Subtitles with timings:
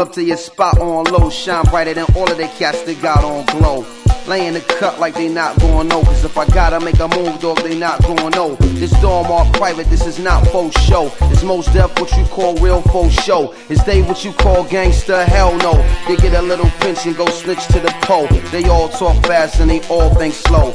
[0.00, 3.02] Pull up to your spot on low, shine brighter than all of the cats that
[3.02, 3.84] got on glow.
[4.26, 6.02] Laying the cut like they not going no.
[6.02, 8.54] Cause if I gotta make a move, dog, they not going no.
[8.80, 11.12] This dorm all private, this is not faux show.
[11.30, 13.52] It's most deaf what you call real faux show.
[13.68, 15.22] Is they what you call gangster?
[15.26, 15.74] Hell no.
[16.08, 18.26] They get a little pinch and go snitch to the pole.
[18.52, 20.72] They all talk fast and they all think slow.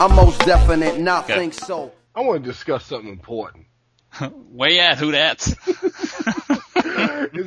[0.00, 1.36] I'm most definite, not Okay.
[1.36, 1.92] think so.
[2.12, 3.66] I want to discuss something important.
[4.50, 5.54] Way at who that's?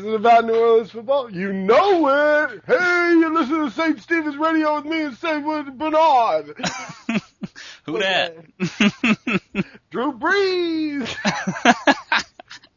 [0.07, 1.29] Is about New Orleans football?
[1.29, 2.61] You know it.
[2.65, 3.99] Hey, you listen to St.
[4.01, 5.77] Stephen's Radio with me and St.
[5.77, 6.55] Bernard.
[7.85, 8.37] who that?
[9.89, 11.13] Drew Brees.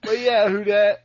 [0.02, 1.04] but yeah, who that?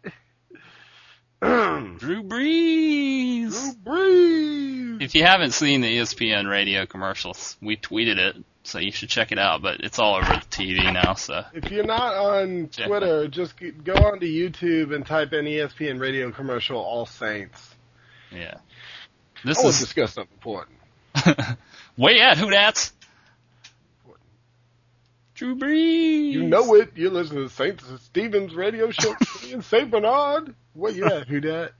[1.99, 3.51] Drew Brees.
[3.51, 5.01] Drew Brees.
[5.03, 9.31] If you haven't seen the ESPN radio commercials, we tweeted it, so you should check
[9.31, 9.61] it out.
[9.61, 13.93] But it's all over the TV now, so If you're not on Twitter, just go
[13.93, 17.75] onto YouTube and type in ESPN radio commercial All Saints.
[18.31, 18.55] yeah.
[19.43, 20.77] This to is discuss something important.
[21.97, 22.91] way at who that's?
[25.35, 26.31] Drew Brees.
[26.31, 26.93] You know it.
[26.95, 27.79] You listen to St.
[27.99, 29.13] Stephen's radio show
[29.51, 29.91] and St.
[29.91, 30.55] Bernard.
[30.73, 31.27] Where you at?
[31.27, 31.73] Who that?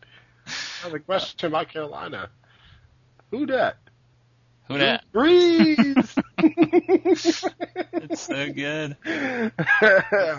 [0.45, 2.29] That's a question about Carolina.
[3.31, 3.77] Who that?
[4.67, 5.09] Who that?
[5.11, 6.04] Breeze.
[6.57, 8.97] It's so good.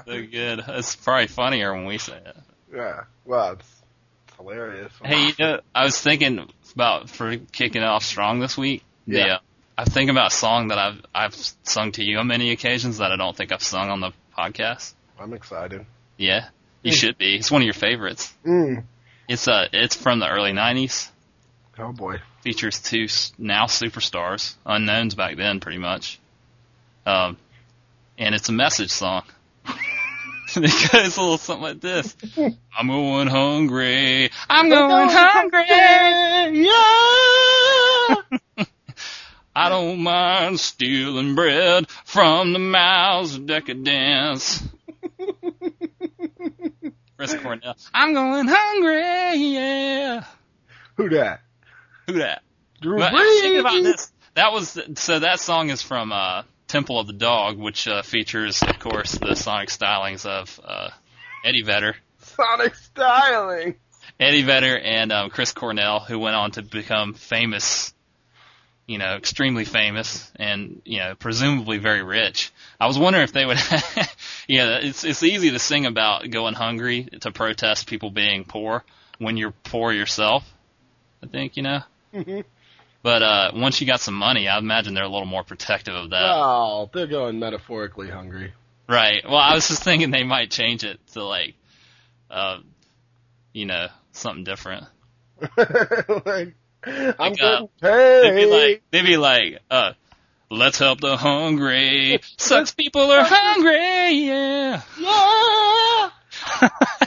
[0.07, 0.63] So good.
[0.69, 2.37] It's probably funnier when we say it.
[2.75, 3.05] yeah.
[3.25, 3.83] Well, it's,
[4.29, 4.93] it's hilarious.
[5.05, 8.83] Hey, you know, I was thinking about for kicking off strong this week.
[9.07, 9.25] Yeah.
[9.25, 9.39] The, uh,
[9.79, 11.35] I thinking about a song that I've I've
[11.65, 14.95] sung to you on many occasions that I don't think I've sung on the podcast.
[15.21, 15.85] I'm excited.
[16.17, 16.49] Yeah,
[16.83, 16.97] you Mm.
[16.97, 17.37] should be.
[17.37, 18.33] It's one of your favorites.
[18.47, 18.85] Mm.
[19.29, 21.11] It's uh, it's from the early '90s.
[21.79, 22.21] Oh boy.
[22.41, 23.07] Features two
[23.39, 26.19] now superstars, unknowns back then, pretty much.
[27.05, 27.37] Um,
[28.17, 29.25] and it's a message song.
[30.57, 32.17] it goes a little something like this:
[32.79, 34.31] "I'm going hungry.
[34.49, 35.65] I'm going hungry.
[36.63, 38.17] Yeah.
[39.55, 44.63] I don't mind stealing bread from the mouths of decadence."
[47.19, 47.77] Chris Cornell.
[47.93, 50.25] I'm going hungry, yeah.
[50.97, 51.41] Who that?
[52.07, 52.43] Who that?
[52.81, 54.13] Drew But I was thinking about this.
[54.35, 55.19] That was so.
[55.19, 59.35] That song is from uh, Temple of the Dog, which uh, features, of course, the
[59.35, 60.91] sonic stylings of uh,
[61.45, 63.77] Eddie Vedder, Sonic styling.
[64.21, 67.93] Eddie Vedder, and um, Chris Cornell, who went on to become famous.
[68.87, 72.53] You know, extremely famous, and you know, presumably very rich.
[72.79, 73.57] I was wondering if they would.
[74.47, 78.85] yeah, it's it's easy to sing about going hungry to protest people being poor
[79.19, 80.45] when you're poor yourself.
[81.21, 81.81] I think you know.
[83.03, 86.11] But uh, once you got some money, I imagine they're a little more protective of
[86.11, 86.25] that.
[86.25, 88.53] Oh, they're going metaphorically hungry.
[88.89, 89.23] Right.
[89.25, 91.55] Well, I was just thinking they might change it to like,
[92.31, 92.59] uh,
[93.53, 94.87] you know, something different.
[95.57, 99.93] like, I'm Like, uh, getting They'd be like, they'd be like, uh,
[100.51, 102.19] let's help the hungry.
[102.39, 104.27] Sucks people are hungry.
[104.27, 104.83] Yeah.
[104.99, 106.11] yeah.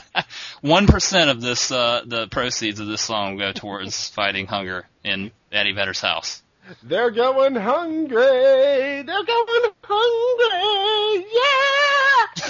[0.61, 5.31] One percent of this, uh, the proceeds of this song go towards fighting hunger in
[5.51, 6.41] Eddie Vedder's house.
[6.83, 8.15] They're going hungry.
[8.17, 11.25] They're going hungry.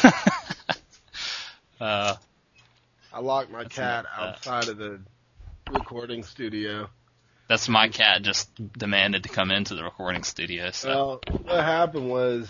[0.04, 0.12] Yeah.
[1.80, 2.14] Uh,
[3.14, 5.00] I locked my cat not outside of the
[5.72, 6.90] recording studio.
[7.48, 10.72] that's my cat just demanded to come into the recording studio.
[10.72, 12.50] So Well, what happened was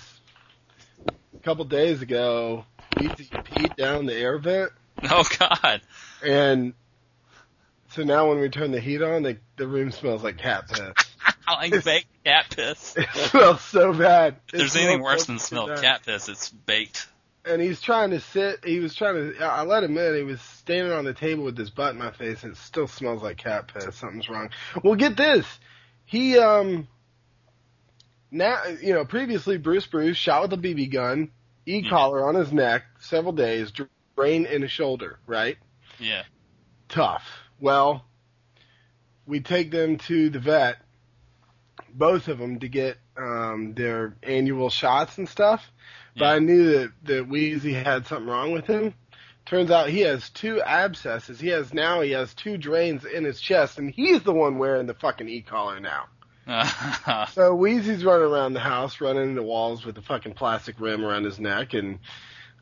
[1.08, 2.66] a couple days ago,
[3.00, 4.72] we peed down the air vent,
[5.12, 5.82] oh god.
[6.26, 6.74] and
[7.92, 11.06] so now when we turn the heat on, the the room smells like cat piss.
[11.48, 12.96] Like baked cat piss.
[12.98, 14.36] It smells so bad.
[14.50, 15.82] If It there's anything worse than the smell of bad.
[15.82, 17.08] cat piss, it's baked.
[17.44, 18.64] And he's trying to sit.
[18.64, 19.44] He was trying to.
[19.44, 20.16] I let him in.
[20.16, 22.88] He was standing on the table with his butt in my face, and it still
[22.88, 23.96] smells like cat piss.
[23.96, 24.52] Something's wrong.
[24.84, 25.48] Well, get this.
[26.06, 26.88] He um.
[28.30, 29.04] Now you know.
[29.06, 31.32] Previously, Bruce Bruce shot with a BB gun,
[31.66, 33.72] e collar on his neck, several days,
[34.20, 35.20] drain in his shoulder.
[35.26, 35.58] Right.
[35.98, 36.24] Yeah.
[36.90, 37.24] Tough.
[37.60, 38.06] Well,
[39.26, 40.78] we take them to the vet,
[41.94, 45.72] both of them, to get um, their annual shots and stuff.
[46.18, 48.94] But I knew that that Wheezy had something wrong with him.
[49.46, 51.40] Turns out he has two abscesses.
[51.40, 54.86] He has now he has two drains in his chest, and he's the one wearing
[54.86, 56.06] the fucking e collar now.
[57.32, 61.24] So Wheezy's running around the house, running into walls with a fucking plastic rim around
[61.24, 62.00] his neck, and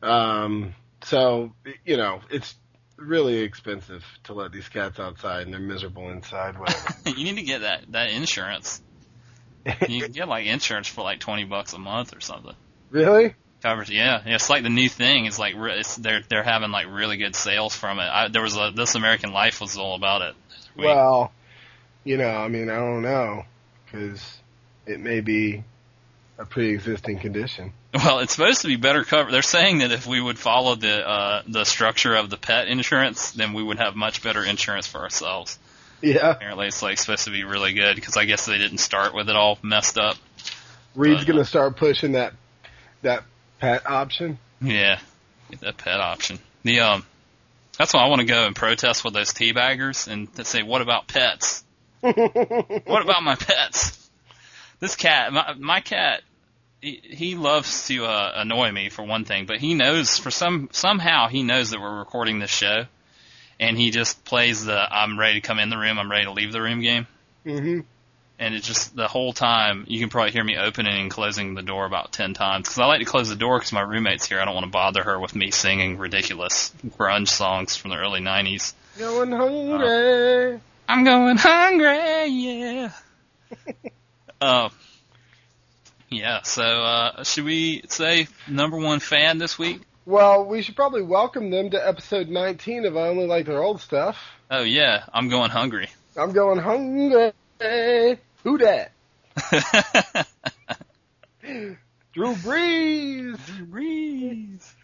[0.02, 1.52] um, so
[1.84, 2.54] you know it's
[2.96, 6.56] really expensive to let these cats outside, and they're miserable inside.
[7.06, 8.82] You need to get that that insurance.
[9.88, 12.54] You can get like insurance for like twenty bucks a month or something.
[12.90, 13.34] really?
[13.60, 14.36] Covers, yeah, yeah.
[14.36, 15.26] It's like the new thing.
[15.26, 18.04] It's like it's, they're they're having like really good sales from it.
[18.04, 20.34] I, there was a This American Life was all about it.
[20.76, 21.32] Well,
[22.04, 23.44] you know, I mean, I don't know
[23.84, 24.38] because
[24.86, 25.64] it may be
[26.38, 27.72] a pre-existing condition.
[27.92, 29.32] Well, it's supposed to be better covered.
[29.32, 33.32] They're saying that if we would follow the uh, the structure of the pet insurance,
[33.32, 35.58] then we would have much better insurance for ourselves.
[36.00, 36.30] Yeah.
[36.30, 39.28] Apparently, it's like supposed to be really good because I guess they didn't start with
[39.28, 40.16] it all messed up.
[40.94, 42.34] Reed's but, gonna start pushing that
[43.02, 43.24] that
[43.58, 44.38] pet option.
[44.60, 45.00] Yeah,
[45.50, 46.38] get that pet option.
[46.62, 47.04] The um,
[47.78, 51.06] that's why I want to go and protest with those teabaggers and say, what about
[51.06, 51.64] pets?
[52.00, 54.10] what about my pets?
[54.80, 56.22] This cat, my, my cat,
[56.80, 60.68] he, he loves to uh, annoy me for one thing, but he knows for some
[60.72, 62.84] somehow he knows that we're recording this show,
[63.58, 66.32] and he just plays the "I'm ready to come in the room, I'm ready to
[66.32, 67.06] leave the room" game.
[67.44, 67.80] Mm-hmm
[68.38, 71.62] and it's just the whole time you can probably hear me opening and closing the
[71.62, 74.40] door about ten times because I like to close the door because my roommate's here.
[74.40, 78.20] I don't want to bother her with me singing ridiculous grunge songs from the early
[78.20, 78.74] '90s.
[78.98, 80.54] Going hungry.
[80.54, 80.58] Uh,
[80.88, 82.92] I'm going hungry, yeah.
[84.40, 84.68] uh,
[86.10, 86.42] yeah.
[86.42, 89.82] So uh, should we say number one fan this week?
[90.06, 93.80] Well, we should probably welcome them to episode 19 of I Only Like Their Old
[93.80, 94.16] Stuff.
[94.50, 95.90] Oh yeah, I'm going hungry.
[96.16, 97.32] I'm going hungry.
[98.44, 98.92] Who that?
[101.42, 103.38] Drew Brees.
[103.46, 104.74] Drew Brees.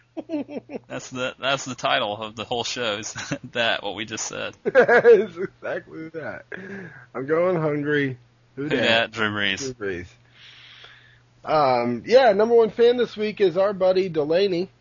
[0.87, 2.97] that's the that's the title of the whole show.
[2.97, 3.13] Is
[3.53, 4.55] that what we just said?
[4.63, 6.45] it's exactly that.
[7.13, 8.17] I'm going hungry.
[8.55, 9.11] Who that?
[9.11, 9.75] Drew Brees.
[9.75, 10.07] Drew Brees.
[11.45, 14.71] Um, yeah, number one fan this week is our buddy Delaney,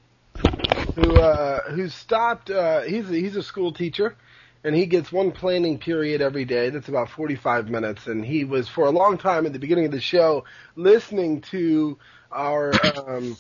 [0.95, 2.51] who uh, who stopped.
[2.51, 4.17] Uh, he's a, he's a school teacher,
[4.65, 6.71] and he gets one planning period every day.
[6.71, 8.07] That's about 45 minutes.
[8.07, 10.45] And he was for a long time at the beginning of the show
[10.75, 11.99] listening to
[12.33, 12.73] our
[13.07, 13.37] um,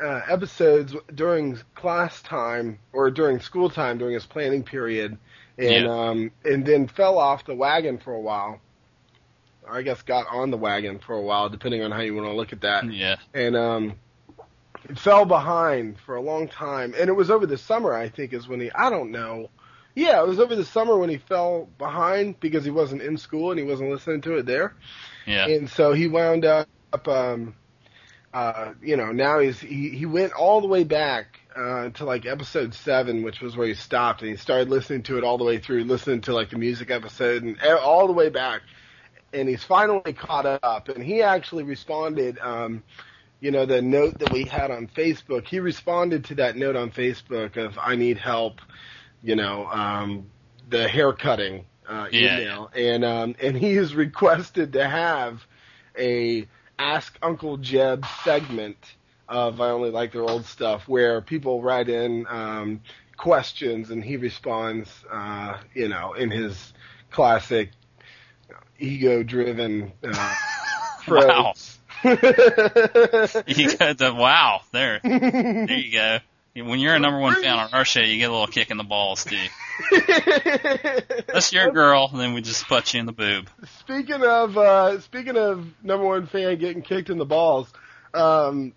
[0.00, 5.16] uh, episodes during class time or during school time during his planning period,
[5.56, 5.88] and yeah.
[5.90, 8.60] um, and then fell off the wagon for a while.
[9.68, 12.34] I guess got on the wagon for a while, depending on how you want to
[12.34, 12.92] look at that.
[12.92, 13.16] Yeah.
[13.34, 13.94] And um,
[14.96, 17.92] fell behind for a long time, and it was over the summer.
[17.92, 18.70] I think is when he.
[18.72, 19.48] I don't know
[19.94, 23.50] yeah, it was over the summer when he fell behind because he wasn't in school
[23.50, 24.74] and he wasn't listening to it there.
[25.26, 25.46] Yeah.
[25.46, 26.68] And so he wound up,
[27.06, 27.54] um,
[28.32, 32.24] uh, you know, now he's he he went all the way back uh, to like
[32.24, 35.44] episode seven, which was where he stopped, and he started listening to it all the
[35.44, 38.62] way through, listening to like the music episode and all the way back,
[39.32, 40.88] and he's finally caught up.
[40.88, 42.38] And he actually responded.
[42.38, 42.82] Um,
[43.42, 46.90] you know, the note that we had on Facebook, he responded to that note on
[46.90, 48.60] Facebook of "I need help."
[49.22, 50.30] you know, um,
[50.68, 55.42] the hair cutting uh, yeah, email, and um, and he has requested to have
[55.98, 56.46] a
[56.78, 58.76] Ask Uncle Jeb segment
[59.28, 62.80] of I only like their old stuff, where people write in um,
[63.16, 66.72] questions and he responds, uh, you know, in his
[67.10, 67.70] classic
[68.80, 70.34] ego-driven uh,
[71.08, 71.54] wow.
[72.04, 72.16] you
[73.76, 75.00] got the wow there.
[75.02, 76.18] There you go.
[76.56, 78.76] When you're a number one fan on our show, you get a little kick in
[78.76, 79.36] the balls, too.
[81.28, 83.48] That's your girl, and then we just put you in the boob.
[83.80, 87.72] Speaking of uh, speaking of number one fan getting kicked in the balls,
[88.14, 88.72] um,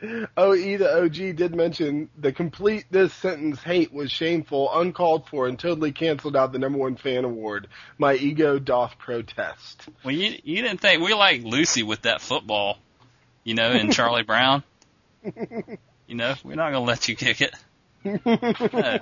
[0.00, 5.58] OE the OG did mention the complete this sentence hate was shameful, uncalled for, and
[5.58, 7.66] totally canceled out the number one fan award.
[7.98, 9.88] My ego doth protest.
[10.04, 12.78] Well, you you didn't think we like Lucy with that football,
[13.42, 14.62] you know, and Charlie Brown.
[15.24, 17.54] You know, we're not gonna let you kick it.
[18.04, 18.98] no.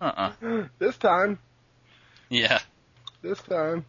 [0.00, 0.32] Uh-uh.
[0.78, 1.38] This time.
[2.30, 2.60] Yeah.
[3.20, 3.84] This time.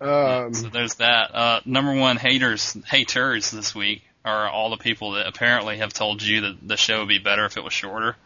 [0.00, 1.34] Um, yeah, so there's that.
[1.34, 6.22] Uh, number one haters, haters this week are all the people that apparently have told
[6.22, 8.16] you that the show would be better if it was shorter.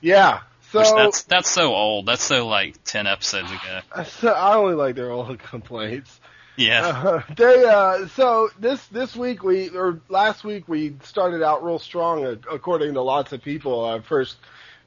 [0.00, 0.40] Yeah.
[0.70, 2.06] So Which that's that's so old.
[2.06, 4.04] That's so like ten episodes ago.
[4.04, 6.20] So I only like their old complaints.
[6.56, 6.86] Yeah.
[6.86, 11.78] Uh, they uh, so this this week we or last week we started out real
[11.78, 13.84] strong according to lots of people.
[13.84, 14.36] Uh, first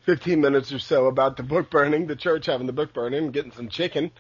[0.06, 3.52] 15 minutes or so about the book burning, the church having the book burning, getting
[3.52, 4.12] some chicken.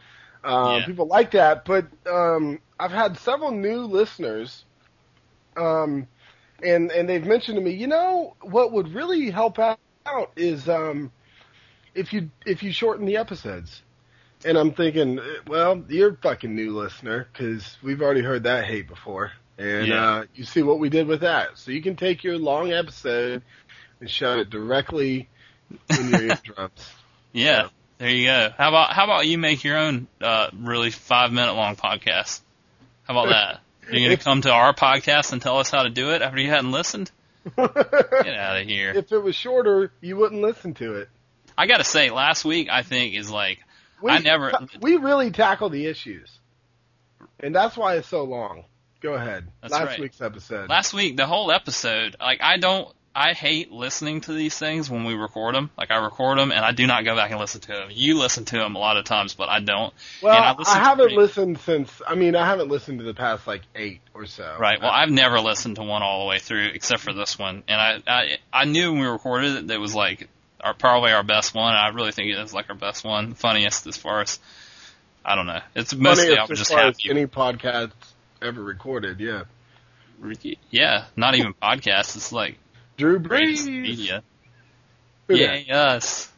[0.44, 0.86] Uh, yeah.
[0.86, 4.64] People like that, but um, I've had several new listeners,
[5.58, 6.08] um,
[6.64, 9.80] and and they've mentioned to me, you know, what would really help out
[10.36, 11.12] is um,
[11.94, 13.82] if you if you shorten the episodes.
[14.44, 18.88] And I'm thinking, well, you're a fucking new listener because we've already heard that hate
[18.88, 19.32] before.
[19.58, 20.12] And yeah.
[20.12, 21.58] uh, you see what we did with that.
[21.58, 23.42] So you can take your long episode
[24.00, 25.30] and shove it directly
[25.90, 26.90] in your eardrums.
[27.34, 27.70] Yeah, so.
[27.98, 28.50] there you go.
[28.58, 32.40] How about how about you make your own uh, really five minute long podcast?
[33.04, 33.60] How about that?
[33.92, 36.50] You're gonna come to our podcast and tell us how to do it after you
[36.50, 37.12] hadn't listened?
[37.56, 38.92] Get out of here.
[38.96, 41.10] If it was shorter, you wouldn't listen to it.
[41.58, 43.60] I gotta say, last week I think is like
[44.02, 44.52] We, I never.
[44.82, 46.32] We really tackle the issues,
[47.40, 48.66] and that's why it's so long.
[49.02, 49.48] Go ahead.
[49.62, 50.00] That's Last right.
[50.00, 50.70] week's episode.
[50.70, 55.06] Last week, the whole episode, like I don't, I hate listening to these things when
[55.06, 55.70] we record them.
[55.78, 57.88] Like I record them and I do not go back and listen to them.
[57.90, 59.94] You listen to them a lot of times, but I don't.
[60.22, 62.02] well, and I I, haven't listened since.
[62.06, 64.58] I mean, I haven't listened to the past like eight or so.
[64.60, 64.82] Right.
[64.82, 67.80] Well, I've never listened to one all the way through except for this one, and
[67.80, 70.28] I I, I knew when we recorded it that it was like
[70.60, 71.74] our probably our best one.
[71.74, 74.40] I really think it is like our best one, funniest as far as
[75.24, 75.62] I don't know.
[75.74, 77.10] It's mostly Funniest I was as just happy.
[77.10, 77.92] any podcast
[78.42, 79.22] ever recorded.
[79.22, 79.44] Yeah.
[80.70, 82.16] Yeah, not even podcasts.
[82.16, 82.58] It's like
[82.98, 83.66] Drew Brees.
[83.66, 84.24] media.
[85.28, 86.32] Yay us.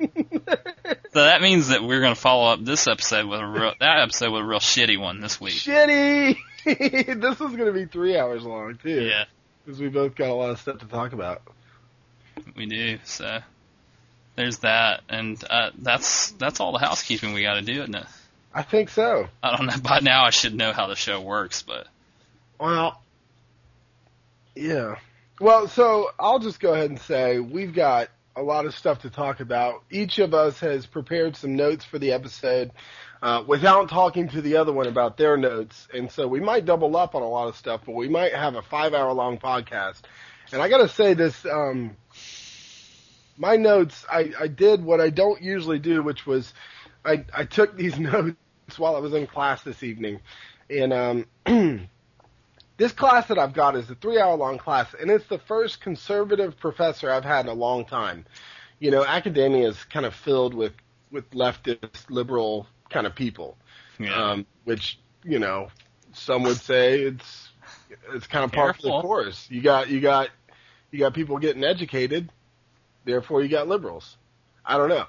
[0.00, 4.00] So that means that we're going to follow up this episode with a real that
[4.00, 5.54] episode with a real shitty one this week.
[5.54, 6.36] Shitty.
[6.64, 9.02] this is going to be three hours long too.
[9.02, 9.24] Yeah,
[9.64, 11.42] Because we both got a lot of stuff to talk about.
[12.56, 12.98] we do.
[13.04, 13.38] So
[14.34, 18.06] there's that, and uh, that's that's all the housekeeping we got to do, isn't it?
[18.52, 19.28] I think so.
[19.42, 19.76] I don't know.
[19.82, 21.86] By now, I should know how the show works, but
[22.58, 23.00] Well,
[24.56, 24.96] yeah.
[25.40, 29.10] Well, so I'll just go ahead and say we've got a lot of stuff to
[29.10, 29.82] talk about.
[29.90, 32.70] Each of us has prepared some notes for the episode
[33.20, 36.96] uh, without talking to the other one about their notes, and so we might double
[36.96, 40.02] up on a lot of stuff, but we might have a five-hour-long podcast.
[40.52, 41.44] And I got to say this.
[41.44, 41.96] Um,
[43.36, 46.54] my notes, I, I did what I don't usually do, which was
[47.04, 48.36] I, I took these notes
[48.78, 50.20] while I was in class this evening,
[50.70, 51.88] and um,
[52.76, 55.80] this class that I've got is a three hour long class, and it's the first
[55.80, 58.24] conservative professor I've had in a long time.
[58.80, 60.72] You know, academia is kind of filled with
[61.10, 63.56] with leftist, liberal kind of people,
[63.98, 64.32] yeah.
[64.32, 65.68] um, which you know
[66.12, 67.50] some would say it's
[68.12, 69.46] it's kind of part of the course.
[69.50, 70.30] You got you got
[70.90, 72.30] you got people getting educated,
[73.04, 74.16] therefore you got liberals.
[74.64, 75.06] I don't know,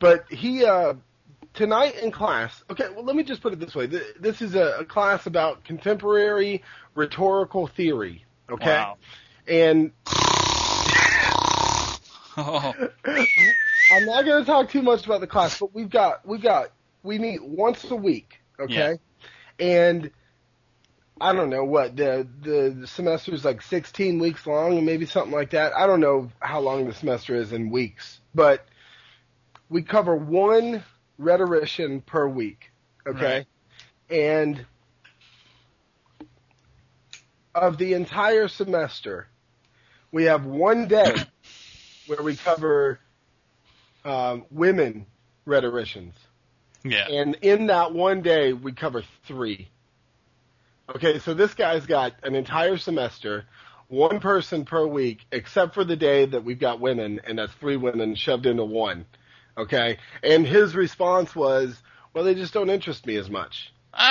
[0.00, 0.94] but he uh,
[1.54, 2.62] tonight in class.
[2.70, 5.64] Okay, well let me just put it this way: this is a, a class about
[5.64, 6.62] contemporary
[6.94, 8.24] rhetorical theory.
[8.50, 8.96] Okay, Wow.
[9.48, 9.92] and
[12.36, 12.74] Oh,
[13.92, 16.72] I'm not going to talk too much about the class, but we've got we've got
[17.02, 18.98] we meet once a week, okay?
[19.60, 20.10] And
[21.20, 25.32] I don't know what the the semester is like 16 weeks long, and maybe something
[25.32, 25.72] like that.
[25.76, 28.66] I don't know how long the semester is in weeks, but
[29.68, 30.82] we cover one
[31.18, 32.70] rhetorician per week,
[33.06, 33.46] okay?
[34.10, 34.64] And
[37.54, 39.28] of the entire semester,
[40.10, 41.14] we have one day
[42.06, 42.98] where we cover
[44.04, 45.06] um, women
[45.46, 46.14] rhetoricians.
[46.84, 47.06] yeah.
[47.08, 49.68] And in that one day, we cover three.
[50.94, 53.46] Okay, so this guy's got an entire semester,
[53.88, 57.76] one person per week, except for the day that we've got women, and that's three
[57.76, 59.06] women shoved into one.
[59.56, 61.80] Okay, and his response was,
[62.12, 64.10] "Well, they just don't interest me as much." well,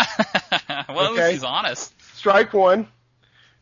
[0.80, 1.32] at least Okay.
[1.34, 1.94] he's honest.
[2.16, 2.88] Strike one.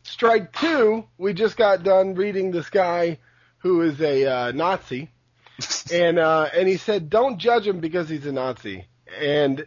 [0.03, 1.05] Strike two.
[1.17, 3.19] We just got done reading this guy
[3.59, 5.09] who is a uh, Nazi,
[5.91, 8.85] and uh, and he said, "Don't judge him because he's a Nazi."
[9.19, 9.65] And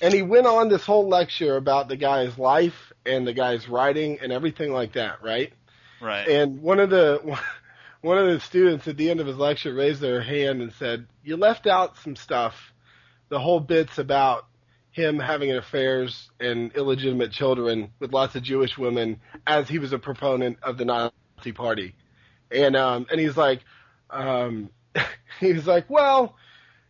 [0.00, 4.18] and he went on this whole lecture about the guy's life and the guy's writing
[4.22, 5.52] and everything like that, right?
[6.00, 6.28] Right.
[6.28, 7.38] And one of the
[8.00, 11.06] one of the students at the end of his lecture raised their hand and said,
[11.22, 12.72] "You left out some stuff.
[13.28, 14.46] The whole bits about
[14.90, 19.98] him having affairs and illegitimate children with lots of Jewish women as he was a
[19.98, 21.94] proponent of the Nazi Party."
[22.50, 23.60] And um and he's like
[24.10, 24.70] um
[25.40, 26.36] he's like, "Well,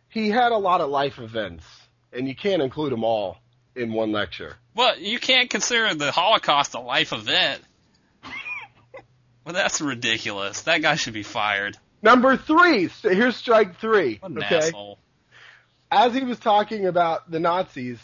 [0.09, 1.65] he had a lot of life events,
[2.13, 3.37] and you can't include them all
[3.75, 7.61] in one lecture." well, you can't consider the Holocaust a life event.
[9.45, 10.61] Well, that's ridiculous.
[10.63, 11.77] That guy should be fired.
[12.01, 14.17] Number 3, so here's strike 3.
[14.21, 14.57] What an okay?
[14.57, 14.99] asshole.
[15.91, 17.99] as he was talking about the Nazis,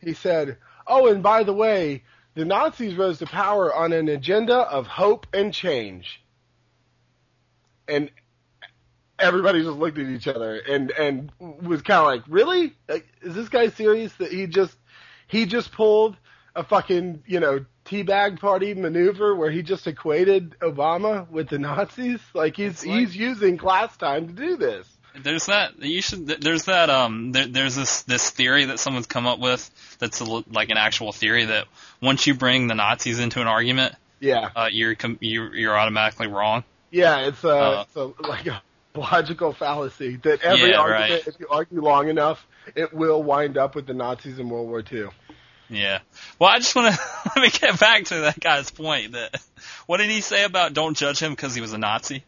[0.00, 4.56] he said, "Oh, and by the way, the Nazis rose to power on an agenda
[4.56, 6.22] of hope and change."
[7.86, 8.10] And
[9.18, 12.74] everybody just looked at each other and and was kind of like, "Really?
[12.88, 14.76] Like, is this guy serious that he just
[15.26, 16.16] he just pulled
[16.54, 22.20] a fucking, you know, teabag party maneuver where he just equated Obama with the Nazis?
[22.34, 24.86] Like he's like- he's using class time to do this."
[25.16, 26.26] There's that you should.
[26.26, 26.90] There's that.
[26.90, 27.30] Um.
[27.32, 31.12] There, there's this this theory that someone's come up with that's a, like an actual
[31.12, 31.66] theory that
[32.02, 34.50] once you bring the Nazis into an argument, Yeah.
[34.56, 36.64] uh, you're com- you're you're automatically wrong.
[36.90, 38.60] Yeah, it's a, Uh, it's a like a
[38.96, 41.28] logical fallacy that every Yeah, argument, right.
[41.28, 44.82] if you argue long enough, it will wind up with the Nazis in World War
[44.92, 45.08] II.
[45.68, 46.00] Yeah.
[46.38, 47.00] Well, I just want to
[47.36, 49.12] let me get back to that guy's point.
[49.12, 49.40] That
[49.86, 52.24] what did he say about don't judge him because he was a Nazi?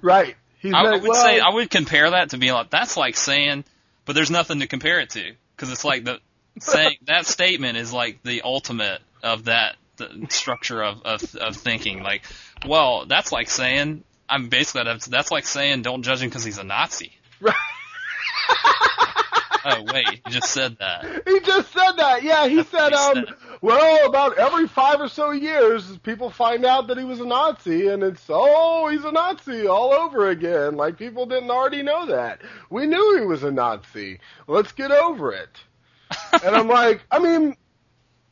[0.00, 0.36] Right.
[0.58, 3.16] He's I, I would well, say I would compare that to being like that's like
[3.16, 3.64] saying,
[4.04, 6.20] but there's nothing to compare it to because it's like the
[6.60, 12.02] saying that statement is like the ultimate of that the structure of, of of thinking.
[12.02, 12.22] Like,
[12.66, 16.58] well, that's like saying I'm basically that's, that's like saying don't judge him because he's
[16.58, 17.12] a Nazi.
[17.40, 17.54] Right.
[19.64, 21.22] Oh wait, he just said that.
[21.26, 22.22] He just said that.
[22.22, 23.34] Yeah, he That's said, he um, said.
[23.60, 27.88] well, about every five or so years, people find out that he was a Nazi,
[27.88, 30.76] and it's, oh, he's a Nazi all over again.
[30.76, 32.40] Like people didn't already know that.
[32.70, 34.20] We knew he was a Nazi.
[34.46, 35.50] Let's get over it.
[36.42, 37.56] and I'm like, I mean,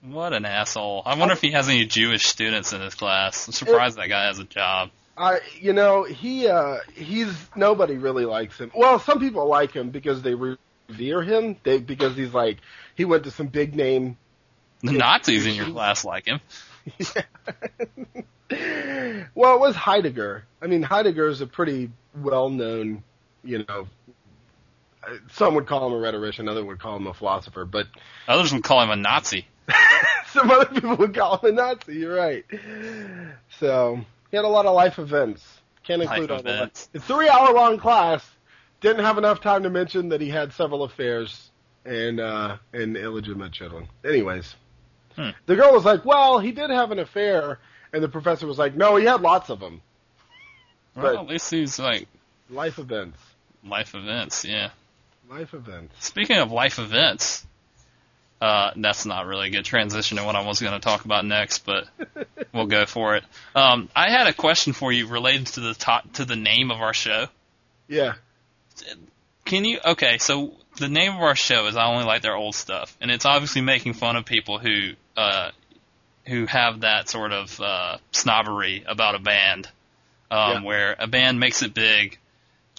[0.03, 1.03] What an asshole!
[1.05, 3.47] I wonder if he has any Jewish students in his class.
[3.49, 4.91] I'm surprised that guy has a job.
[5.17, 8.71] I, you know, he, uh, he's, nobody really likes him.
[8.75, 10.35] Well, some people like him because they
[10.89, 12.59] revere him, they, because he's like,
[12.95, 14.17] he went to some big name
[14.83, 16.41] The Nazis in your class like him.
[19.35, 20.45] well, it was Heidegger.
[20.63, 23.03] I mean, Heidegger is a pretty well-known,
[23.45, 23.89] you know,
[25.33, 27.87] some would call him a rhetorician, others would call him a philosopher, but
[28.27, 29.47] Others would call him a Nazi.
[30.33, 31.97] some other people would call him a Nazi.
[31.97, 32.45] You're right.
[33.59, 35.47] So he had a lot of life events.
[35.85, 36.89] Can't Life include all the events.
[36.93, 38.29] It's three-hour-long class.
[38.81, 41.51] Didn't have enough time to mention that he had several affairs
[41.85, 43.89] and uh, and illegitimate children.
[44.05, 44.55] Anyways,
[45.17, 45.31] Hmm.
[45.47, 47.59] the girl was like, "Well, he did have an affair,"
[47.93, 49.81] and the professor was like, "No, he had lots of them."
[50.95, 52.07] Well, But- at least he's like
[52.51, 53.19] Life events.
[53.65, 54.45] life events.
[54.45, 54.71] Yeah.
[55.29, 55.95] Life events.
[56.07, 57.45] Speaking of life events,
[58.41, 61.25] uh, that's not really a good transition to what I was going to talk about
[61.25, 61.89] next, but
[62.55, 63.25] we'll go for it.
[63.55, 66.81] Um, I had a question for you related to the top, to the name of
[66.81, 67.27] our show.
[67.89, 68.15] Yeah.
[69.45, 69.79] Can you?
[69.85, 73.11] Okay, so the name of our show is "I Only Like Their Old Stuff," and
[73.11, 75.51] it's obviously making fun of people who uh,
[76.27, 79.67] who have that sort of uh, snobbery about a band,
[80.31, 80.63] um, Yeah.
[80.63, 82.19] where a band makes it big,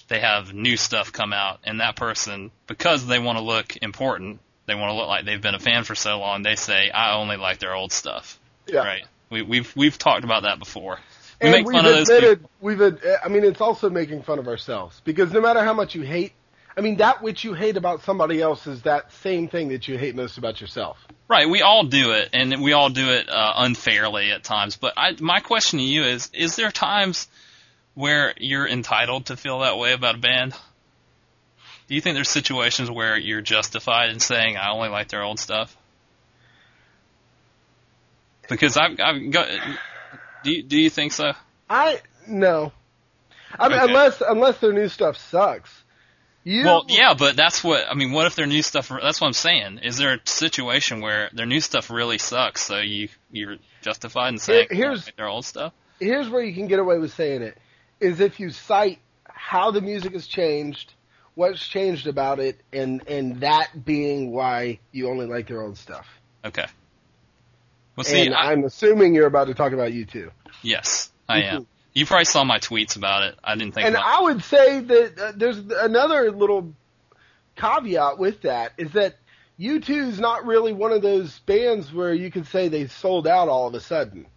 [0.07, 4.39] they have new stuff come out, and that person, because they want to look important,
[4.67, 7.15] they want to look like they've been a fan for so long, they say, "I
[7.15, 8.79] only like their old stuff." Yeah.
[8.81, 9.05] Right?
[9.31, 10.99] We, we've we've talked about that before.
[11.41, 12.31] We and make we've fun of those people.
[12.31, 15.73] admitted, we've, ad- I mean, it's also making fun of ourselves because no matter how
[15.73, 16.33] much you hate,
[16.77, 19.97] I mean, that which you hate about somebody else is that same thing that you
[19.97, 20.97] hate most about yourself.
[21.27, 24.77] Right, we all do it, and we all do it uh, unfairly at times.
[24.77, 27.27] But I, my question to you is: Is there times
[27.95, 30.53] where you're entitled to feel that way about a band?
[31.87, 35.39] Do you think there's situations where you're justified in saying I only like their old
[35.39, 35.75] stuff?
[38.47, 39.47] Because I've, I've got.
[40.43, 41.33] Do you, do you think so?
[41.69, 42.71] I no,
[43.57, 43.87] I mean, Okay.
[43.89, 45.83] unless unless their new stuff sucks.
[46.45, 48.11] You, Well, yeah, but that's what I mean.
[48.13, 48.89] What if their new stuff?
[48.89, 49.79] That's what I'm saying.
[49.83, 54.39] Is there a situation where their new stuff really sucks, so you you're justified in
[54.39, 55.73] saying Here- here's- like their old stuff?
[55.99, 57.57] here's where you can get away with saying it
[57.99, 60.93] is if you cite how the music has changed,
[61.35, 66.07] what's changed about it, and and that being why you only like their old stuff.
[66.45, 66.65] Okay.
[67.99, 70.31] Well, see, and I, I'm assuming you're about to talk about U2.
[70.61, 71.67] yes, I am.
[71.93, 73.37] You probably saw my tweets about it.
[73.43, 73.97] I didn't think And.
[73.97, 76.73] I would say that uh, there's another little
[77.57, 79.17] caveat with that is that
[79.59, 83.49] U2 is not really one of those bands where you could say they sold out
[83.49, 84.27] all of a sudden.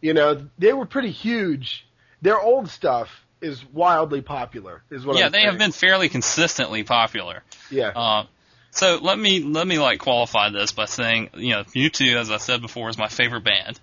[0.00, 1.86] You know, they were pretty huge.
[2.20, 4.82] Their old stuff is wildly popular.
[4.90, 5.50] Is what yeah, I'm they saying.
[5.50, 7.44] have been fairly consistently popular.
[7.70, 7.92] Yeah.
[7.94, 8.26] Uh,
[8.74, 12.38] so let me let me like qualify this by saying, you know, U2, as I
[12.38, 13.78] said before, is my favorite band,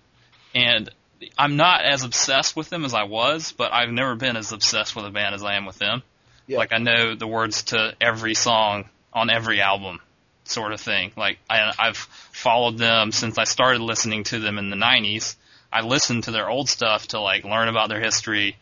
[0.54, 0.90] and
[1.38, 4.96] I'm not as obsessed with them as I was, but I've never been as obsessed
[4.96, 6.04] with a band as I am with them.
[6.46, 6.58] Yeah.
[6.58, 10.00] Like I know the words to every song on every album,
[10.44, 11.14] sort of thing.
[11.16, 15.38] Like I, I've followed them since I started listening to them in the '90s.
[15.72, 18.58] I listened to their old stuff to like learn about their history,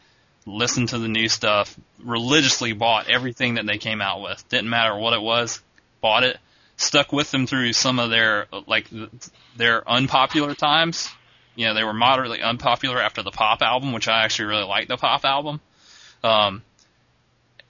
[0.46, 4.48] listened to the new stuff, religiously bought everything that they came out with.
[4.50, 5.60] Didn't matter what it was,
[6.02, 6.38] bought it.
[6.78, 8.88] Stuck with them through some of their like
[9.58, 11.10] their unpopular times.
[11.56, 14.88] You know, they were moderately unpopular after the pop album, which I actually really liked
[14.88, 15.60] the pop album.
[16.24, 16.64] Um,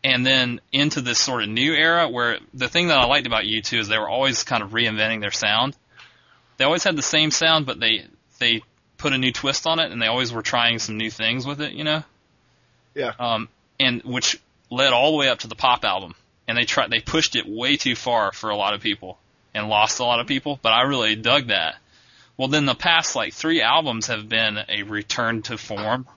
[0.04, 3.46] and then into this sort of new era where the thing that I liked about
[3.46, 5.76] U2 is they were always kind of reinventing their sound.
[6.58, 8.06] They always had the same sound, but they
[8.38, 8.62] they
[8.98, 11.62] put a new twist on it, and they always were trying some new things with
[11.62, 11.74] it.
[11.74, 12.04] You know
[12.94, 13.14] yeah.
[13.20, 14.40] um, and which
[14.70, 16.16] led all the way up to the pop album.
[16.50, 19.20] And they tried, they pushed it way too far for a lot of people
[19.54, 20.60] and lost a lot of people.
[20.62, 21.76] But I really dug that.
[22.38, 26.08] Well, then the past like three albums have been a return to form,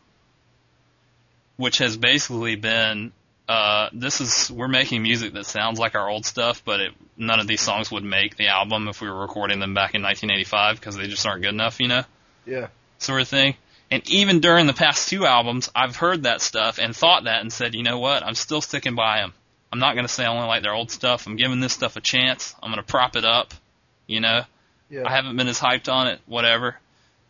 [1.57, 3.13] which has basically been
[3.49, 7.39] uh, this is we're making music that sounds like our old stuff, but it none
[7.41, 10.81] of these songs would make the album if we were recording them back in 1985
[10.81, 12.05] because they just aren't good enough, you know,
[12.47, 12.69] Yeah.
[12.99, 13.57] sort of thing.
[13.91, 17.53] And even during the past two albums, I've heard that stuff and thought that and
[17.53, 19.35] said, you know what, I'm still sticking by them.
[19.73, 21.27] I'm not going to say I only like their old stuff.
[21.27, 22.55] I'm giving this stuff a chance.
[22.63, 23.55] I'm going to prop it up,
[24.07, 24.43] you know.
[24.91, 25.05] Yeah.
[25.07, 26.77] I haven't been as hyped on it, whatever.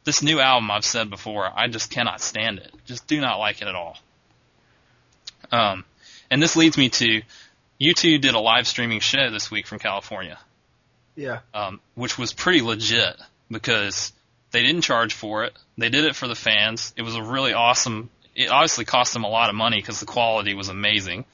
[0.04, 2.72] This new album, I've said before, I just cannot stand it.
[2.84, 3.96] Just do not like it at all.
[5.52, 5.84] Um,
[6.30, 7.22] and this leads me to,
[7.80, 10.38] U2 did a live streaming show this week from California,
[11.14, 11.40] Yeah.
[11.54, 13.16] um, which was pretty legit
[13.50, 14.12] because
[14.50, 15.52] they didn't charge for it.
[15.78, 16.92] They did it for the fans.
[16.96, 18.10] It was a really awesome.
[18.34, 21.24] It obviously cost them a lot of money because the quality was amazing.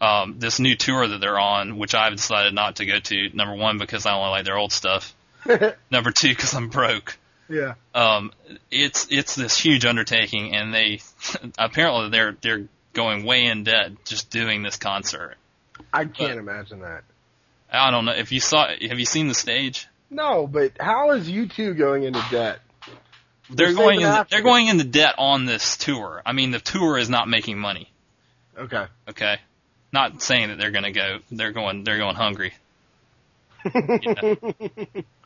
[0.00, 3.54] Um, this new tour that they're on, which I've decided not to go to, number
[3.54, 5.14] one because I only like their old stuff.
[5.90, 7.16] Number two, because I'm broke.
[7.48, 7.74] yeah.
[7.94, 8.32] Um,
[8.70, 11.00] it's it's this huge undertaking, and they
[11.58, 15.36] apparently they're they're going way in debt just doing this concert.
[15.92, 17.04] I can't imagine that.
[17.70, 18.68] I don't know if you saw.
[18.68, 19.86] Have you seen the stage?
[20.10, 22.60] No, but how is U2 going into debt?
[23.50, 26.22] They're They're going in, they're going into debt on this tour.
[26.24, 27.92] I mean, the tour is not making money.
[28.58, 28.86] Okay.
[29.08, 29.36] Okay,
[29.96, 31.18] not saying that they're going to go.
[31.30, 31.84] They're going.
[31.84, 32.54] They're going hungry.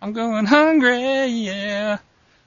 [0.00, 1.98] I'm going hungry, yeah.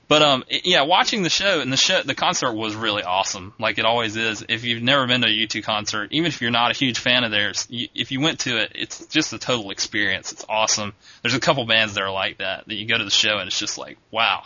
[0.07, 3.77] But um, yeah, watching the show and the show, the concert was really awesome, like
[3.77, 4.45] it always is.
[4.47, 7.23] If you've never been to a U2 concert, even if you're not a huge fan
[7.23, 10.31] of theirs, you, if you went to it, it's just a total experience.
[10.31, 10.93] It's awesome.
[11.21, 13.47] There's a couple bands that are like that that you go to the show and
[13.47, 14.43] it's just like, wow,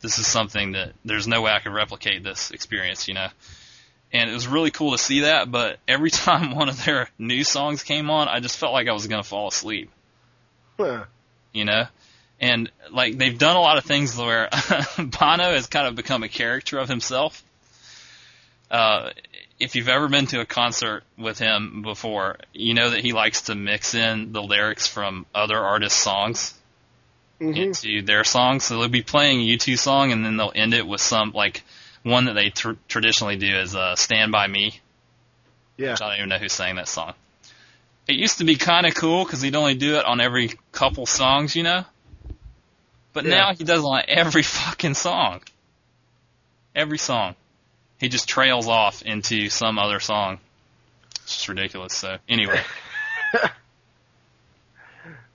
[0.00, 3.28] this is something that there's no way I could replicate this experience, you know.
[4.12, 7.44] And it was really cool to see that, but every time one of their new
[7.44, 9.90] songs came on, I just felt like I was gonna fall asleep
[10.78, 11.04] Huh.
[11.52, 11.84] you know?
[12.40, 14.48] And like they've done a lot of things where
[14.98, 17.44] Bono has kind of become a character of himself.
[18.70, 19.10] Uh,
[19.58, 23.42] if you've ever been to a concert with him before, you know that he likes
[23.42, 26.54] to mix in the lyrics from other artists' songs
[27.40, 28.64] hmm into their songs.
[28.64, 31.64] So they'll be playing a U2 song and then they'll end it with some like
[32.02, 34.78] one that they tr- traditionally do is uh, "Stand by Me."
[35.76, 35.92] Yeah.
[35.92, 37.14] which I don't even know who sang that song.
[38.06, 41.06] It used to be kind of cool because he'd only do it on every couple
[41.06, 41.84] songs, you know.
[43.14, 43.30] But Yeah.
[43.30, 45.42] now he does it on every fucking song.
[46.74, 47.34] Every song,
[47.98, 50.38] he just trails off into some other song.
[51.22, 51.94] It's just ridiculous.
[51.94, 52.60] So anyway,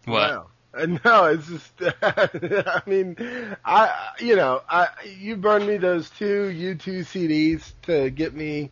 [0.06, 0.32] what?
[0.32, 0.48] Wow.
[1.06, 1.74] No, it's just.
[2.02, 3.16] I mean,
[3.64, 8.72] I you know I you burned me those two U2 CDs to get me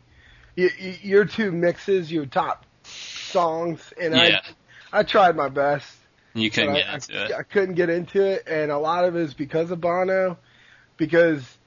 [0.58, 4.42] y- y- your two mixes, your top songs, and Yeah.
[4.92, 5.98] I I tried my best.
[6.34, 7.32] You couldn't get I, into I, it.
[7.40, 10.38] I couldn't get into it, and a lot of it is because of Bono.
[10.98, 11.58] Because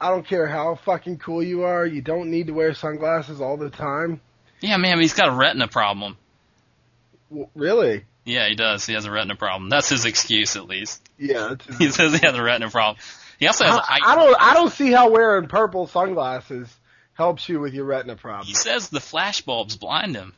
[0.00, 3.56] I don't care how fucking cool you are, you don't need to wear sunglasses all
[3.56, 4.20] the time.
[4.60, 6.16] Yeah, man, he's got a retina problem.
[7.30, 8.04] W- really?
[8.26, 8.84] Yeah, he does.
[8.84, 9.70] He has a retina problem.
[9.70, 11.00] That's his excuse, at least.
[11.18, 11.54] Yeah.
[11.78, 13.02] He says he has a retina problem.
[13.38, 14.36] He also has I, I don't.
[14.40, 16.74] I don't see how wearing purple sunglasses
[17.14, 18.46] helps you with your retina problem.
[18.46, 20.34] He says the flash bulbs blind him.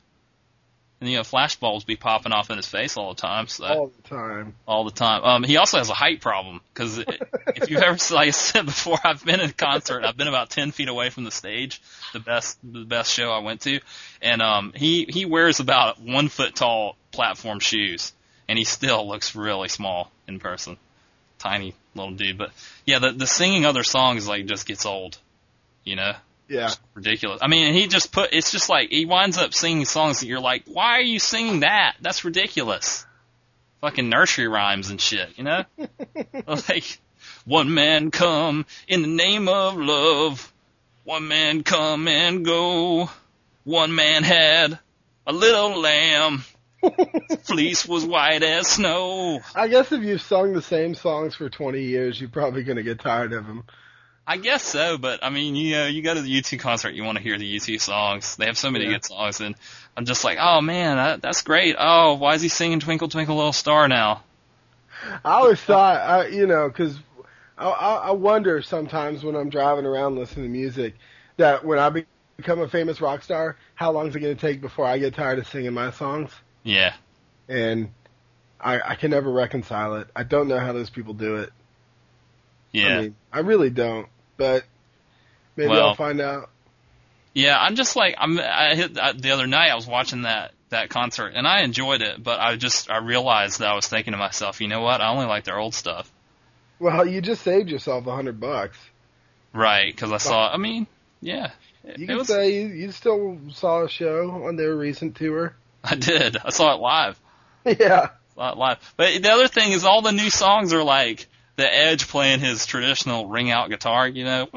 [1.01, 3.65] And you know, flash bulbs be popping off in his face all the time, so
[3.65, 4.55] all the time.
[4.67, 5.23] all the time.
[5.23, 8.99] Um, he also has a height problem because if you've ever, like I said before,
[9.05, 10.05] I've been in a concert.
[10.05, 11.81] I've been about ten feet away from the stage,
[12.13, 13.79] the best, the best show I went to,
[14.21, 18.13] and um, he he wears about one foot tall platform shoes,
[18.49, 20.79] and he still looks really small in person,
[21.39, 22.39] tiny little dude.
[22.39, 22.51] But
[22.85, 25.17] yeah, the the singing other songs like just gets old,
[25.85, 26.15] you know
[26.49, 26.71] Yeah.
[26.95, 27.41] ridiculous.
[27.43, 30.41] I mean, he just put it's just like he winds up singing songs that you're
[30.41, 31.97] like, why are you singing that?
[32.01, 33.05] That's ridiculous.
[33.81, 35.65] Fucking nursery rhymes and shit, you know?
[36.47, 36.99] like,
[37.45, 40.53] one man come in the name of love.
[41.05, 43.09] One man come and go.
[43.65, 44.79] One man had
[45.27, 46.45] a little lamb.
[47.45, 49.41] Fleece was white as snow.
[49.55, 52.83] I guess if you've sung the same songs for 20 years, you're probably going to
[52.83, 53.65] get tired of them.
[54.29, 57.03] I guess so, but I mean, you know, you go to the U2 concert, you
[57.03, 58.37] want to hear the U2 songs.
[58.37, 58.93] They have so many Yeah.
[58.95, 59.57] good songs, and
[59.97, 61.77] I'm just like, oh man, that, that's great.
[61.79, 64.25] Oh, why is he singing Twinkle Twinkle Little Star now?
[65.25, 66.99] I always thought, uh, you know, because
[67.57, 70.97] I, I, I wonder sometimes when I'm driving around listening to music
[71.39, 72.05] that when I
[72.37, 75.15] become a famous rock star, how long is it going to take before I get
[75.15, 76.33] tired of singing my songs?
[76.65, 76.95] Yeah,
[77.49, 77.91] And
[78.61, 80.09] I, I can never reconcile it.
[80.15, 81.51] I don't know how those people do it.
[82.73, 84.09] yeah, I mean, I really don't.
[84.39, 84.65] But
[85.57, 86.49] maybe Well- I'll find out.
[87.35, 87.59] yeah.
[87.61, 88.39] I'm just like, I'm.
[88.41, 89.71] I hit I, the other night.
[89.71, 93.59] I was watching that that concert, and I enjoyed it, but I just I realized
[93.61, 95.01] that I was thinking to myself, you know what?
[95.03, 96.11] I only like their old stuff,
[96.79, 98.77] Well, you just saved yourself a hundred bucks.
[99.53, 99.95] right?
[99.95, 100.53] Because I saw.
[100.53, 100.87] I mean,
[101.23, 101.51] yeah,
[101.85, 102.29] it, You can was.
[102.29, 105.55] say you, you still saw a show on their recent tour.
[105.83, 106.37] I did.
[106.45, 107.19] I saw it live.
[107.65, 108.11] yeah.
[108.37, 108.79] live.
[108.97, 111.27] But the other thing is, all the new songs are like
[111.59, 114.49] the Edge playing his traditional ring out guitar, you know,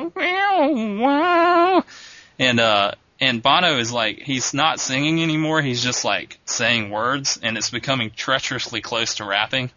[2.38, 5.64] and uh, and Bono is like he's not singing anymore.
[5.64, 9.72] He's just like saying words, and it's becoming treacherously close to rapping.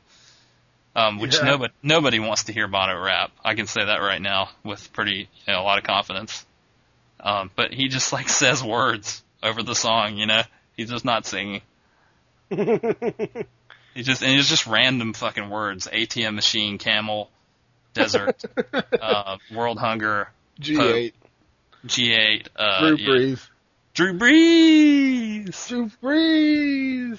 [0.95, 1.45] Um, which yeah.
[1.45, 3.33] nobody nobody wants to hear Bono rap.
[3.43, 6.45] I can say that right now with pretty you know, a lot of confidence.
[7.21, 10.43] Um, but he just like says words over the song, you know.
[10.77, 11.63] He's just not singing.
[13.95, 17.31] he just and it's just random fucking words: ATM machine, camel,
[17.95, 18.43] desert,
[19.01, 20.29] uh, world hunger,
[20.61, 21.13] G8.
[21.13, 21.25] Pope.
[21.87, 22.49] G8.
[22.57, 23.31] Uh, Drew Brees.
[23.31, 23.47] Yeah.
[23.95, 25.69] Drew Brees.
[25.69, 27.19] Drew Brees.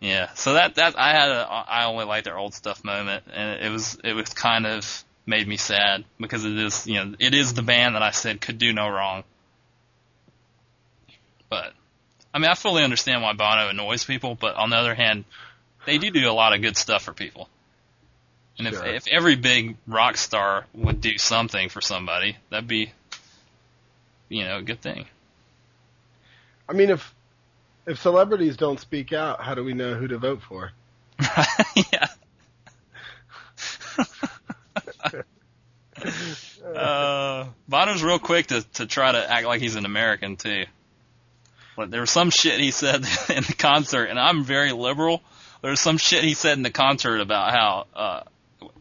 [0.00, 0.32] Yeah.
[0.34, 3.70] So that that I had a I only like their old stuff moment, and it
[3.70, 7.54] was it was kind of made me sad because it is you know it is
[7.54, 9.24] the band that I said could do no wrong.
[11.50, 11.72] But
[12.32, 15.24] I mean I fully understand why Bono annoys people, but on the other hand,
[15.88, 17.48] they do do a lot of good stuff for people.
[18.58, 18.84] And sure.
[18.86, 22.92] if if every big rock star would do something for somebody, that'd be
[24.28, 25.06] you know, a good thing.
[26.68, 27.14] I mean, if
[27.86, 30.72] if celebrities don't speak out, how do we know who to vote for?
[31.92, 32.08] yeah.
[36.74, 40.64] uh, Bono's real quick to to try to act like he's an American too.
[41.76, 42.96] But there was some shit he said
[43.28, 45.22] in the concert, and I'm very liberal.
[45.62, 48.22] There's some shit he said in the concert about how uh,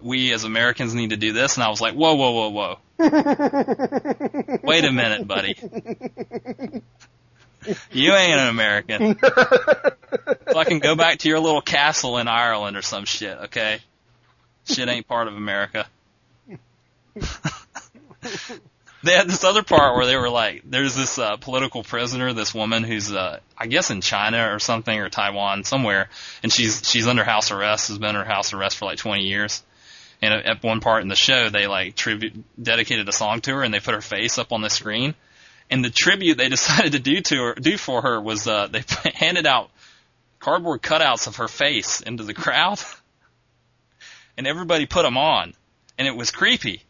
[0.01, 2.79] we as Americans need to do this, and I was like, whoa, whoa, whoa, whoa.
[4.63, 5.55] Wait a minute, buddy.
[7.91, 9.15] You ain't an American.
[10.53, 13.79] Fucking go back to your little castle in Ireland or some shit, okay?
[14.65, 15.87] Shit ain't part of America.
[19.07, 22.53] they had this other part where they were like, there's this uh, political prisoner, this
[22.53, 26.09] woman who's, uh, I guess in China or something or Taiwan somewhere,
[26.43, 29.63] and she's she's under house arrest, has been under house arrest for like 20 years,
[30.21, 33.63] and at one part in the show, they like tribute dedicated a song to her,
[33.63, 35.15] and they put her face up on the screen.
[35.69, 38.83] And the tribute they decided to do to her, do for her was uh, they
[39.13, 39.69] handed out
[40.39, 42.79] cardboard cutouts of her face into the crowd,
[44.37, 45.53] and everybody put them on,
[45.97, 46.83] and it was creepy.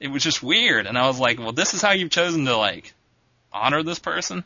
[0.00, 2.56] It was just weird, and I was like, "Well, this is how you've chosen to
[2.56, 2.92] like
[3.52, 4.44] honor this person."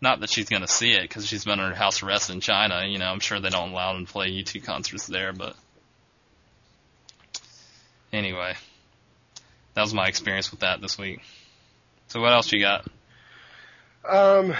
[0.00, 2.84] Not that she's gonna see it because she's been under house arrest in China.
[2.86, 5.56] You know, I'm sure they don't allow them to play U2 concerts there, but
[8.12, 8.54] Anyway,
[9.74, 11.20] that was my experience with that this week.
[12.08, 12.86] So what else you got?
[14.06, 14.54] Um,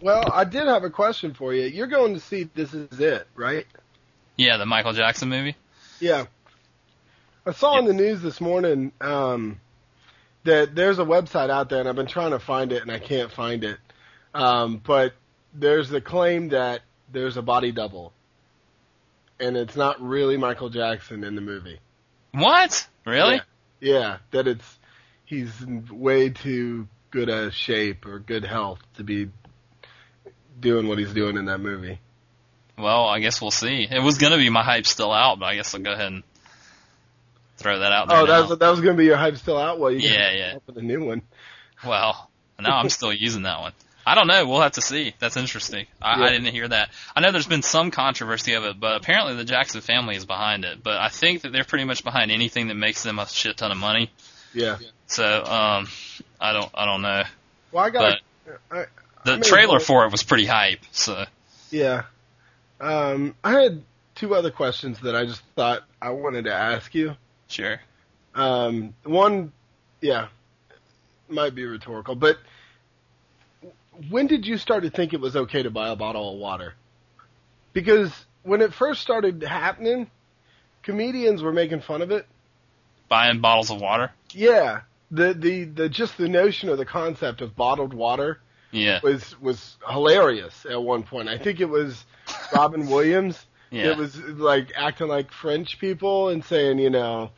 [0.00, 1.66] well, I did have a question for you.
[1.66, 3.66] You're going to see This Is It, right?
[4.36, 5.54] Yeah, the Michael Jackson movie.
[6.00, 6.26] Yeah.
[7.46, 9.60] I saw in the news this morning um,
[10.44, 12.98] that there's a website out there, and I've been trying to find it, and I
[12.98, 13.78] can't find it.
[14.34, 15.14] Um, but
[15.54, 18.12] there's the claim that there's a body double
[19.40, 21.80] and it's not really Michael Jackson in the movie.
[22.32, 22.86] What?
[23.04, 23.40] Really?
[23.80, 24.78] Yeah, yeah that it's
[25.24, 25.50] he's
[25.90, 29.30] way too good a shape or good health to be
[30.60, 31.98] doing what he's doing in that movie.
[32.78, 33.88] Well, I guess we'll see.
[33.90, 36.22] It was gonna be my hype still out, but I guess I'll go ahead and
[37.60, 38.18] throw that out there.
[38.18, 39.78] Oh, that was, that was gonna be your hype still out.
[39.78, 41.22] Well, you yeah, yeah, for the new one.
[41.84, 43.72] Well, now I'm still using that one.
[44.06, 44.46] I don't know.
[44.46, 45.14] We'll have to see.
[45.18, 45.86] That's interesting.
[46.00, 46.24] I, yeah.
[46.24, 46.90] I didn't hear that.
[47.14, 50.64] I know there's been some controversy of it, but apparently the Jackson family is behind
[50.64, 50.82] it.
[50.82, 53.70] But I think that they're pretty much behind anything that makes them a shit ton
[53.70, 54.10] of money.
[54.54, 54.78] Yeah.
[55.06, 55.88] So um,
[56.40, 57.22] I don't I don't know.
[57.72, 58.20] Well, I got.
[58.70, 58.86] I,
[59.24, 60.80] the trailer for it was pretty hype.
[60.92, 61.24] So.
[61.70, 62.04] Yeah.
[62.80, 63.82] Um, I had
[64.14, 67.14] two other questions that I just thought I wanted to ask you.
[67.50, 67.80] Sure.
[68.34, 69.52] Um, one,
[70.00, 70.28] yeah,
[71.28, 72.38] might be rhetorical, but
[74.08, 76.74] when did you start to think it was okay to buy a bottle of water?
[77.72, 80.10] Because when it first started happening,
[80.82, 82.26] comedians were making fun of it.
[83.08, 84.12] Buying bottles of water?
[84.32, 84.82] Yeah.
[85.10, 89.00] The the, the just the notion of the concept of bottled water yeah.
[89.02, 91.28] was was hilarious at one point.
[91.28, 92.04] I think it was
[92.54, 93.44] Robin Williams.
[93.70, 93.90] Yeah.
[93.90, 97.30] It was like acting like French people and saying, you know,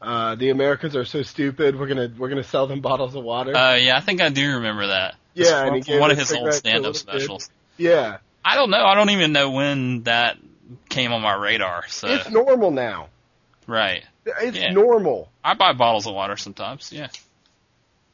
[0.00, 1.78] uh, the Americans are so stupid.
[1.78, 3.56] We're gonna we're gonna sell them bottles of water.
[3.56, 5.16] Uh, yeah, I think I do remember that.
[5.34, 7.46] Yeah, one of his old stand-up specials.
[7.76, 7.84] Kid.
[7.84, 8.18] Yeah.
[8.44, 8.84] I don't know.
[8.84, 10.36] I don't even know when that
[10.88, 11.86] came on my radar.
[11.88, 13.08] So it's normal now.
[13.66, 14.04] Right.
[14.24, 14.72] It's yeah.
[14.72, 15.30] normal.
[15.44, 16.92] I buy bottles of water sometimes.
[16.92, 17.08] Yeah.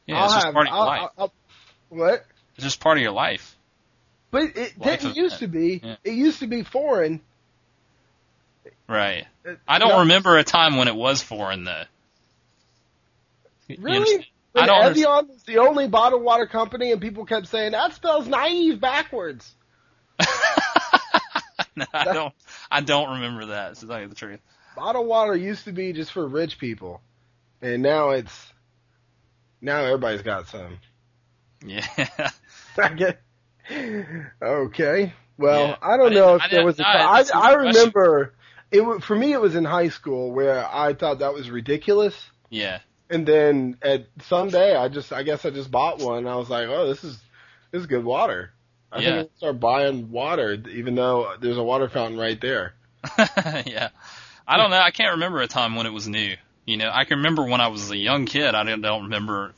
[0.05, 1.09] Yeah, I'll it's just have, part of your I'll, life.
[1.17, 1.33] I'll,
[1.89, 2.25] what?
[2.55, 3.55] It's just part of your life.
[4.31, 5.81] But it life didn't used to be.
[5.83, 5.95] Yeah.
[6.03, 7.21] It used to be foreign.
[8.87, 9.25] Right.
[9.67, 11.83] I don't remember a time when it was foreign though.
[13.79, 14.27] Really?
[14.55, 18.27] I don't Evian was the only bottled water company, and people kept saying that spells
[18.27, 19.53] naive backwards.
[21.75, 22.33] no, I don't.
[22.71, 23.75] I don't remember that.
[23.77, 24.39] To tell you the truth,
[24.75, 27.01] bottled water used to be just for rich people,
[27.61, 28.53] and now it's
[29.61, 30.79] now everybody's got some.
[31.65, 31.85] Yeah.
[32.77, 33.21] I get.
[34.41, 35.13] Okay.
[35.37, 35.75] Well, Yeah.
[35.81, 37.67] I don't I know if I there was a no, I, it's a I question.
[37.73, 38.33] remember
[38.71, 42.15] it for me it was in high school where I thought that was ridiculous.
[42.49, 42.79] yeah.
[43.09, 46.67] And then at someday I just I guess I just bought one I was like,
[46.67, 47.17] "Oh, this is
[47.71, 48.51] this is good water."
[48.91, 49.05] I Yeah.
[49.17, 52.73] think I'll start buying water even though there's a water fountain right there.
[53.17, 53.89] yeah.
[54.47, 54.79] I don't know.
[54.79, 56.35] I can't remember a time when it was new.
[56.65, 58.55] You know, I can remember when I was a young kid.
[58.55, 59.53] I don't, don't remember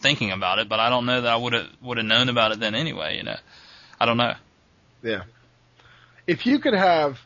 [0.00, 2.52] thinking about it, but I don't know that I would have would have known about
[2.52, 3.16] it then anyway.
[3.18, 3.36] You know,
[4.00, 4.34] I don't know.
[5.02, 5.22] Yeah.
[6.26, 7.18] If you could have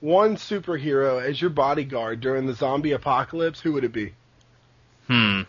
[0.00, 4.14] one superhero as your bodyguard during the zombie apocalypse, who would it be?
[5.06, 5.42] Hmm.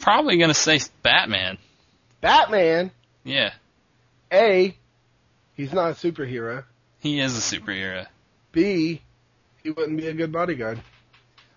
[0.00, 1.58] Probably gonna say Batman.
[2.20, 2.90] Batman.
[3.24, 3.52] Yeah,
[4.32, 4.74] A,
[5.54, 6.64] he's not a superhero.
[7.00, 8.06] he is a superhero.
[8.52, 9.02] B,
[9.62, 10.80] he wouldn't be a good bodyguard.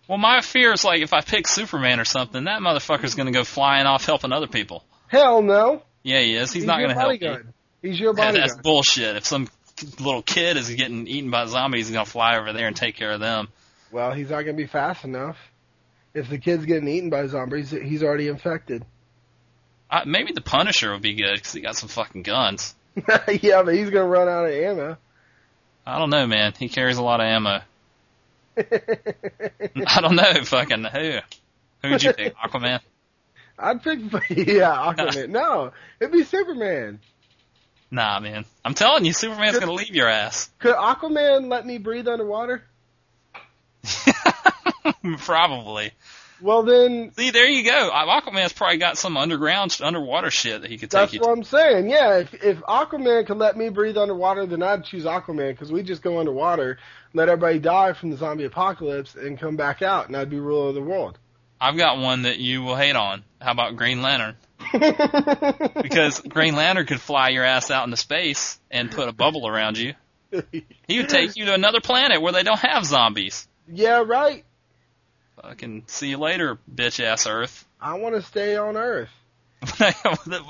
[0.08, 3.44] Well, my fear is like if I pick Superman or something, that motherfucker's gonna go
[3.44, 4.84] flying off helping other people.
[5.12, 5.84] Hell no.
[6.04, 6.54] Yeah, he is.
[6.54, 7.18] He's, not gonna help me.
[7.18, 7.54] bodyguard.
[7.82, 8.50] He's your Yeah, bodyguard.
[8.50, 9.18] that's bullshit.
[9.18, 9.50] If some
[10.00, 13.12] little kid is getting eaten by zombies, he's gonna fly over there and take care
[13.12, 13.50] of them.
[13.92, 15.38] Well, he's not going to be fast enough.
[16.14, 18.86] If the kid's getting eaten by zombies, he's already infected.
[19.90, 22.74] I, maybe the Punisher would be good because he got some fucking guns.
[22.96, 24.98] yeah, but he's going to run out of ammo.
[25.86, 26.54] I don't know, man.
[26.58, 27.60] He carries a lot of ammo.
[28.58, 31.20] I don't know, fucking who.
[31.84, 32.80] Who'd you pick, Aquaman?
[33.58, 35.30] I'd pick, yeah, Aquaman.
[35.30, 37.00] no, it'd be Superman.
[37.92, 38.46] Nah, man.
[38.64, 40.50] I'm telling you, Superman's gonna leave your ass.
[40.60, 42.64] Could Aquaman let me breathe underwater?
[45.18, 45.92] Probably.
[46.42, 47.92] Well, then See, there you go.
[47.94, 51.32] Aquaman's probably got some underground, underwater shit that he could take that's what to.
[51.32, 51.90] I'm saying.
[51.90, 55.84] Yeah, if if Aquaman could let me breathe underwater, then I'd choose Aquaman because we
[55.84, 56.80] just go underwater,
[57.14, 60.70] let everybody die from the zombie apocalypse, and come back out, and I'd be ruler
[60.70, 61.20] of the world.
[61.60, 63.24] I've got one that you will hate on.
[63.42, 64.36] How about Green Lantern?
[65.82, 69.78] Because Green Lantern could fly your ass out into space and put a bubble around
[69.78, 69.94] you.
[70.88, 73.48] He would take you to another planet where they don't have zombies.
[73.68, 74.46] yeah, right.
[75.42, 77.66] Fucking see you later, bitch ass Earth.
[77.82, 79.10] I want to stay on Earth.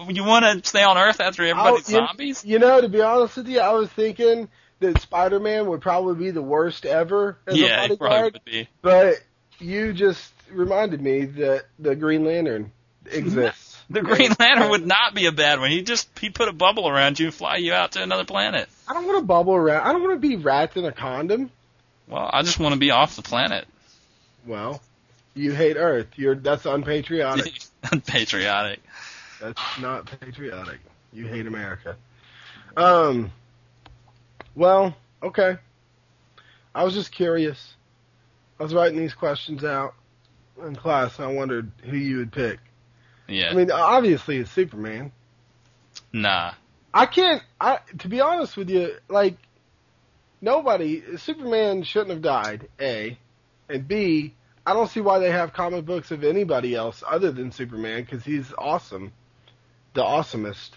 [0.09, 2.45] you want to stay on Earth after everybody's you- zombies?
[2.45, 4.49] You know, to be honest with you, I was thinking
[4.79, 8.67] that Spider-Man would probably be the worst ever as Yeah, a bodyguard, would be.
[8.81, 9.15] but
[9.59, 12.71] you just reminded me that the Green Lantern
[13.05, 13.69] exists.
[13.91, 15.69] The Green Lantern would not be a bad one.
[15.69, 18.69] He just he put a bubble around you and fly you out to another planet.
[18.87, 19.85] I don't want to bubble around.
[19.85, 21.51] I don't want to be wrapped in a condom.
[22.07, 23.67] Well, I just want to be off the planet.
[24.45, 24.81] Well,
[25.33, 26.07] you hate Earth.
[26.15, 27.51] You're that's unpatriotic.
[27.91, 28.79] Unpatriotic.
[29.41, 30.79] That's not patriotic.
[31.11, 31.97] You hate America.
[32.77, 33.31] Um.
[34.55, 35.57] Well, okay.
[36.73, 37.73] I was just curious.
[38.59, 39.95] I was writing these questions out
[40.63, 42.59] in class, and I wondered who you would pick.
[43.31, 43.51] Yeah.
[43.51, 45.11] I mean, obviously it's Superman.
[46.11, 46.53] nah.
[46.93, 47.41] I can't.
[47.59, 49.37] I to be honest with you, like
[50.41, 52.67] nobody, Superman shouldn't have died.
[52.81, 53.17] A,
[53.69, 54.33] and B,
[54.65, 58.25] I don't see why they have comic books of anybody else other than Superman because
[58.25, 59.13] he's awesome,
[59.93, 60.71] the awesomest.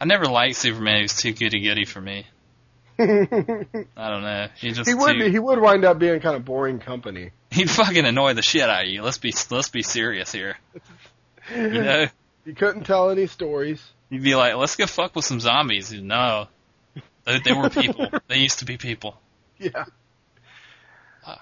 [0.00, 0.96] I never liked Superman.
[0.96, 2.26] He was too goody goody for me.
[3.00, 4.48] I don't know.
[4.56, 7.30] He just he would too, be, he would wind up being kind of boring company.
[7.50, 9.02] he'd fucking annoy the shit out of you.
[9.02, 10.56] Let's be let's be serious here.
[11.56, 12.06] You know,
[12.44, 13.82] He couldn't tell any stories.
[14.10, 15.92] you'd be like, let's go fuck with some zombies.
[15.92, 16.48] No,
[17.24, 18.08] they, they were people.
[18.28, 19.18] they used to be people.
[19.58, 19.84] Yeah.
[21.26, 21.34] Uh,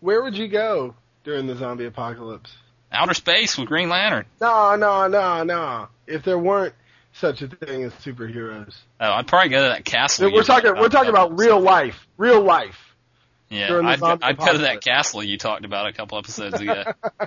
[0.00, 2.52] where would you go during the zombie apocalypse?
[2.90, 4.26] Outer space with Green Lantern.
[4.40, 5.88] No, no, no, no.
[6.06, 6.74] If there weren't
[7.14, 10.30] such a thing as superheroes, Oh, I'd probably go to that castle.
[10.32, 12.76] we're talking we're talking about real life, real life.
[13.52, 16.84] Yeah, I'd, I'd go to that castle you talked about a couple episodes ago.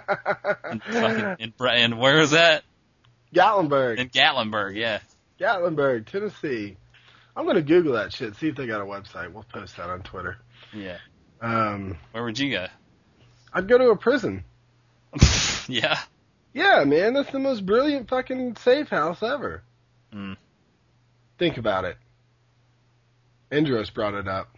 [0.63, 2.63] and, fucking, in, Bra- and where is that?
[3.33, 5.01] Gatlinburg, In Gatlinburg, yeah.
[5.39, 6.77] Gatlinburg, Tennessee.
[7.35, 8.35] I'm gonna Google that shit.
[8.37, 9.33] See if they got a website.
[9.33, 10.37] We'll post that on Twitter.
[10.73, 10.97] Yeah.
[11.41, 12.67] Um, Where would you go?
[13.53, 14.45] I'd go to a prison.
[15.67, 15.99] yeah.
[16.53, 19.61] Yeah, man, that's the most brilliant fucking safe house ever.
[20.11, 20.37] Mm.
[21.37, 21.97] Think about it.
[23.51, 24.55] Andros brought it up.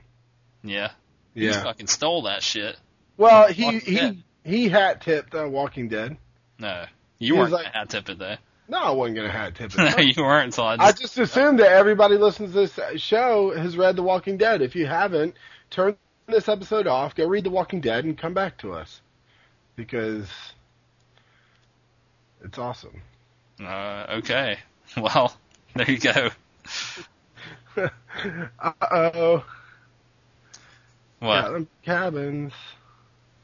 [0.64, 0.92] Yeah.
[1.38, 1.62] He Yeah.
[1.64, 2.76] fucking stole that shit.
[3.16, 4.24] Well, he Walking he Dead.
[4.44, 6.18] he hat tipped uh, Walking Dead.
[6.58, 6.86] No.
[7.20, 8.38] He You was weren't like- hat tip it though.
[8.70, 11.60] No, I wasn't gonna hat tip no, you weren't, so I I just, just assumed
[11.60, 14.62] that everybody listens to this show has read The Walking Dead.
[14.62, 15.36] If you haven't,
[15.70, 19.00] turn this episode off, go read The Walking Dead, and come back to us
[19.76, 20.28] because
[22.44, 23.02] It's awesome.
[23.64, 24.58] Uh, okay.
[24.98, 25.36] Well,
[25.76, 26.30] there you go.
[27.78, 29.46] uh oh.
[31.20, 31.66] What?
[31.84, 32.54] cabins.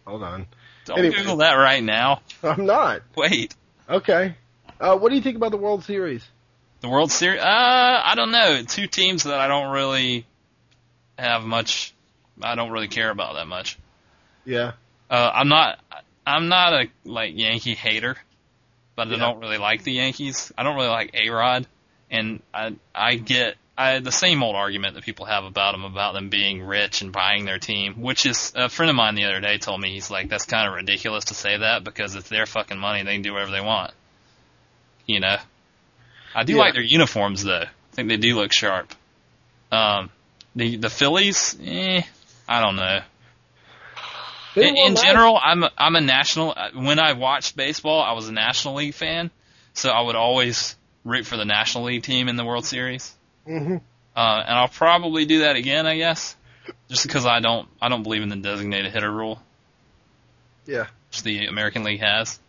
[0.06, 0.48] Hold on.
[0.86, 1.16] Don't anyway.
[1.16, 2.22] Google that right now.
[2.44, 3.02] I'm not.
[3.16, 3.56] Wait.
[3.90, 4.36] Okay.
[4.80, 6.26] Uh, what do you think about the World Series?
[6.82, 7.42] The World Series?
[7.42, 8.62] Uh, I don't know.
[8.64, 10.26] Two teams that I don't really
[11.18, 11.94] have much.
[12.42, 13.78] I don't really care about that much.
[14.46, 14.74] Yeah.
[15.10, 15.80] Uh, I'm not.
[16.26, 18.18] I'm not a like Yankee hater,
[18.96, 19.16] but yeah.
[19.16, 20.52] I don't really like the Yankees.
[20.58, 21.68] I don't really like A Rod,
[22.10, 26.14] and I I get I, the same old argument that people have about them about
[26.14, 29.40] them being rich and buying their team, which is a friend of mine the other
[29.40, 32.46] day told me he's like that's kind of ridiculous to say that because it's their
[32.46, 33.92] fucking money they can do whatever they want.
[35.08, 35.38] You know.
[36.36, 36.60] I do yeah.
[36.60, 37.64] like their uniforms though.
[37.64, 38.94] I think they do look sharp.
[39.72, 40.12] Um,
[40.56, 42.04] the the Phillies, eh,
[42.48, 43.02] I don't know.
[44.56, 46.56] In, in general, I'm a, I'm a national.
[46.76, 49.32] When I watched baseball, I was a National League fan,
[49.74, 53.16] so I would always root for the National League team in the World Series.
[53.48, 53.78] Mm-hmm.
[54.16, 56.36] Uh, and I'll probably do that again, I guess,
[56.89, 59.41] just because I don't I don't believe in the designated hitter rule.
[60.66, 62.39] Yeah, which the American League has.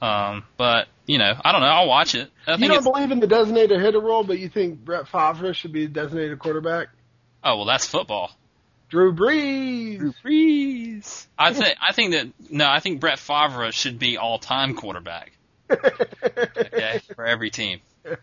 [0.00, 1.68] Um, but you know, I don't know.
[1.68, 2.30] I'll watch it.
[2.46, 5.72] I you don't believe in the designated hitter rule, but you think Brett Favre should
[5.72, 6.88] be the designated quarterback?
[7.42, 8.30] Oh well, that's football.
[8.90, 9.98] Drew Brees.
[9.98, 11.26] Drew Brees.
[11.38, 15.32] I think I think that no, I think Brett Favre should be all time quarterback.
[15.70, 17.80] okay, for every team.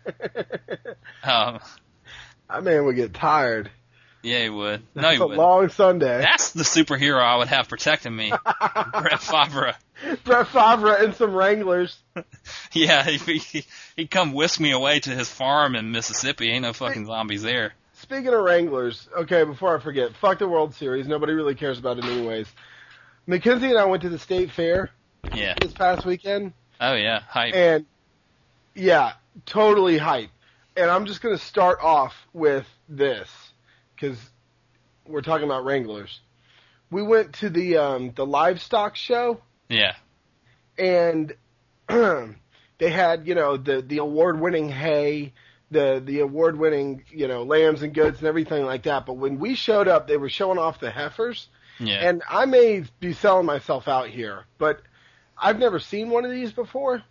[1.26, 1.58] Um,
[2.48, 3.70] that man would get tired.
[4.22, 4.82] Yeah, he would.
[4.94, 5.36] No, he would.
[5.36, 6.20] Long Sunday.
[6.20, 8.32] That's the superhero I would have protecting me.
[8.92, 9.74] Brett Favre.
[10.24, 11.96] Brett Favre and some Wranglers.
[12.72, 13.64] yeah, he, he
[13.96, 16.50] he'd come whisk me away to his farm in Mississippi.
[16.50, 17.72] Ain't no fucking zombies there.
[17.94, 21.06] Speaking of Wranglers, okay, before I forget, fuck the World Series.
[21.06, 22.46] Nobody really cares about it anyways.
[23.26, 24.90] Mackenzie and I went to the state fair.
[25.34, 25.54] Yeah.
[25.60, 26.52] This past weekend.
[26.80, 27.54] Oh yeah, hype.
[27.54, 27.86] And
[28.74, 29.14] yeah,
[29.44, 30.30] totally hype.
[30.76, 33.30] And I'm just gonna start off with this
[33.94, 34.18] because
[35.06, 36.20] we're talking about Wranglers.
[36.90, 39.94] We went to the um, the livestock show yeah.
[40.78, 41.34] And
[41.88, 45.32] they had, you know, the the award winning hay,
[45.70, 49.06] the the award winning, you know, lambs and goats and everything like that.
[49.06, 51.48] But when we showed up, they were showing off the heifers.
[51.78, 52.08] Yeah.
[52.08, 54.80] And I may be selling myself out here, but
[55.36, 57.02] I've never seen one of these before.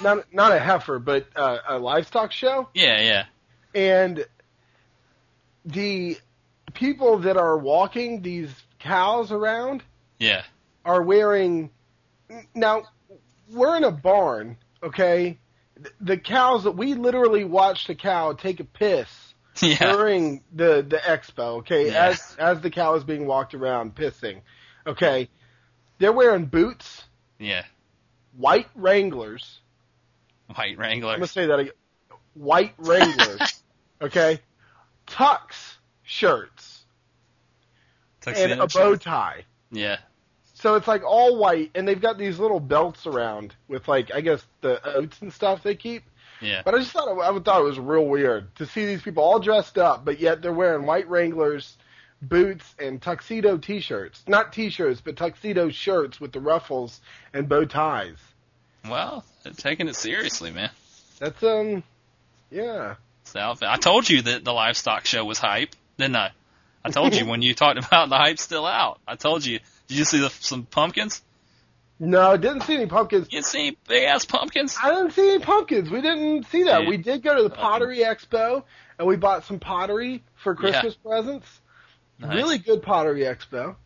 [0.00, 2.68] Not not a heifer, but uh, a livestock show.
[2.74, 3.24] Yeah, yeah.
[3.74, 4.26] And
[5.64, 6.18] the
[6.74, 9.82] people that are walking these cows around.
[10.18, 10.42] Yeah
[10.88, 11.70] are wearing.
[12.54, 12.84] Now,
[13.50, 15.38] we're in a barn, okay?
[16.00, 19.08] The cows that we literally watched a cow take a piss
[19.62, 19.92] yeah.
[19.92, 21.94] during the the expo, okay?
[21.94, 24.40] As as the cow is being walked around pissing,
[24.86, 25.28] okay?
[25.98, 27.04] They're wearing boots.
[27.38, 27.64] Yeah.
[28.36, 29.60] White Wranglers.
[30.54, 31.14] White Wranglers.
[31.14, 31.72] I'm gonna say that again.
[32.34, 33.62] White Wranglers.
[34.00, 34.40] okay.
[35.06, 35.40] Tux
[36.02, 36.84] shirts.
[38.20, 39.44] Tuxedo and a bow tie.
[39.70, 39.98] Yeah.
[40.54, 44.20] So it's like all white, and they've got these little belts around with like I
[44.20, 46.02] guess the oats and stuff they keep.
[46.40, 46.62] Yeah.
[46.64, 49.22] But I just thought it, I thought it was real weird to see these people
[49.22, 51.76] all dressed up, but yet they're wearing white Wranglers,
[52.22, 54.24] boots, and tuxedo T-shirts.
[54.26, 57.00] Not T-shirts, but tuxedo shirts with the ruffles
[57.32, 58.18] and bow ties.
[58.84, 59.24] Well,
[59.56, 60.70] taking it seriously, man.
[61.18, 61.82] That's um,
[62.50, 62.94] yeah.
[63.34, 66.30] I told you that the livestock show was hype, didn't I?
[66.84, 69.00] I told you when you talked about the hype still out.
[69.06, 71.22] I told you did you see the, some pumpkins?
[72.00, 73.26] No, I didn't see any pumpkins.
[73.26, 74.78] You didn't see any big ass pumpkins?
[74.80, 75.90] I didn't see any pumpkins.
[75.90, 76.86] We didn't see that.
[76.86, 78.62] We did go to the Pottery Expo
[78.98, 81.10] and we bought some pottery for Christmas yeah.
[81.10, 81.60] presents.
[82.20, 82.36] Nice.
[82.36, 83.76] Really good Pottery Expo.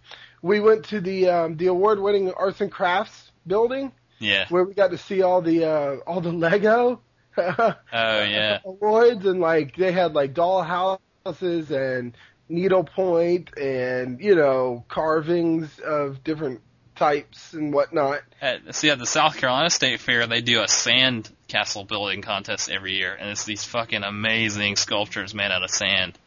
[0.43, 3.93] We went to the um, the award winning Arts and Crafts building.
[4.23, 4.47] Yeah.
[4.49, 7.01] Where we got to see all the uh, all the Lego.
[7.37, 8.61] oh yeah.
[8.65, 12.17] Awards and like they had like doll houses and
[12.49, 16.61] needlepoint and you know carvings of different
[16.95, 18.21] types and whatnot.
[18.41, 22.71] At, see, at the South Carolina State Fair, they do a sand castle building contest
[22.71, 26.19] every year, and it's these fucking amazing sculptures made out of sand.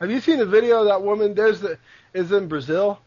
[0.00, 1.34] Have you seen the video of that woman?
[1.34, 1.78] There's the
[2.14, 2.98] is in Brazil,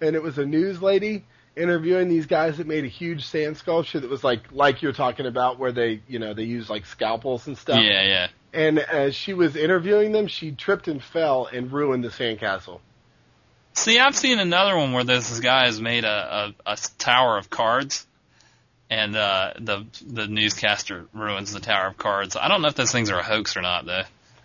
[0.00, 1.24] and it was a news lady
[1.56, 5.26] interviewing these guys that made a huge sand sculpture that was like like you're talking
[5.26, 7.80] about, where they you know they use like scalpels and stuff.
[7.82, 8.28] Yeah, yeah.
[8.52, 12.80] And as she was interviewing them, she tripped and fell and ruined the sandcastle.
[13.74, 17.50] See, I've seen another one where this guy has made a, a, a tower of
[17.50, 18.06] cards,
[18.88, 22.36] and uh, the the newscaster ruins the tower of cards.
[22.36, 24.02] I don't know if those things are a hoax or not, though.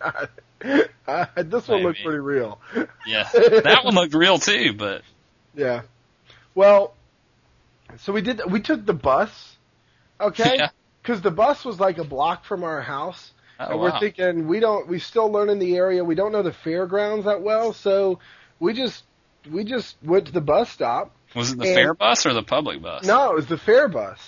[1.06, 1.84] uh, this one Maybe.
[1.84, 2.60] looked pretty real.
[3.06, 5.02] yeah, that one looked real too, but
[5.54, 5.82] yeah.
[6.54, 6.94] Well,
[7.98, 8.40] so we did.
[8.50, 9.56] We took the bus
[10.20, 10.68] Okay, Yeah.
[11.02, 14.00] because the bus was like a block from our house, Oh, and we're wow.
[14.00, 16.04] thinking we don't, we still learn in the area.
[16.04, 18.18] We don't know the fairgrounds that well, so
[18.58, 19.04] we just
[19.50, 21.14] we just went to the bus stop.
[21.34, 23.04] Was it the and- fair bus or the public bus?
[23.04, 24.18] No, it was the fair bus.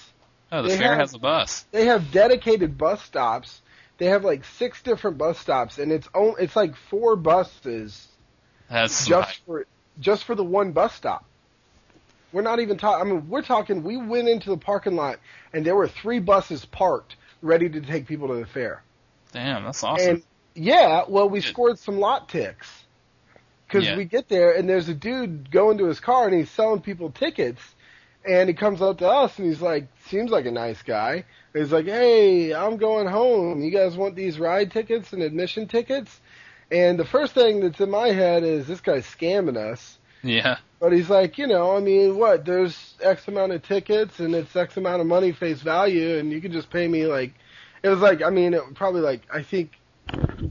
[0.50, 1.64] Oh, the they fair have- has a bus.
[1.72, 3.60] They have dedicated bus stops.
[3.98, 8.08] They have like six different bus stops, and it's only, it's like four buses
[8.70, 9.36] That's just hype.
[9.46, 9.66] for
[10.00, 11.24] just for the one bus stop.
[12.32, 13.06] We're not even talking.
[13.06, 13.82] I mean, we're talking.
[13.82, 15.18] We went into the parking lot,
[15.52, 18.82] and there were three buses parked, ready to take people to the fair.
[19.32, 20.08] Damn, that's awesome.
[20.08, 20.22] And
[20.54, 22.84] yeah, well, we scored some lot ticks
[23.66, 23.96] because Yeah.
[23.96, 27.10] we get there, and there's a dude going to his car, and he's selling people
[27.10, 27.62] tickets.
[28.24, 31.24] And he comes up to us, and he's like, "Seems like a nice guy."
[31.54, 33.62] And he's like, "Hey, I'm going home.
[33.62, 36.20] You guys want these ride tickets and admission tickets?"
[36.70, 39.98] And the first thing that's in my head is this guy's scamming us.
[40.22, 42.44] Yeah, But he's like, you know, I mean, what?
[42.44, 46.40] There's X amount of tickets and it's X amount of money face value, and you
[46.40, 47.34] can just pay me like,
[47.82, 49.72] it was like, I mean, it probably like I think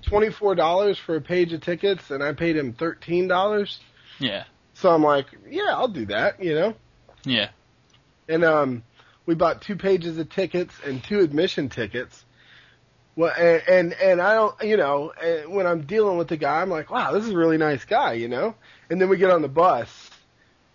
[0.01, 3.80] twenty four dollars for a page of tickets, and I paid him thirteen dollars.
[4.19, 4.43] yeah,
[4.74, 6.76] So I'm like, yeah, I'll do that, you know.
[7.26, 7.49] yeah.
[8.30, 8.84] And um,
[9.26, 12.26] we bought two pages of tickets and two admission tickets.
[13.16, 15.12] Well, and and, and I don't, you know,
[15.47, 18.14] when I'm dealing with the guy, I'm like, wow, this is a really nice guy,
[18.14, 18.55] you know.
[18.89, 20.09] And then we get on the bus,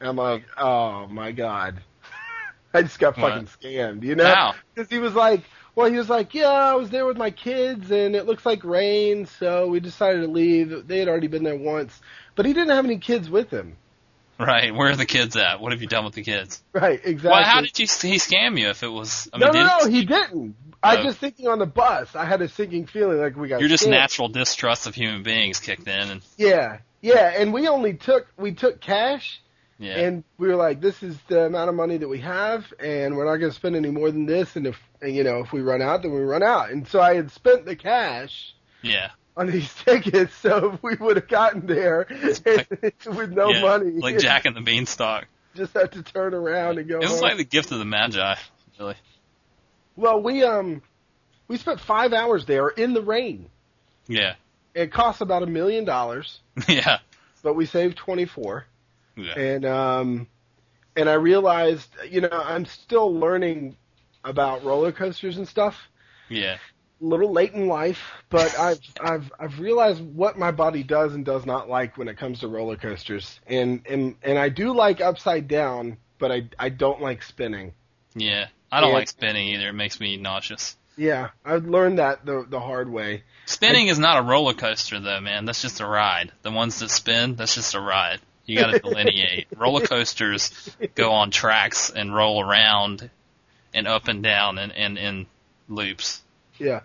[0.00, 1.80] and I'm like, oh my god,
[2.74, 3.32] I just got What?
[3.32, 4.52] fucking scammed, you know?
[4.74, 5.42] Because he was like,
[5.74, 8.64] well, he was like, yeah, I was there with my kids, and it looks like
[8.64, 10.86] rain, so we decided to leave.
[10.86, 11.98] They had already been there once,
[12.34, 13.76] but he didn't have any kids with him.
[14.38, 14.74] Right.
[14.74, 15.60] Where are the kids at?
[15.60, 16.62] What have you done with the kids?
[16.72, 17.30] Right, exactly.
[17.30, 19.28] Well, how did you he scam you if it was?
[19.32, 20.56] I mean, no, no, no, he didn't.
[20.86, 23.60] I just thinking on the bus, I had a sinking feeling like we got.
[23.60, 23.90] You're just scammed.
[23.90, 28.52] natural distrust of human beings kicked in, and Yeah, yeah, and we only took we
[28.52, 29.40] took cash,
[29.78, 33.16] yeah, and we were like, this is the amount of money that we have, and
[33.16, 34.56] we're not going to spend any more than this.
[34.56, 36.70] And if and, you know if we run out, then we run out.
[36.70, 41.16] And so I had spent the cash yeah, on these tickets, so if we would
[41.16, 42.06] have gotten there
[43.06, 43.62] with no yeah.
[43.62, 45.26] money, like Jack and the Beanstalk.
[45.56, 46.96] just had to turn around and go.
[46.96, 47.20] It was home.
[47.22, 48.34] like the gift of the Magi,
[48.78, 48.94] really.
[49.96, 50.82] Well, we um
[51.48, 53.48] we spent five hours there in the rain.
[54.08, 54.34] Yeah,
[54.74, 56.40] It cost about a million dollars.
[56.68, 56.98] yeah,
[57.42, 58.66] but we saved 24
[59.16, 60.26] yeah, and um
[60.96, 63.76] and I realized you know I'm still learning
[64.24, 65.76] about roller coasters and stuff.
[66.28, 66.58] Yeah,
[67.00, 71.24] a little late in life but I've I've I've realized what my body does and
[71.24, 73.40] does not like when it comes to roller coasters.
[73.46, 77.72] And and and I do like upside down but I I don't like spinning.
[78.14, 78.46] Yeah.
[78.72, 78.96] I don't Yeah.
[78.96, 79.68] like spinning either.
[79.68, 80.76] It makes me nauseous.
[80.96, 85.20] yeah I've learned that the the hard way Spinning is not a roller coaster, though,
[85.20, 85.44] man.
[85.44, 86.32] That's just a ride.
[86.42, 88.18] The ones that spin, that's just a ride.
[88.44, 89.46] You got to delineate.
[89.56, 90.50] roller coasters
[90.96, 93.08] go on tracks and roll around
[93.72, 95.26] and up and down and and in
[95.68, 96.22] loops.
[96.58, 96.80] yeah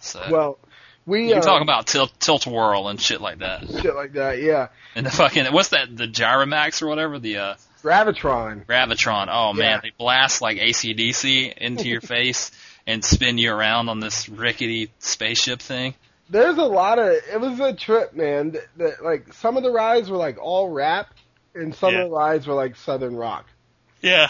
[0.00, 0.58] So well
[1.06, 3.68] we you uh, talk about tilt tilt whirl and shit like that.
[3.80, 5.94] shit like that yeah And the fucking what's that?
[5.96, 7.18] The Gyromax or whatever?
[7.18, 7.54] The uh,
[7.84, 9.28] Gravitron Gravitron.
[9.30, 9.80] Oh man, Yeah.
[9.82, 12.50] they blast like ACDC into your face
[12.86, 15.94] and spin you around on this rickety spaceship thing.
[16.30, 17.08] There's a lot of.
[17.08, 18.52] It was a trip, man.
[18.52, 21.12] That, that like some of the rides were like all rap,
[21.54, 22.00] and some Yeah.
[22.00, 23.46] of the rides were like southern rock.
[24.00, 24.28] Yeah.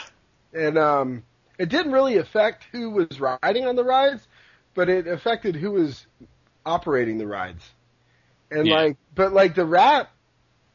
[0.53, 1.23] And um,
[1.59, 4.27] it didn't really affect who was riding on the rides,
[4.75, 6.05] but it affected who was
[6.67, 7.63] operating the rides.
[8.51, 8.75] And Yeah.
[8.75, 10.11] like, but like the rap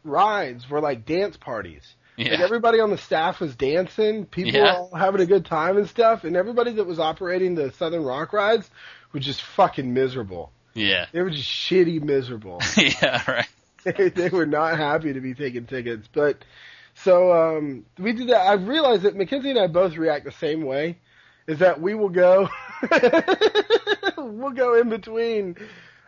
[0.03, 1.95] rides were like dance parties.
[2.31, 4.63] Like everybody on the staff was dancing, people Yeah.
[4.63, 8.03] were all having a good time and stuff, and everybody that was operating the Southern
[8.03, 8.69] Rock rides
[9.13, 10.51] was just fucking miserable.
[10.73, 11.05] Yeah.
[11.11, 12.61] They were just shitty miserable.
[12.77, 13.23] yeah.
[13.29, 13.47] Right.
[13.97, 16.07] they, they were not happy to be taking tickets.
[16.11, 16.43] But
[16.95, 18.41] so um, we did that.
[18.41, 20.97] I realized that Mackenzie and I both react the same way.
[21.47, 22.47] Is that we will go,
[24.17, 25.55] we'll go in between,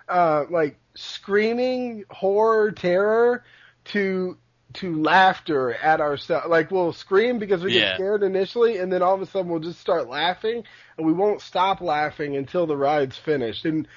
[0.08, 3.44] uh, like screaming horror, terror,
[3.86, 4.38] to
[4.76, 6.48] to laughter at ourselves.
[6.48, 7.82] Like we'll scream because we Yeah.
[7.90, 10.64] get scared initially, and then all of a sudden we'll just start laughing,
[10.98, 13.66] and we won't stop laughing until the ride's finished.
[13.66, 13.88] And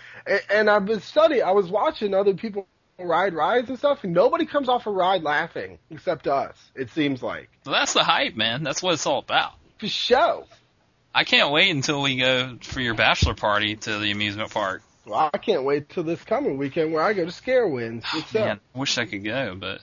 [0.51, 1.43] and I've been studying.
[1.43, 2.67] I was watching other people
[2.99, 6.57] ride rides and stuff, and nobody comes off a ride laughing except us.
[6.75, 8.63] It seems like So that's the hype, man.
[8.63, 9.53] That's what it's all about.
[9.79, 10.47] for show.
[11.15, 14.83] I can't wait until we go for your bachelor party to the amusement park.
[15.07, 18.05] Well, I can't wait till this coming weekend where I go to SCarowinds.
[18.15, 18.61] What's ah, uh, Man, up?
[18.75, 19.81] I wish I could go, but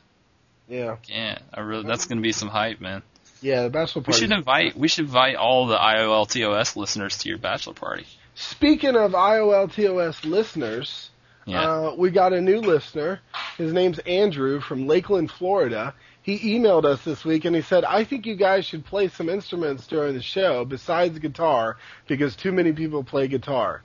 [0.71, 1.41] Yeah, can't.
[1.53, 3.03] I really that's gonna be some hype, man.
[3.41, 3.63] yeah.
[3.63, 4.15] The bachelor party.
[4.17, 8.05] We should invite we should invite all the IOLTOS listeners to your bachelor party.
[8.35, 11.09] Speaking of IOLTOS listeners,
[11.45, 11.61] Yeah.
[11.61, 13.19] uh, we got a new listener.
[13.57, 15.93] His name's Andrew from Lakeland, Florida.
[16.23, 19.27] he emailed us this week and he said, I think you guys should play some
[19.27, 23.81] instruments during the show besides guitar because too many people play guitar.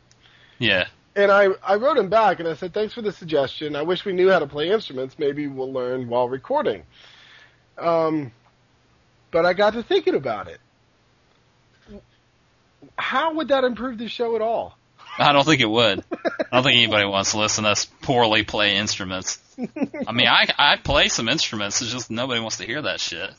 [0.59, 0.87] Yeah.
[1.17, 3.75] And I, I wrote him back and I said, thanks for the suggestion.
[3.75, 5.19] I wish we knew how to play instruments.
[5.19, 6.83] Maybe we'll learn while recording.
[7.79, 8.33] Um,
[9.31, 10.61] but I got to thinking about it.
[12.99, 14.77] How would that improve the show at all?
[15.19, 16.05] I don't think it would.
[16.13, 19.39] I don't think anybody wants to listen to us poorly play instruments.
[19.59, 21.81] I mean, I I play some instruments.
[21.81, 23.31] It's just nobody wants to hear that shit.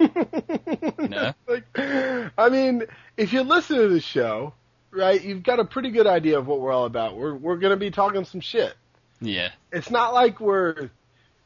[0.00, 1.34] You know?
[1.46, 2.84] like, I mean,
[3.16, 4.54] if you listen to the show,
[4.90, 7.16] right, you've got a pretty good idea of what we're all about.
[7.16, 8.74] We're we're gonna be talking some shit.
[9.20, 9.50] Yeah.
[9.72, 10.90] It's not like we're,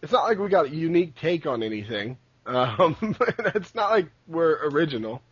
[0.02, 2.18] it's not like we got a unique take on anything.
[2.44, 2.96] Um,
[3.54, 5.22] it's not like we're original.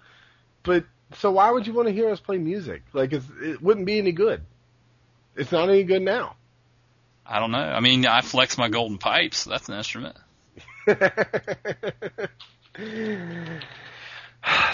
[0.63, 0.85] But
[1.17, 2.83] so why would you want to hear us play music?
[2.93, 4.43] Like it's, it wouldn't be any good.
[5.37, 6.37] It's not any good now.
[7.27, 7.59] I don't know.
[7.59, 9.45] I mean, I flex my golden pipes.
[9.45, 10.17] That's an instrument.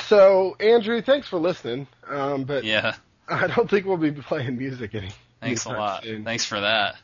[0.06, 1.86] so Andrew, thanks for listening.
[2.08, 2.94] Um, but Yeah.
[3.28, 5.10] I don't think we'll be playing music any.
[5.40, 6.04] Thanks a lot.
[6.04, 6.24] soon.
[6.24, 6.96] Thanks for that.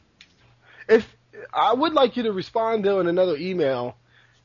[0.89, 1.07] If
[1.53, 3.97] I would like you to respond though in another email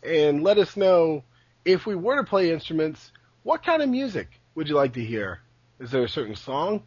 [0.03, 1.23] and let us know
[1.65, 3.11] if we were to play instruments,
[3.43, 5.41] what kind of music would you like to hear?
[5.79, 6.83] Is there a certain song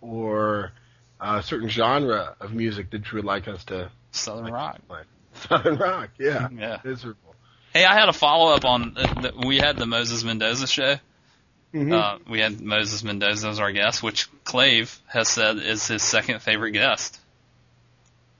[0.00, 0.72] or
[1.20, 4.80] a certain genre of music that you would like us to Southern rock.
[4.86, 5.02] play?
[5.34, 6.48] Southern rock, yeah.
[6.56, 6.78] Yeah.
[6.84, 7.34] Miserable.
[7.72, 10.96] Hey, I had a follow up on the, the, we had the Moses Mendoza show.
[11.74, 11.92] Mhm.
[11.92, 16.40] Uh, we had Moses Mendoza as our guest, which Clave has said is his second
[16.40, 17.18] favorite guest.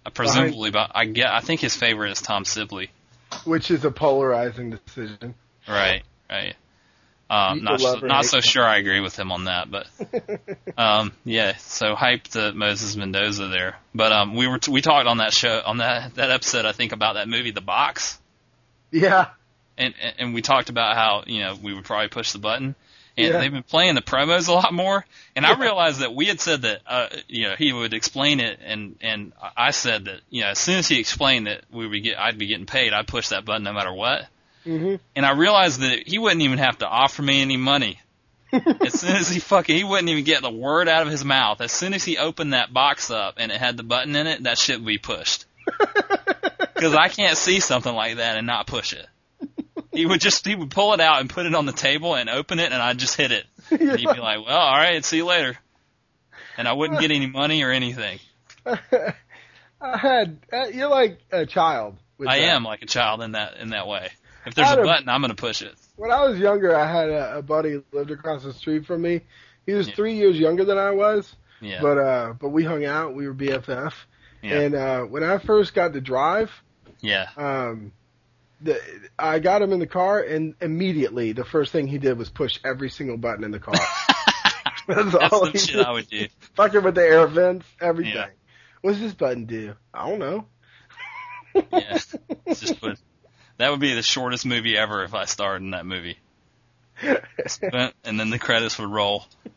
[0.07, 2.91] Uh, presumably, but I get I think his favorite is Tom Sibley.
[3.45, 5.35] Which is a polarizing decision.
[5.69, 6.55] Right, right.
[7.31, 9.87] Um, not or not so sure I agree with him on that, but
[10.79, 11.57] um, yeah.
[11.59, 15.35] So hyped uh, Moses Mendoza there, but um, we were t- we talked on that
[15.35, 18.19] show on that that episode I think about that movie The Box,
[18.91, 19.27] Yeah.
[19.77, 22.75] and and- and we talked about how you know we would probably push the button.
[23.19, 23.41] And Yeah.
[23.41, 25.05] they've been playing the promos a lot more,
[25.35, 28.61] and I realized that we had said that uh, you know he would explain it,
[28.65, 32.03] and and I said that you know as soon as he explained that we would
[32.03, 34.27] get I'd be getting paid, I'd push that button no matter what.
[34.63, 38.01] hmm And I realized that he wouldn't even have to offer me any money.
[38.53, 41.61] as soon as he fucking, he wouldn't even get the word out of his mouth.
[41.61, 44.45] As soon as he opened that box up and it had the button in it,
[44.45, 45.45] that shit would be pushed.
[46.75, 49.05] Because I can't see something like that and not push it.
[49.99, 52.31] He would just, he would pull it out and put it on the table and
[52.31, 53.45] open it and I'd just hit it.
[53.71, 55.57] And he'd be like, well, alright, see you later.
[56.57, 58.19] And I wouldn't get any money or anything.
[59.81, 61.97] I had uh, you're like a child.
[62.19, 62.45] With I that.
[62.49, 64.11] am like a child in that, in that way.
[64.47, 65.75] If there's Out a button, I'm gonna push it.
[65.97, 69.21] When I was younger, I had a, a buddy lived across the street from me.
[69.67, 69.95] He was Yeah.
[69.95, 71.81] three years younger than I was, Yeah.
[71.83, 73.15] but uh, but we hung out.
[73.15, 73.93] We were BFF.
[74.43, 74.61] Yeah.
[74.61, 76.51] And uh, when I first got to drive,
[77.01, 77.29] yeah.
[77.37, 77.93] um,
[78.61, 78.81] the,
[79.19, 82.59] I got him in the car, and immediately the first thing he did was push
[82.65, 83.75] every single button in the car.
[84.87, 85.85] That's, That's all the he shit did.
[85.85, 86.27] I would do.
[86.55, 88.15] Fucking with the air vents, everything.
[88.15, 88.29] Yeah.
[88.81, 89.75] What's this button do?
[89.93, 90.47] I don't know.
[91.73, 91.99] Yeah.
[92.49, 92.99] Just put,
[93.59, 96.19] that would be the shortest movie ever if I starred in that movie.
[97.03, 99.25] And then the credits would roll.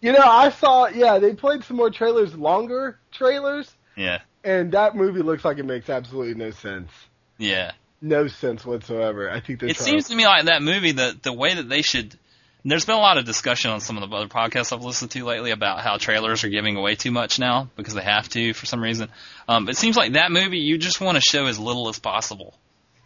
[0.00, 0.88] you know, I saw.
[0.88, 4.20] Yeah, they played some more trailers, longer trailers, Yeah.
[4.48, 6.90] And that movie looks like it makes absolutely no sense.
[7.36, 7.72] Yeah.
[8.00, 9.30] No sense whatsoever.
[9.30, 11.82] I think It trying seems to me like that movie, the the way that they
[11.82, 12.16] should.
[12.64, 15.24] There's been a lot of discussion on some of the other podcasts I've listened to
[15.24, 18.66] lately about how trailers are giving away too much now because they have to for
[18.66, 19.08] some reason.
[19.48, 22.54] Um, it seems like that movie you just want to show as little as possible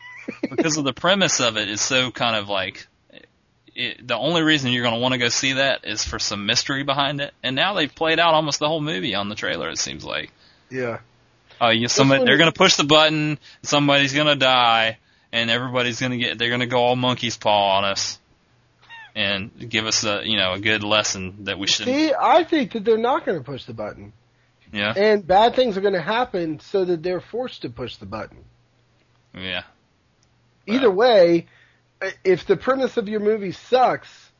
[0.50, 2.86] because of the premise of it is so kind of like
[3.74, 6.46] it, the only reason you're going to want to go see that is for some
[6.46, 7.32] mystery behind it.
[7.42, 9.68] And now they've played out almost the whole movie on the trailer.
[9.70, 10.30] It seems like.
[10.70, 11.00] Yeah.
[11.62, 14.98] Oh, you somebody one they're gonna push the button, somebody's gonna die,
[15.30, 18.18] and everybody's gonna get they're gonna go all monkey's paw on us,
[19.14, 21.86] and give us a you know a good lesson that we should.
[21.86, 24.12] See, I think that they're not going to push the button,
[24.72, 28.06] Yeah, and bad things are going to happen so that they're forced to push the
[28.06, 28.38] button.
[29.32, 29.62] yeah,
[30.66, 31.46] Either way,
[32.24, 34.32] if the premise of your movie sucks,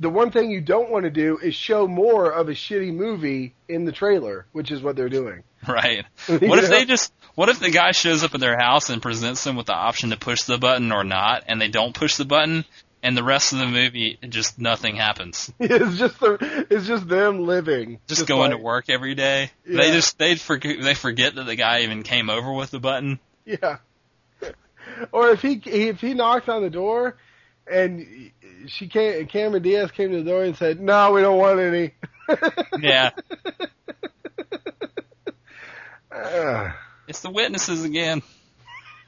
[0.00, 3.54] the one thing you don't want to do is show more of a shitty movie
[3.68, 5.42] in the trailer, which is what they're doing.
[5.68, 6.04] right.
[6.28, 9.44] What if they just what if the guy shows up at their house and presents
[9.44, 12.24] them with the option to push the button or not, and they don't push the
[12.26, 12.64] button,
[13.02, 15.50] and the rest of the movie just nothing happens.
[15.60, 19.50] It's just the, it's just them living, Just, going like- to work every day.
[19.66, 23.18] They just they forget they forget that the guy even came over with the button.
[23.44, 23.78] Yeah.
[25.10, 27.16] Or if he if he knocks on the door,
[27.66, 28.30] and
[28.66, 31.92] she came, Cameron Diaz came to the door and said, "No, we don't want any."
[32.80, 33.10] Yeah.
[37.08, 38.22] It's the witnesses again.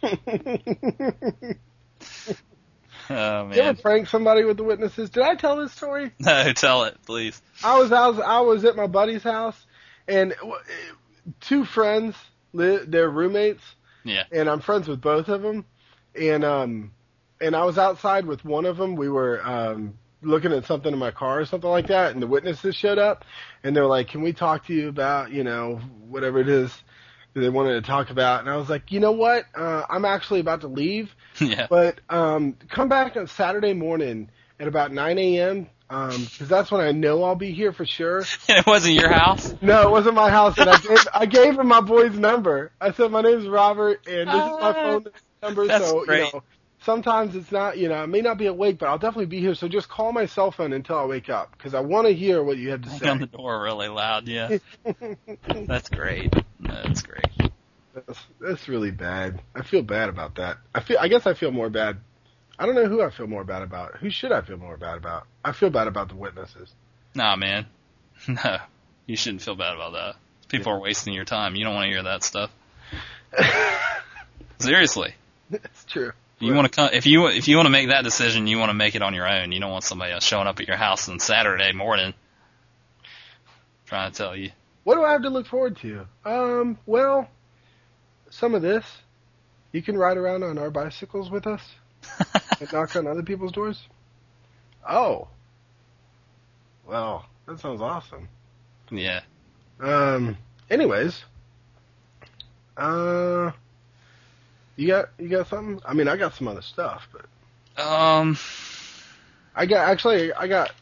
[3.11, 5.11] Oh You ever prank somebody with the witnesses?
[5.11, 6.13] Did I tell this story?
[6.19, 7.41] No, tell it, please.
[7.63, 9.57] I was I was I was at my buddy's house,
[10.09, 10.35] and
[11.41, 12.17] two friends,
[12.55, 13.63] they're roommates,
[14.05, 14.25] Yeah.
[14.33, 15.67] and I'm friends with both of them,
[16.19, 16.93] and um,
[17.41, 18.97] and I was outside with one of them.
[18.97, 22.27] We were um looking at something in my car or something like that, and the
[22.27, 23.25] witnesses showed up,
[23.63, 25.77] and they were like, "Can we talk to you about you know
[26.09, 26.73] whatever it is?"
[27.35, 29.45] That They wanted to talk about, and I was like, you know what?
[29.55, 31.67] Uh, I'm actually about to leave, Yeah.
[31.69, 34.31] but um, come back on Saturday morning
[34.61, 35.69] at about 9 a.m.
[35.89, 38.19] because that's when I know I'll be here for sure.
[38.49, 39.53] And it wasn't your house.
[39.61, 42.71] No, it wasn't my house, and I gave, I gave him my boy's number.
[42.81, 45.05] I said my name's Robert, and this is my phone
[45.43, 45.67] number.
[45.67, 46.27] That's so great.
[46.27, 46.43] you know,
[46.85, 49.55] sometimes it's not, you know, I may not be awake, but I'll definitely be here.
[49.55, 52.43] So just call my cell phone until I wake up because I want to hear
[52.43, 53.09] what you have to Bang say.
[53.09, 54.29] on the door really loud.
[54.29, 54.59] Yeah.
[55.67, 56.35] That's great.
[56.61, 57.53] That's great.
[57.95, 59.41] That's, that's really bad.
[59.55, 60.59] I feel bad about that.
[60.75, 60.99] I feel.
[61.01, 61.99] I guess I feel more bad.
[62.59, 63.99] I don't know who I feel more bad about.
[63.99, 65.29] Who should I feel more bad about?
[65.45, 66.73] I feel bad about the witnesses.
[67.15, 67.67] Nah, man.
[68.29, 68.59] No,
[69.07, 70.15] you shouldn't feel bad about that.
[70.49, 71.57] People are wasting your time.
[71.57, 72.51] You don't want to hear that stuff.
[74.61, 75.15] Seriously.
[75.51, 76.13] it's true.
[76.41, 78.71] You want to come if you if you want to make that decision, you want
[78.71, 79.53] to make it on your own.
[79.53, 82.13] You don't want somebody else showing up at your house on Saturday morning
[83.87, 84.51] trying to tell you.
[84.83, 86.07] What do I have to look forward to?
[86.25, 87.29] Um, well,
[88.31, 88.85] some of this.
[89.73, 91.63] You can ride around on our bicycles with us
[92.61, 93.81] and knock on other people's doors.
[94.89, 95.29] Oh.
[96.87, 98.29] Well, that sounds awesome.
[98.91, 99.21] Yeah.
[99.81, 100.37] Um.
[100.71, 101.25] Anyways.
[102.77, 103.51] Uh.
[104.77, 105.81] You got you got something?
[105.85, 108.39] I mean, I got some other stuff, but Um.
[109.57, 110.73] I got actually I got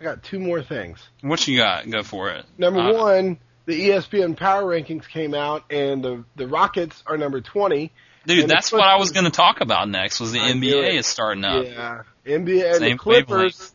[0.00, 1.00] I got two more things.
[1.22, 1.88] What you got?
[1.90, 2.44] Go for it.
[2.58, 7.40] Number Uh, one, the ESPN Power Rankings came out, and the the Rockets are number
[7.40, 7.92] twenty.
[8.26, 10.18] Dude, that's what I was going to talk about next.
[10.18, 11.64] Was the I NBA is starting up?
[11.64, 13.28] Yeah, NBA and Same the Clippers.
[13.30, 13.72] wavelength.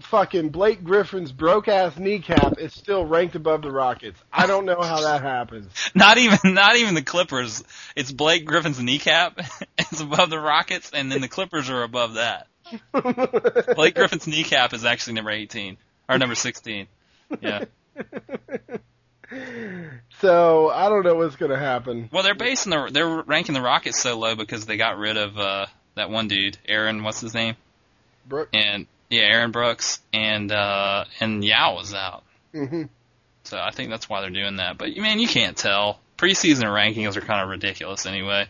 [0.00, 4.18] Fucking Blake Griffin's broke ass kneecap is still ranked above the Rockets.
[4.32, 5.68] I don't know how that happens.
[5.94, 7.62] Not even not even the Clippers.
[7.94, 9.38] It's Blake Griffin's kneecap.
[9.78, 12.46] it's above the Rockets, and then the Clippers are above that.
[13.76, 15.76] Blake Griffin's kneecap is actually number 18
[16.08, 16.86] or number 16.
[17.40, 17.64] Yeah.
[20.20, 22.08] so I don't know what's gonna happen.
[22.10, 25.38] Well, they're basing the they're ranking the Rockets so low because they got rid of
[25.38, 27.02] uh that one dude, Aaron.
[27.02, 27.56] What's his name?
[28.26, 28.48] Brooke.
[28.54, 32.24] And yeah, Aaron Brooks and uh and Yao was out.
[32.52, 32.84] hmm
[33.44, 34.78] So I think that's why they're doing that.
[34.78, 36.00] But man, you can't tell.
[36.18, 38.46] Preseason rankings are kind of ridiculous anyway.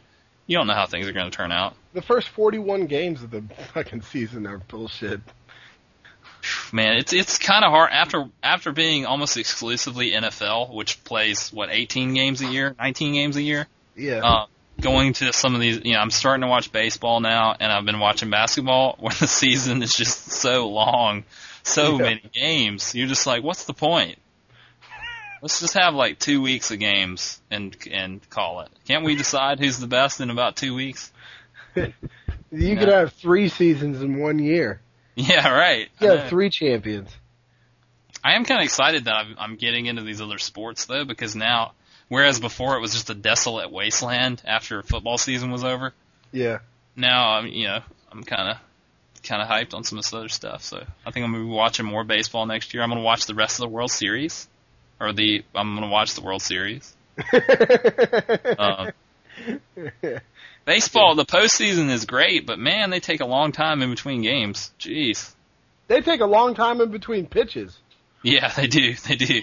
[0.47, 1.75] You don't know how things are going to turn out.
[1.95, 3.43] The first 41 games of the
[3.73, 5.21] fucking season are bullshit.
[6.73, 11.71] Man, it's it's kind of hard after after being almost exclusively NFL, which plays what
[11.71, 13.67] 18 games a year, 19 games a year.
[13.97, 14.21] Yeah.
[14.23, 14.47] Uh,
[14.81, 17.85] going to some of these, you know, I'm starting to watch baseball now, and I've
[17.85, 21.25] been watching basketball where the season is just so long,
[21.63, 22.03] so Yeah.
[22.05, 22.95] many games.
[22.95, 24.19] You're just like, what's the point?
[25.43, 28.69] Let's just have like two weeks of games and and call it.
[28.89, 31.13] Can't we decide who's the best in about two weeks?
[31.75, 31.93] you
[32.51, 33.01] could yeah.
[33.01, 34.81] have three seasons in one year.
[35.17, 35.89] Yeah, right.
[36.01, 37.15] Have three champions.
[38.25, 41.37] I am kind of excited that I'm, I'm getting into these other sports though, because
[41.37, 41.73] now,
[42.15, 45.93] whereas before it was just a desolate wasteland after football season was over,
[46.33, 46.59] Yeah.
[46.97, 47.81] now I'm you know
[48.13, 48.57] I'm kind of
[49.23, 50.63] kind of hyped on some of this other stuff.
[50.63, 52.83] So I think I'm gonna be watching more baseball next year.
[52.83, 54.49] I'm gonna watch the rest of the World Series,
[55.01, 56.95] or the I'm gonna watch the World Series.
[58.59, 58.93] Um,
[60.65, 64.71] baseball, the postseason is great, but man, they take a long time in between games.
[64.79, 65.33] Jeez.
[65.89, 67.77] they take a long time in between pitches.
[68.23, 68.95] Yeah, they do.
[68.95, 69.43] They do.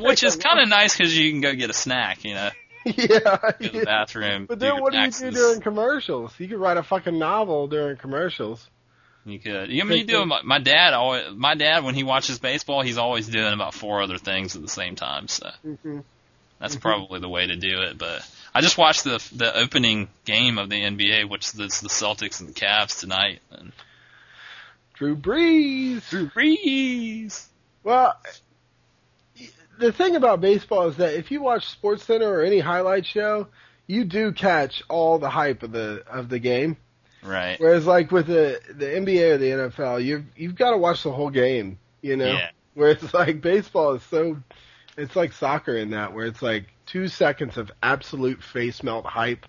[0.00, 2.50] Which is kind of nice because you can go get a snack, you know,
[2.84, 3.18] yeah.
[3.18, 4.46] go to the bathroom.
[4.46, 6.32] But then what do you do during commercials?
[6.38, 8.68] You could write a fucking novel during commercials.
[9.24, 9.70] You could.
[9.70, 10.26] I mean, you do.
[10.26, 11.34] My, my dad always.
[11.34, 14.68] My dad, when he watches baseball, he's always doing about four other things at the
[14.68, 15.28] same time.
[15.28, 16.00] So hmm
[16.60, 16.80] that's Mhm.
[16.80, 17.98] probably the way to do it.
[17.98, 22.40] But I just watched the the opening game of the NBA, which is the Celtics
[22.40, 23.40] and the Cavs tonight.
[23.50, 23.72] And
[24.94, 26.08] Drew Brees.
[26.10, 27.46] Drew Brees.
[27.82, 28.14] Well,
[29.78, 33.48] the thing about baseball is that if you watch Sports Center or any highlight show,
[33.86, 36.76] you do catch all the hype of the of the game.
[37.22, 37.58] Right.
[37.58, 41.12] Whereas, like with the the NBA or the NFL, you've you've got to watch the
[41.12, 41.78] whole game.
[42.02, 42.50] You know, Yeah.
[42.74, 44.36] where it's like baseball is so,
[44.98, 49.46] it's like soccer in that where it's like two seconds of absolute face melt hype,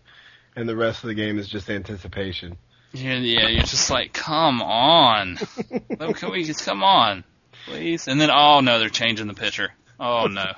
[0.56, 2.56] and the rest of the game is just anticipation.
[2.94, 3.50] Yeah, yeah.
[3.50, 5.36] You're just like, come on.
[6.14, 7.26] Can we just come on,
[7.66, 8.08] please?
[8.08, 9.74] And then, oh no, they're changing the pitcher.
[10.00, 10.54] Oh no.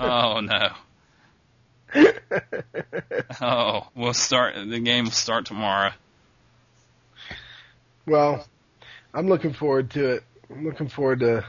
[0.00, 0.68] Oh no.
[3.40, 4.54] oh, we'll start.
[4.56, 5.92] The game will start tomorrow.
[8.06, 8.46] Well,
[9.12, 10.24] I'm looking forward to it.
[10.50, 11.44] I'm looking forward to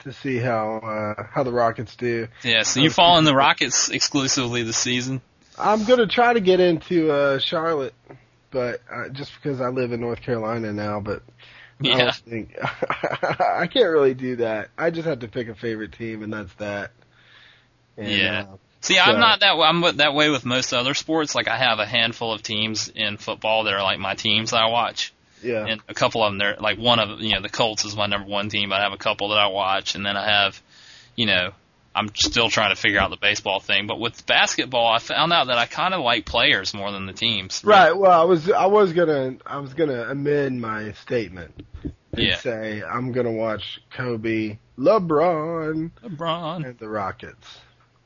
[0.00, 2.28] to see how uh, how the Rockets do.
[2.42, 5.20] Yeah, so you following the Rockets exclusively this season?
[5.58, 7.94] I'm gonna try to get into uh, Charlotte,
[8.50, 11.22] but uh, just because I live in North Carolina now, but
[11.80, 12.08] Yeah.
[12.08, 12.56] I, think,
[13.40, 14.70] I can't really do that.
[14.76, 16.90] I just have to pick a favorite team, and that's that.
[17.96, 18.44] And, Yeah.
[18.52, 19.66] uh, See, So- I'm not that way.
[19.66, 21.34] I'm that way with most other sports.
[21.34, 24.58] Like I have a handful of teams in football that are like my teams that
[24.62, 25.12] I watch,
[25.42, 25.66] yeah.
[25.66, 28.06] and a couple of them they're like one of you know the Colts is my
[28.06, 28.68] number one team.
[28.68, 30.62] But I have a couple that I watch, and then I have,
[31.16, 31.50] you know,
[31.92, 33.88] I'm still trying to figure out the baseball thing.
[33.88, 37.12] But with basketball, I found out that I kind of like players more than the
[37.12, 37.62] teams.
[37.64, 37.90] Right.
[37.96, 41.66] Well, I was I was gonna I was gonna amend my statement
[42.18, 42.36] and Yeah.
[42.38, 46.66] say I'm gonna watch Kobe, LeBron, LeBron.
[46.66, 47.60] and the Rockets.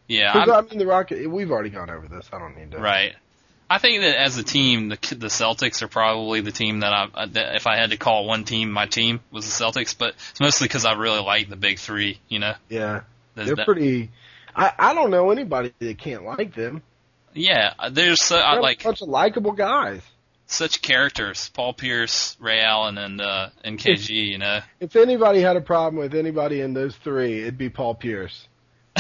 [0.09, 1.29] Yeah, 'Cause, I'm- I mean the Rocket.
[1.31, 2.29] We've already gone over this.
[2.33, 2.79] I don't need to.
[2.79, 3.15] Right.
[3.71, 7.09] I think that as a team, the the Celtics are probably the team that I,
[7.15, 10.15] uh, that if I had to call one team my team was the Celtics, but
[10.31, 12.19] it's mostly because I really like the big three.
[12.29, 13.01] You know, Yeah.
[13.35, 14.11] The- They're that- pretty.
[14.55, 16.83] I I don't know anybody that can't like them.
[17.33, 17.73] yeah.
[17.91, 20.03] There's so, I They're like a bunch of likable guys.
[20.53, 24.11] Such characters: Paul Pierce, Ray Allen, and uh, and KG.
[24.29, 27.95] You know, If anybody had a problem with anybody in those three, it'd be Paul
[27.95, 28.47] Pierce.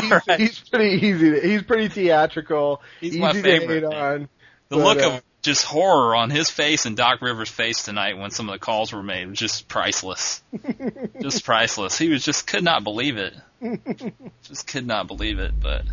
[0.00, 0.40] he's, Right.
[0.40, 1.30] he's pretty easy.
[1.32, 2.80] To, he's pretty theatrical.
[3.00, 3.92] He's easy my favorite, man.
[3.92, 4.28] on.
[4.70, 8.18] the But, look uh, of just horror on his face and Doc Rivers' face tonight
[8.18, 10.42] when some of the calls were made was just priceless.
[11.22, 11.96] just priceless.
[11.98, 13.34] He was just could not believe it.
[14.42, 15.52] just could not believe it.
[15.60, 15.84] But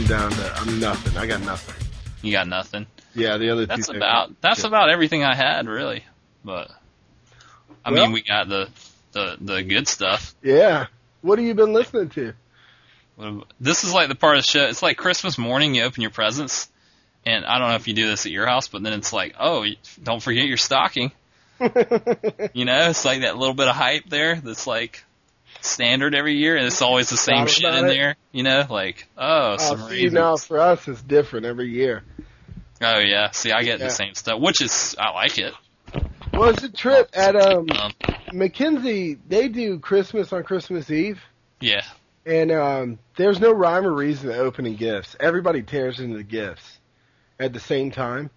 [0.00, 1.16] I'm down to I'm nothing.
[1.18, 1.74] I got nothing.
[2.22, 2.86] you got nothing.
[3.14, 6.04] Yeah, the other That's about that's about everything I had really.
[6.42, 6.70] But
[7.84, 8.70] I Well- mean, we got the
[9.12, 10.34] the the good stuff.
[10.42, 10.86] Yeah.
[11.20, 12.32] What have you been listening to?
[13.60, 14.64] This is like the part of the show.
[14.68, 15.74] It's like Christmas morning.
[15.74, 16.70] You open your presents,
[17.26, 19.34] and I don't know if you do this at your house, but then it's like,
[19.38, 19.66] oh,
[20.02, 21.12] don't forget your stocking.
[22.54, 24.36] You know, it's like that little bit of hype there.
[24.36, 25.04] That's like
[25.64, 27.88] standard every year, and it's always the same shit in it?
[27.88, 28.16] there.
[28.32, 30.12] You know, like oh, Oh, some see, raisins.
[30.12, 32.02] now for us, it's different every year.
[32.82, 33.86] Oh yeah, see, I get Yeah.
[33.86, 35.52] the same stuff, which is I like it.
[36.32, 37.92] Well, it's a trip at um Um,
[38.32, 39.18] Mackenzie.
[39.28, 41.20] They do Christmas on Christmas Eve,
[41.60, 41.82] yeah,
[42.24, 45.16] and um there's no rhyme or reason to opening gifts.
[45.20, 46.78] Everybody tears into the gifts
[47.38, 48.30] at the same time.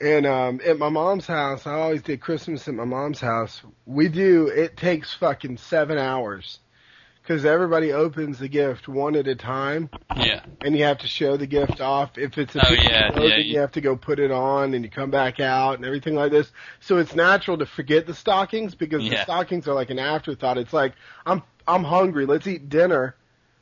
[0.00, 3.62] And um at my mom's house, I always did Christmas at my mom's house.
[3.86, 4.48] We do.
[4.48, 6.58] It takes fucking seven hours
[7.22, 9.88] because everybody opens the gift one at a time.
[10.16, 12.18] yeah, and you have to show the gift off.
[12.18, 14.74] If it's a Oh, yeah, photo, yeah, you- you have to go put it on,
[14.74, 16.52] and you come back out, and everything like this.
[16.80, 20.58] So it's natural to forget the stockings because the stockings are like an afterthought.
[20.58, 20.92] It's like
[21.24, 22.26] I'm I'm hungry.
[22.26, 23.14] Let's eat dinner.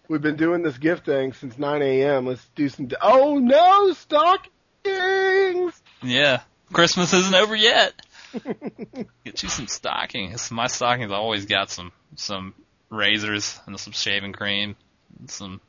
[0.09, 2.26] We've been doing this gift thing since 9 a.m.
[2.26, 2.87] Let's do some.
[2.87, 5.82] Di- oh no, stockings!
[6.03, 6.40] Yeah.
[6.72, 7.92] Christmas isn't over yet.
[9.24, 10.50] Get you some stockings.
[10.50, 12.55] My stockings always got some some
[12.90, 14.76] razors and some shaving cream,
[15.18, 15.61] and some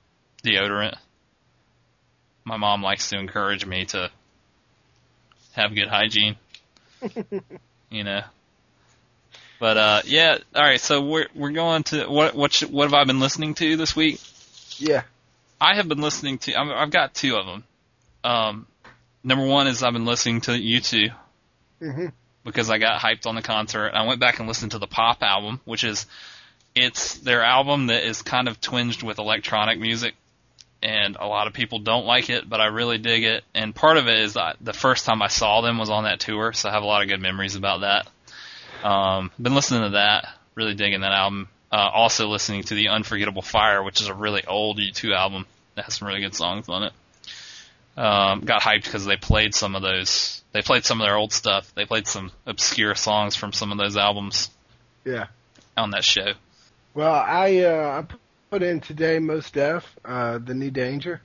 [0.43, 0.95] deodorant.
[2.45, 4.11] My mom likes to encourage me to
[5.53, 6.35] have good hygiene.
[7.89, 8.21] you know.
[9.59, 12.93] But uh yeah, all right, so we're we're going to what what sh- what have
[12.93, 14.19] I been listening to this week?
[14.77, 15.03] Yeah,
[15.59, 17.63] I have been listening to I'm, I've got two of them.
[18.23, 18.67] Um
[19.23, 21.13] number one is I've been listening to U2
[21.79, 22.07] hmm
[22.43, 23.91] because I got hyped on the concert.
[23.93, 26.05] I went back and listened to the Pop album, which is
[26.75, 30.15] it's their album that is kind of twinged with electronic music,
[30.81, 33.43] and a lot of people don't like it, but I really dig it.
[33.53, 36.19] And part of it is that the first time I saw them was on that
[36.19, 38.07] tour, so I have a lot of good memories about that.
[38.85, 41.47] Um, been listening to that, really digging that album.
[41.71, 45.45] Uh, also listening to the Unforgettable Fire, which is a really old U2 album
[45.75, 46.93] that has some really good songs on it.
[47.95, 50.43] Um, got hyped because they played some of those.
[50.51, 51.73] They played some of their old stuff.
[51.75, 54.49] They played some obscure songs from some of those albums
[55.05, 55.27] yeah.
[55.77, 56.33] on that show.
[56.93, 58.13] Well, I uh, I
[58.49, 61.21] put in today Mos Def, uh, the New Danger.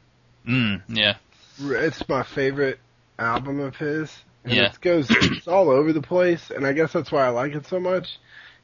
[0.47, 1.17] Mm, yeah.
[1.61, 2.79] It's my favorite
[3.19, 4.17] album of his.
[4.45, 4.73] And Yeah.
[4.73, 7.67] It goes it's all over the place and I guess that's why I like it
[7.67, 8.19] so much.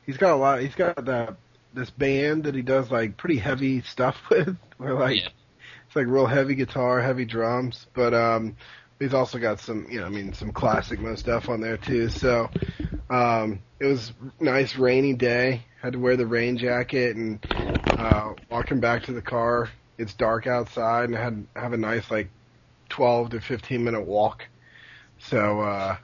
[0.07, 1.37] He's got a lot he's got that
[1.75, 5.29] this band that he does like pretty heavy stuff with where like Yeah.
[5.95, 8.57] It's like real heavy guitar, heavy drums, but um
[8.99, 12.09] he's also got some you know, I mean some classic Mos stuff on there too.
[12.09, 12.51] So
[13.11, 15.67] Um, it was nice rainy day.
[15.83, 17.39] Had to wear the rain jacket and
[17.97, 19.71] uh, walking back to the car.
[19.97, 22.33] It's dark outside and I had have a nice like
[22.89, 24.49] twelve to fifteen minute walk.
[25.19, 25.97] So uh,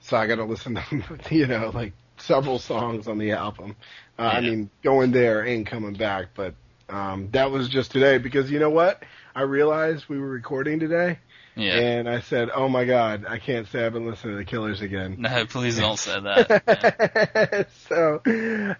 [0.00, 3.76] so I got to listen to you know like several songs on the album.
[4.18, 4.38] Uh, yeah.
[4.38, 6.54] I mean, going there and coming back, but
[6.88, 9.02] um, that was just today because you know what?
[9.34, 11.18] I realized we were recording today.
[11.56, 11.78] Yeah.
[11.78, 14.82] And I said, "Oh my God, I can't say I've been listening to the Killers
[14.82, 17.68] again." No, please don't say that.
[17.88, 18.20] so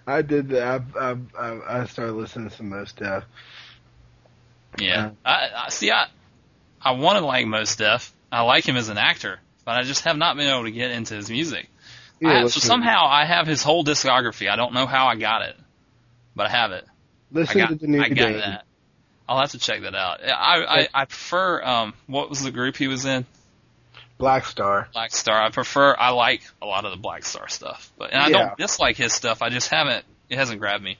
[0.06, 0.82] I did that.
[0.94, 3.24] I, I, I, started listening to some Mos Def.
[4.78, 5.90] Yeah, uh, I, I see.
[5.90, 6.08] I
[6.82, 8.12] I want to like Mos Def.
[8.30, 10.90] I like him as an actor, but I just have not been able to get
[10.90, 11.70] into his music.
[12.20, 14.50] Yeah, I, so somehow I have his whole discography.
[14.50, 15.56] I don't know how I got it,
[16.34, 16.84] but I have it.
[17.36, 18.64] Listen got, to the new I got that.
[19.28, 20.20] I'll have to check that out.
[20.24, 23.26] I I, I prefer um what was the group he was in?
[24.18, 24.88] Black Star.
[24.92, 25.40] Black Star.
[25.40, 25.94] I prefer.
[25.98, 28.38] I like a lot of the Black Star stuff, but and I yeah.
[28.38, 29.42] don't dislike his stuff.
[29.42, 30.04] I just haven't.
[30.28, 30.98] It hasn't grabbed me.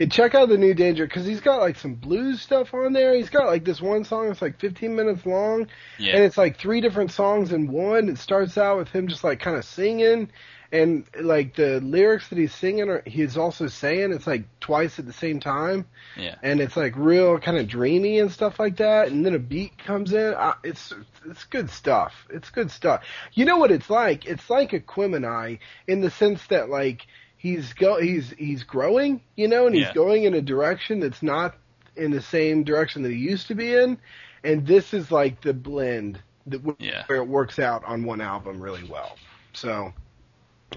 [0.00, 3.16] And check out the new Danger because he's got like some blues stuff on there.
[3.16, 5.66] He's got like this one song that's like 15 minutes long,
[5.98, 6.14] yeah.
[6.14, 8.08] and it's like three different songs in one.
[8.08, 10.30] It starts out with him just like kind of singing,
[10.70, 15.06] and like the lyrics that he's singing, are, he's also saying it's like twice at
[15.06, 15.86] the same time.
[16.16, 19.08] Yeah, and it's like real kind of dreamy and stuff like that.
[19.08, 20.34] And then a beat comes in.
[20.34, 20.92] Uh, it's
[21.26, 22.26] it's good stuff.
[22.30, 23.04] It's good stuff.
[23.32, 24.26] You know what it's like?
[24.26, 27.06] It's like Aquemini in the sense that like
[27.36, 29.94] he's go he's he's growing, you know, and he's yeah.
[29.94, 31.54] going in a direction that's not
[31.96, 33.98] in the same direction that he used to be in.
[34.44, 37.04] And this is like the blend that yeah.
[37.06, 39.16] where it works out on one album really well.
[39.52, 39.92] So,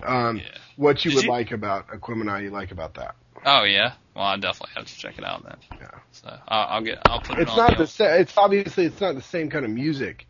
[0.04, 0.44] um, yeah.
[0.76, 1.32] what you Did would you...
[1.32, 3.16] like about Aquemini, you like about that?
[3.46, 5.58] Oh yeah, well I definitely have to check it out then.
[5.80, 6.00] Yeah.
[6.12, 7.48] So I'll, I'll get I'll put it.
[7.48, 7.48] On.
[7.48, 8.20] It's not the.
[8.20, 10.28] It's obviously it's not the same kind of music,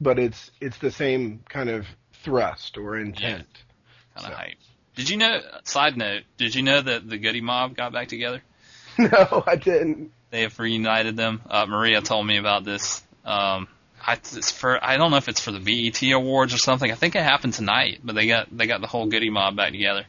[0.00, 1.86] but it's it's the same kind of
[2.22, 3.46] thrust or intent.
[3.52, 4.20] Yeah.
[4.22, 4.36] Kind of so.
[4.36, 4.56] hype.
[4.96, 5.40] Did you know?
[5.64, 8.42] Side note: Did you know that the Goodie Mob got back together?
[8.96, 10.12] No, I didn't.
[10.30, 11.42] They have reunited them.
[11.50, 13.02] Uh, Maria told me about this.
[13.24, 13.66] Um,
[14.06, 16.90] I, it's for I don't know if it's for the BET Awards or something.
[16.90, 19.72] I think it happened tonight, but they got they got the whole Goodie Mob back
[19.72, 20.04] together.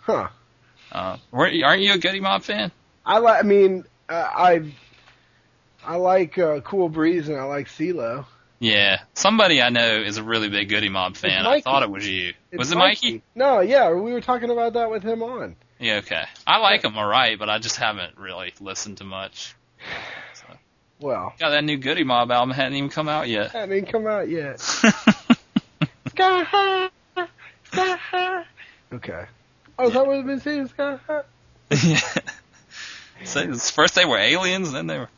[0.00, 0.28] Huh.
[0.92, 2.72] Uh, aren't you a Goodie Mob fan?
[3.04, 3.44] I like.
[3.44, 4.72] I mean, uh, I
[5.84, 8.26] I like uh, Cool Breeze and I like CeeLo.
[8.60, 11.46] Yeah, somebody I know is a really big Goodie Mob fan.
[11.46, 12.34] I thought it was you.
[12.50, 13.12] It's was it Mikey?
[13.12, 13.22] Mikey?
[13.34, 15.56] No, yeah, we were talking about that with him on.
[15.78, 16.24] Yeah, okay.
[16.46, 19.54] I like him alright, but I just haven't really listened to much.
[21.00, 23.52] Well, got that new Goodie Mob album hadn't even come out yet.
[23.52, 24.60] Hadn't even come out yet.
[26.08, 26.88] Sky high,
[27.64, 28.44] sky high.
[28.92, 29.24] Okay.
[29.78, 29.90] Oh, yeah.
[29.90, 30.66] that what they've been saying?
[30.68, 31.22] Sky high.
[31.84, 32.00] yeah.
[33.24, 35.08] So first they were aliens, then they were.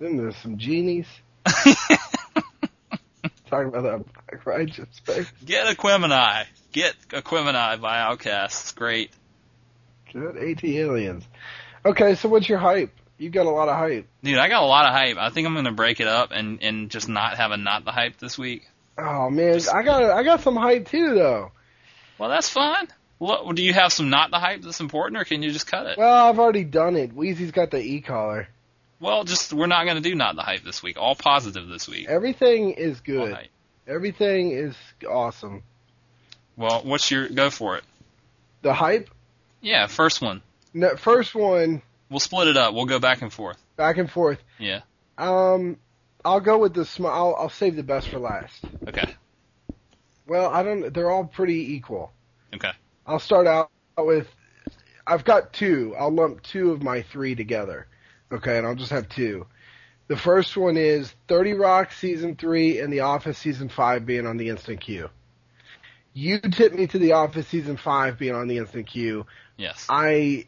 [0.00, 1.06] Then there's some genies.
[3.48, 5.30] Talking about that black righteous space.
[5.44, 6.46] Get Aquemini.
[6.72, 8.46] Get Aquemini by OutKast.
[8.46, 9.12] It's great.
[10.12, 11.22] Good AT aliens.
[11.86, 12.90] Okay, so what's your hype?
[13.18, 14.06] You got a lot of hype.
[14.22, 15.16] Dude, I got a lot of hype.
[15.16, 17.92] I think I'm gonna break it up and and just not have a not the
[17.92, 18.68] hype this week.
[18.98, 21.52] Oh man, just, I got I got some hype too though.
[22.18, 22.88] Well, that's fine.
[23.18, 25.86] What, do you have some not the hype that's important, or can you just cut
[25.86, 25.98] it?
[25.98, 27.14] Well, I've already done it.
[27.14, 28.48] Wheezy's got the e collar.
[29.00, 30.96] Well, just we're not going to do not the hype this week.
[30.98, 32.08] All positive this week.
[32.08, 33.36] Everything is good.
[33.86, 34.74] Everything is
[35.08, 35.62] awesome.
[36.56, 37.84] Well, what's your go for it?
[38.62, 39.10] The hype?
[39.60, 40.42] Yeah, first one.
[40.72, 41.82] No, first one.
[42.10, 42.74] We'll split it up.
[42.74, 43.56] We'll go back and forth.
[43.76, 44.38] Back and forth.
[44.58, 44.80] Yeah.
[45.18, 45.78] Um,
[46.24, 47.10] I'll go with the small.
[47.10, 48.64] I'll, I'll save the best for last.
[48.86, 49.14] Okay.
[50.26, 50.92] Well, I don't.
[50.92, 52.12] They're all pretty equal.
[52.54, 52.72] Okay.
[53.06, 54.28] I'll start out with.
[55.06, 55.94] I've got two.
[55.98, 57.86] I'll lump two of my three together.
[58.32, 59.46] Okay, and I'll just have two.
[60.06, 64.36] The first one is 30 Rock season three and The Office season five being on
[64.36, 65.08] the instant queue.
[66.12, 69.26] You tipped me to The Office season five being on the instant queue.
[69.56, 69.86] Yes.
[69.88, 70.46] I,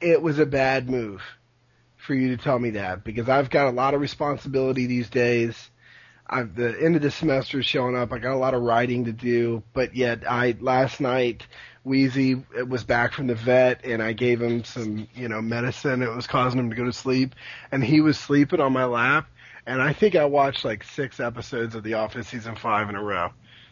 [0.00, 1.22] it was a bad move
[1.96, 5.70] for you to tell me that because I've got a lot of responsibility these days.
[6.30, 8.12] I've, the end of the semester is showing up.
[8.12, 11.46] I got a lot of writing to do, but yet I last night
[11.84, 12.34] Wheezy
[12.66, 16.02] was back from the vet, and I gave him some, you know, medicine.
[16.02, 17.34] It was causing him to go to sleep,
[17.72, 19.28] and he was sleeping on my lap.
[19.66, 23.02] And I think I watched like six episodes of The Office season five in a
[23.02, 23.30] row.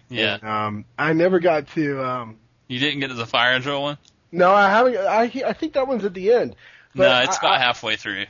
[0.08, 0.34] Yeah.
[0.34, 2.02] And, um, I never got to.
[2.02, 3.98] Um, you didn't get to the fire drill one.
[4.32, 4.96] No, I haven't.
[4.96, 6.56] I I think that one's at the end.
[6.94, 8.26] But no, it's about I, halfway through.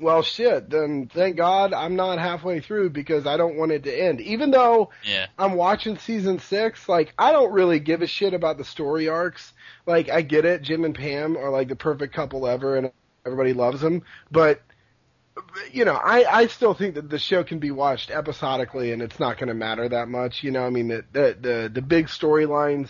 [0.00, 0.70] Well, shit.
[0.70, 4.20] Then thank God I'm not halfway through because I don't want it to end.
[4.22, 5.26] Even though yeah.
[5.38, 9.52] I'm watching season six, like I don't really give a shit about the story arcs.
[9.86, 12.92] Like I get it, Jim and Pam are like the perfect couple ever, and
[13.26, 14.02] everybody loves them.
[14.30, 14.62] But
[15.72, 19.20] you know, I, I still think that the show can be watched episodically, and it's
[19.20, 20.42] not going to matter that much.
[20.42, 22.88] You know, I mean, the the the, the big storylines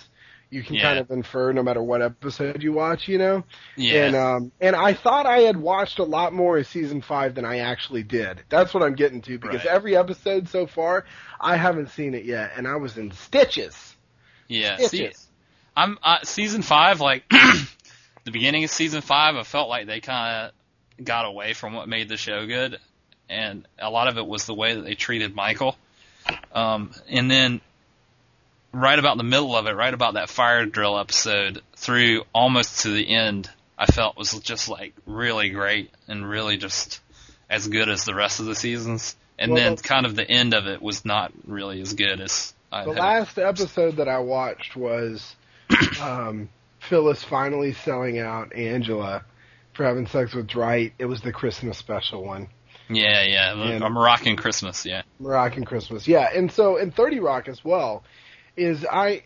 [0.51, 0.83] you can Yeah.
[0.83, 3.07] kind of infer no matter what episode you watch.
[3.09, 3.45] You know,
[3.77, 4.07] Yeah.
[4.07, 7.45] and um, and I thought I had watched a lot more of season five than
[7.45, 8.43] I actually did.
[8.49, 9.75] That's what I'm getting to because Right.
[9.75, 11.05] every episode so far,
[11.41, 13.97] I haven't seen it yet, and I was in stitches.
[14.49, 14.77] yeah.
[14.79, 15.27] See, Stitches.
[15.77, 17.01] I'm uh, season five.
[17.01, 17.29] Like
[18.25, 20.51] the beginning of season five, I felt like they kind
[20.99, 22.79] of got away from what made the show good,
[23.29, 25.77] and a lot of it was the way that they treated Michael.
[26.53, 27.61] Um, and then
[28.73, 32.91] right about the middle of it, right about that fire drill episode through almost to
[32.91, 37.01] the end, I felt was just like really great and really just
[37.49, 39.17] as good as the rest of the seasons.
[39.39, 42.53] And Well, then kind of the end of it was not really as good as
[42.71, 45.35] I The last episode that I watched was
[46.03, 46.49] um,
[46.79, 49.25] Phyllis finally selling out Angela
[49.73, 50.93] for having sex with Dwight.
[50.99, 52.49] It was the Christmas special one,
[52.89, 54.85] Yeah, yeah, And- a Moroccan Christmas.
[54.85, 56.07] Yeah, Moroccan Christmas.
[56.07, 58.05] Yeah, and so in Thirty Rock as well
[58.57, 59.25] is I,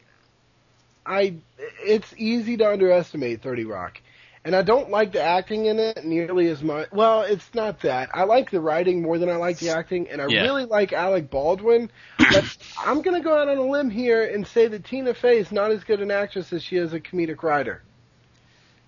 [1.07, 1.37] I
[1.85, 4.01] it's easy to underestimate Thirty Rock.
[4.45, 6.91] And I don't like the acting in it nearly as much.
[6.93, 8.11] Well, it's not that.
[8.12, 10.43] I like the writing more than I like the acting, and I Yeah.
[10.43, 11.91] really like Alec Baldwin.
[12.29, 12.47] But
[12.77, 15.51] I'm going to go out on a limb here and say that Tina Fey is
[15.51, 17.83] not as good an actress as she is a comedic writer.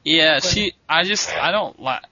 [0.04, 0.40] yeah.
[0.40, 2.02] She, I just, I don't like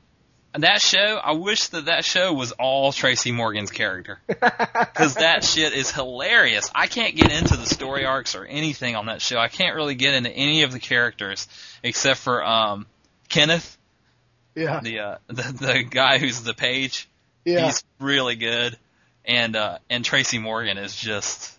[0.62, 1.20] that show.
[1.22, 6.70] I wish that that show was all Tracy Morgan's character because that shit is hilarious.
[6.74, 9.38] I can't get into the story arcs or anything on that show.
[9.38, 11.48] I can't really get into any of the characters
[11.82, 12.86] except for um
[13.28, 13.76] Kenneth,
[14.54, 17.08] Yeah, the uh, the the guy who's the page.
[17.44, 17.66] yeah.
[17.66, 18.76] He's really good,
[19.24, 21.58] and uh, and Tracy Morgan is just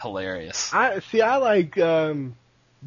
[0.00, 0.72] hilarious.
[0.74, 1.20] I see.
[1.20, 2.34] I like um,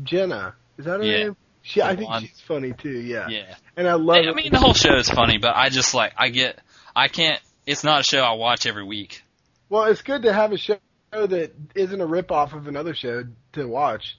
[0.04, 0.54] Jenna.
[0.78, 1.18] Is that her Yeah.
[1.18, 1.36] name?
[1.62, 2.92] She, I think she's funny too.
[3.00, 3.56] Yeah, Yeah.
[3.78, 4.26] And I love.
[4.28, 6.60] I mean, the whole show is funny, but I just like I get
[6.96, 7.42] I can't.
[7.66, 9.24] It's not a show I watch every week.
[9.70, 10.78] Well, it's good to have a show
[11.12, 13.24] that isn't a rip off of another show
[13.54, 14.18] to watch.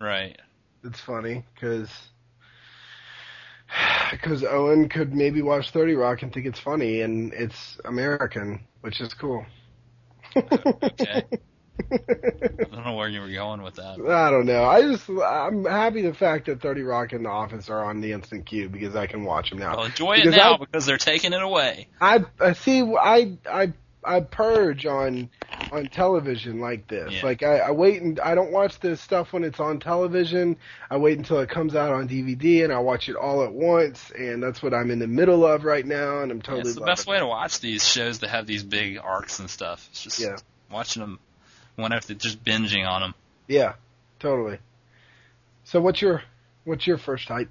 [0.00, 0.38] Right.
[0.84, 1.90] It's funny because
[4.10, 9.00] because Owen could maybe watch Thirty Rock and think it's funny, and it's American, which
[9.00, 9.44] is cool.
[10.36, 11.24] Okay.
[11.90, 13.98] I don't know where you were going with that.
[14.00, 14.64] I don't know.
[14.64, 18.12] I just I'm happy the fact that Thirty Rock and The Office are on the
[18.12, 19.76] instant queue because I can watch them now.
[19.76, 21.88] Well, enjoy it now I- because they're taking it away.
[22.00, 22.82] I, I see.
[22.82, 23.72] I I
[24.02, 25.28] I purge on
[25.72, 27.12] on television like this.
[27.12, 27.20] Yeah.
[27.22, 30.56] Like I, I wait and I don't watch this stuff when it's on television.
[30.90, 34.10] I wait until it comes out on DVD and I watch it all at once.
[34.18, 36.22] And that's what I'm in the middle of right now.
[36.22, 36.70] And I'm Yeah, totally.
[36.70, 39.86] it's the best way to watch these shows that have these big arcs and stuff.
[39.90, 40.36] It's just Yeah.
[40.72, 41.18] watching them
[41.76, 43.14] whenever they're just binging on them.
[43.48, 43.74] Yeah,
[44.18, 44.58] totally.
[45.64, 46.22] So what's your
[46.64, 47.50] what's your first hype?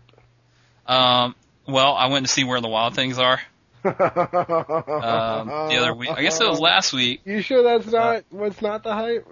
[0.85, 1.35] Um,
[1.67, 3.39] well, I went to see where the wild things are
[3.85, 6.09] um, the other week.
[6.09, 7.21] I guess it was last week.
[7.25, 9.27] You sure that's not what's not the hype?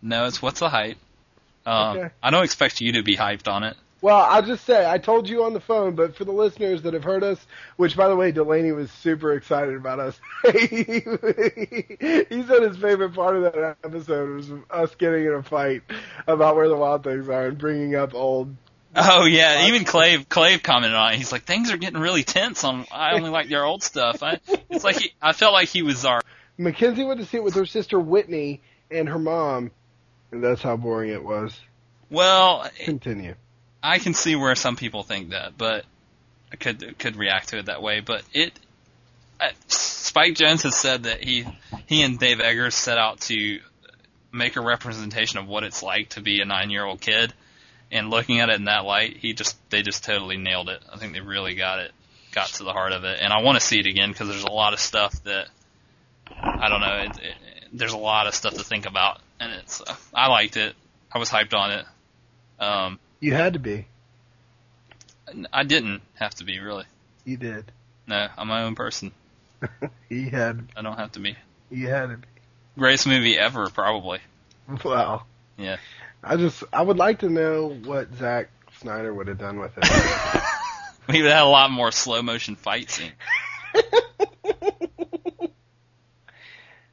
[0.00, 0.96] No, it's what's the hype.
[1.66, 2.10] Um, Okay.
[2.22, 3.76] I don't expect you to be hyped on it.
[4.00, 6.94] Well, I'll just say I told you on the phone, but for the listeners that
[6.94, 7.44] have heard us,
[7.76, 10.20] which by the way, Delaney was super excited about us.
[10.52, 15.82] he said his favorite part of that episode was us getting in a fight
[16.28, 18.54] about where the wild things are and bringing up old.
[18.94, 21.16] Oh yeah, even Clave Clave commented on it.
[21.16, 22.86] He's like, things are getting really tense on.
[22.92, 24.22] I only like your old stuff.
[24.22, 24.38] I,
[24.70, 26.22] it's like he, I felt like he was our.
[26.56, 29.72] Mackenzie went to see it with her sister Whitney and her mom,
[30.30, 31.58] and that's how boring it was.
[32.10, 33.34] Well, Continue.
[33.82, 35.84] I can see where some people think that, but
[36.52, 38.00] I could could react to it that way.
[38.00, 38.52] But it,
[39.40, 41.46] uh, Spike Jonze has said that he
[41.86, 43.60] he and Dave Eggers set out to
[44.32, 47.32] make a representation of what it's like to be a nine year old kid,
[47.92, 50.82] and looking at it in that light, he just they just totally nailed it.
[50.92, 51.92] I think they really got it,
[52.32, 54.44] got to the heart of it, and I want to see it again because there's
[54.44, 55.48] a lot of stuff that
[56.30, 56.96] I don't know.
[57.04, 57.34] It, it,
[57.72, 60.74] there's a lot of stuff to think about, and it's uh, I liked it.
[61.12, 61.86] I was hyped on it.
[62.58, 63.86] Um, You had to be.
[65.52, 66.84] I didn't have to be really.
[67.24, 67.70] You did.
[68.06, 69.12] No, I'm my own person.
[70.08, 70.66] he had.
[70.76, 71.36] I don't have to be.
[71.70, 72.26] You had to be.
[72.78, 74.20] Greatest movie ever, probably.
[74.84, 75.24] Wow.
[75.56, 75.76] Yeah.
[76.22, 78.50] I just I would like to know what Zack
[78.80, 79.84] Snyder would have done with it.
[81.08, 83.12] We would have had a lot more slow motion fight scene.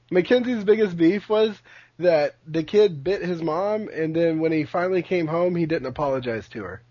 [0.10, 1.54] Mackenzie's biggest beef was
[2.00, 5.88] that the kid bit his mom, and then when he finally came home, he didn't
[5.88, 6.82] apologize to her.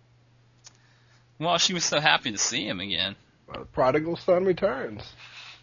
[1.39, 3.17] Well, she was so happy to see him again.
[3.47, 5.03] Well, prodigal son returns.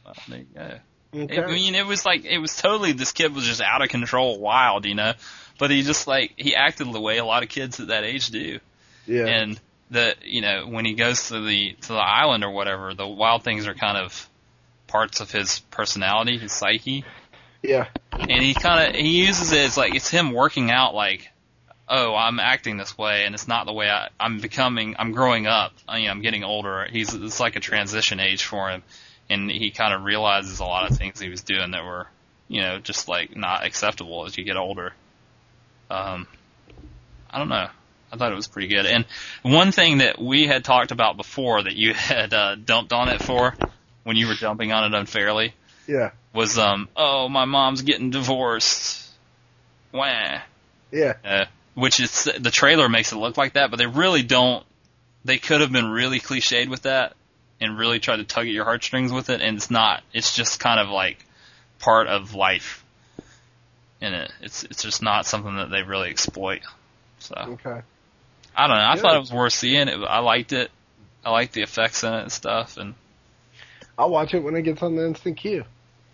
[0.05, 0.79] Well, there you go.
[1.13, 1.41] Okay.
[1.41, 4.39] I mean, it was like it was totally this kid was just out of control,
[4.39, 5.13] wild, you know.
[5.59, 8.29] But he just like he acted the way a lot of kids at that age
[8.29, 8.59] do.
[9.05, 9.25] yeah.
[9.25, 9.59] And
[9.89, 13.43] the you know when he goes to the to the island or whatever, the wild
[13.43, 14.29] things are kind of
[14.87, 17.03] parts of his personality, his psyche.
[17.61, 17.87] Yeah.
[18.11, 21.29] And he kind of he uses it as like it's him working out like,
[21.87, 24.95] oh, I'm acting this way, and it's not the way I, I'm becoming.
[24.97, 25.73] I'm growing up.
[25.87, 26.87] I mean, I'm getting older.
[26.89, 28.83] He's it's like a transition age for him,
[29.29, 32.07] and he kind of realizes a lot of things he was doing that were,
[32.47, 34.93] you know, just like not acceptable as you get older.
[35.89, 36.27] Um,
[37.29, 37.67] I don't know.
[38.13, 38.85] I thought it was pretty good.
[38.85, 39.05] And
[39.41, 43.21] one thing that we had talked about before that you had uh, dumped on it
[43.21, 43.55] for
[44.03, 45.53] when you were dumping on it unfairly
[45.91, 46.11] Yeah.
[46.33, 49.09] was um oh my mom's getting divorced.
[49.91, 50.39] Wah.
[50.91, 51.13] Yeah.
[51.23, 51.45] Uh,
[51.75, 54.65] which is the trailer makes it look like that, but they really don't.
[55.25, 57.13] They could have been really cliched with that
[57.59, 60.01] and really tried to tug at your heartstrings with it, and it's not.
[60.13, 61.25] It's just kind of like
[61.79, 62.83] part of life
[63.99, 64.31] in it.
[64.41, 66.61] It's it's just not something that they really exploit.
[67.19, 67.81] So Okay.
[68.55, 68.83] I don't know.
[68.83, 69.01] I Yeah.
[69.01, 69.87] thought it was worth seeing.
[69.89, 70.71] It, I liked it.
[71.23, 72.77] I liked the effects in it and stuff.
[72.77, 72.95] And
[73.97, 75.63] I'll watch it when it gets on the instant queue.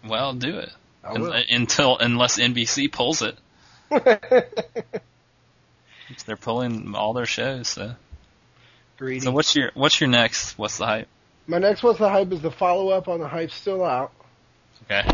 [0.07, 0.69] Well, do it
[1.03, 1.34] I Un- will.
[1.49, 3.38] until unless NBC pulls it.
[6.25, 7.67] They're pulling all their shows.
[7.69, 7.93] So.
[8.97, 9.21] Greedy.
[9.21, 10.57] So what's your what's your next?
[10.57, 11.07] What's the hype?
[11.49, 14.11] My next What's the Hype is the follow up on the Hype Still Out.
[14.84, 15.07] Okay.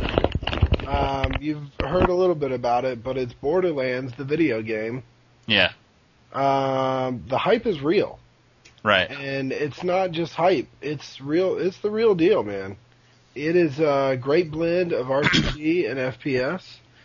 [0.88, 5.04] Um, you've heard a little bit about it, but it's Borderlands, the video game.
[5.46, 5.74] Yeah.
[6.34, 8.18] Um, the hype is real,
[8.84, 9.12] Right.
[9.12, 10.68] and it's not just hype.
[10.82, 11.60] It's real.
[11.60, 12.78] It's the real deal, man.
[13.36, 16.64] It is a great blend of RPG and FPS,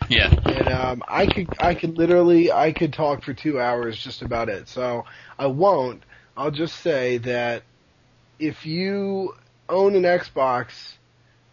[0.09, 0.29] Yeah.
[0.29, 4.49] and um, I could I could literally I could talk for two hours just about
[4.49, 4.67] it.
[4.67, 5.05] So
[5.37, 6.03] I won't.
[6.37, 7.63] I'll just say that
[8.37, 9.33] if you
[9.67, 10.93] own an Xbox,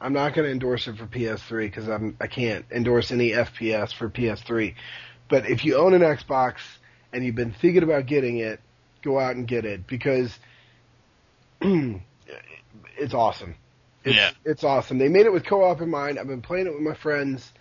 [0.00, 3.94] I'm not going to endorse it for PS3 because I'm I can't endorse any FPS
[3.94, 4.74] for PS3.
[5.28, 6.56] But if you own an Xbox
[7.12, 8.60] and you've been thinking about getting it,
[9.02, 10.38] go out and get it because
[11.60, 13.56] it's awesome.
[14.06, 14.30] It's, Yeah.
[14.44, 14.98] it's awesome.
[14.98, 16.18] They made it with co-op in mind.
[16.18, 17.52] I've been playing it with my friends.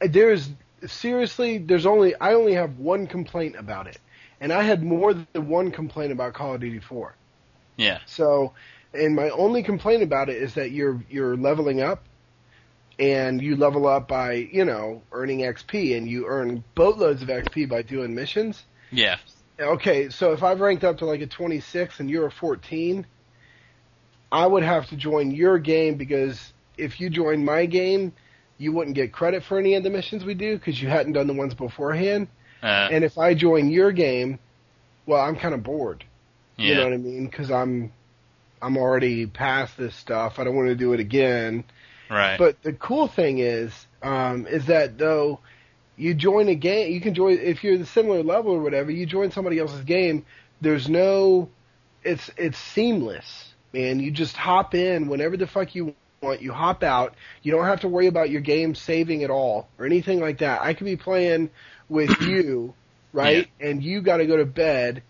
[0.00, 0.48] There's
[0.86, 3.98] seriously, there's only I only have one complaint about it,
[4.40, 7.14] and I had more than one complaint about Call of Duty 4.
[7.76, 7.98] Yeah.
[8.06, 8.52] So,
[8.94, 12.04] and my only complaint about it is that you're you're leveling up,
[12.98, 17.68] and you level up by you know earning XP, and you earn boatloads of XP
[17.68, 18.62] by doing missions.
[18.92, 19.16] Yeah.
[19.58, 23.04] Okay, so if I've ranked up to like a 26 and you're a 14,
[24.30, 28.12] I would have to join your game because if you join my game,
[28.58, 31.26] you wouldn't get credit for any of the missions we do because you hadn't done
[31.26, 32.28] the ones beforehand.
[32.62, 34.38] Uh, And if I join your game,
[35.06, 36.04] well, I'm kind of bored.
[36.56, 36.68] yeah.
[36.68, 37.26] You know what I mean?
[37.26, 37.92] Because I'm
[38.60, 40.38] I'm already past this stuff.
[40.38, 41.64] I don't want to do it again.
[42.10, 42.36] right.
[42.38, 43.72] But the cool thing is,
[44.02, 45.38] um, is that though
[45.96, 48.90] you join a game, you can join if you're the similar level or whatever.
[48.90, 50.24] You join somebody else's game.
[50.60, 51.48] There's no,
[52.02, 54.00] it's it's seamless, man.
[54.00, 56.42] You just hop in whenever the fuck you want.
[56.42, 57.14] You hop out.
[57.42, 60.62] You don't have to worry about your game saving at all or anything like that.
[60.62, 61.50] I could be playing
[61.88, 62.74] with you,
[63.12, 63.48] right?
[63.60, 65.02] And you got to go to bed.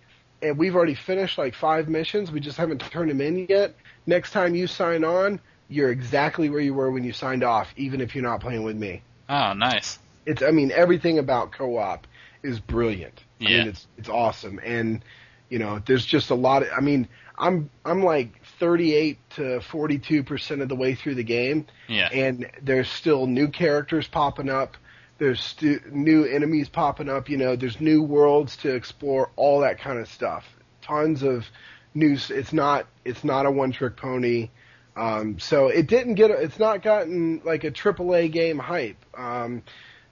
[0.43, 2.31] And we've already finished like five missions.
[2.31, 3.75] We just haven't turned them in yet.
[4.07, 8.01] Next time you sign on, you're exactly where you were when you signed off, even
[8.01, 9.03] if you're not playing with me.
[9.29, 9.99] oh, nice.
[10.27, 12.07] It's, I mean, everything about co-op
[12.43, 13.25] is brilliant.
[13.41, 13.59] I Yeah.
[13.59, 15.03] mean, it's it's awesome, and
[15.49, 16.63] you know, there's just a lot.
[16.63, 17.09] Of, I mean,
[17.39, 22.09] I'm I'm like 38 to 42 percent of the way through the game, Yeah.
[22.13, 24.77] and there's still new characters popping up.
[25.19, 27.29] There's stu- new enemies popping up.
[27.29, 29.31] You know, there's new worlds to explore.
[29.37, 30.45] All that kind of stuff.
[30.83, 31.47] Tons of
[31.95, 32.17] new.
[32.31, 32.87] It's not.
[33.05, 34.51] It's not a one-trick pony.
[34.97, 36.31] Um, so it didn't get.
[36.31, 39.05] It's not gotten like a AAA game hype.
[39.17, 39.63] Um,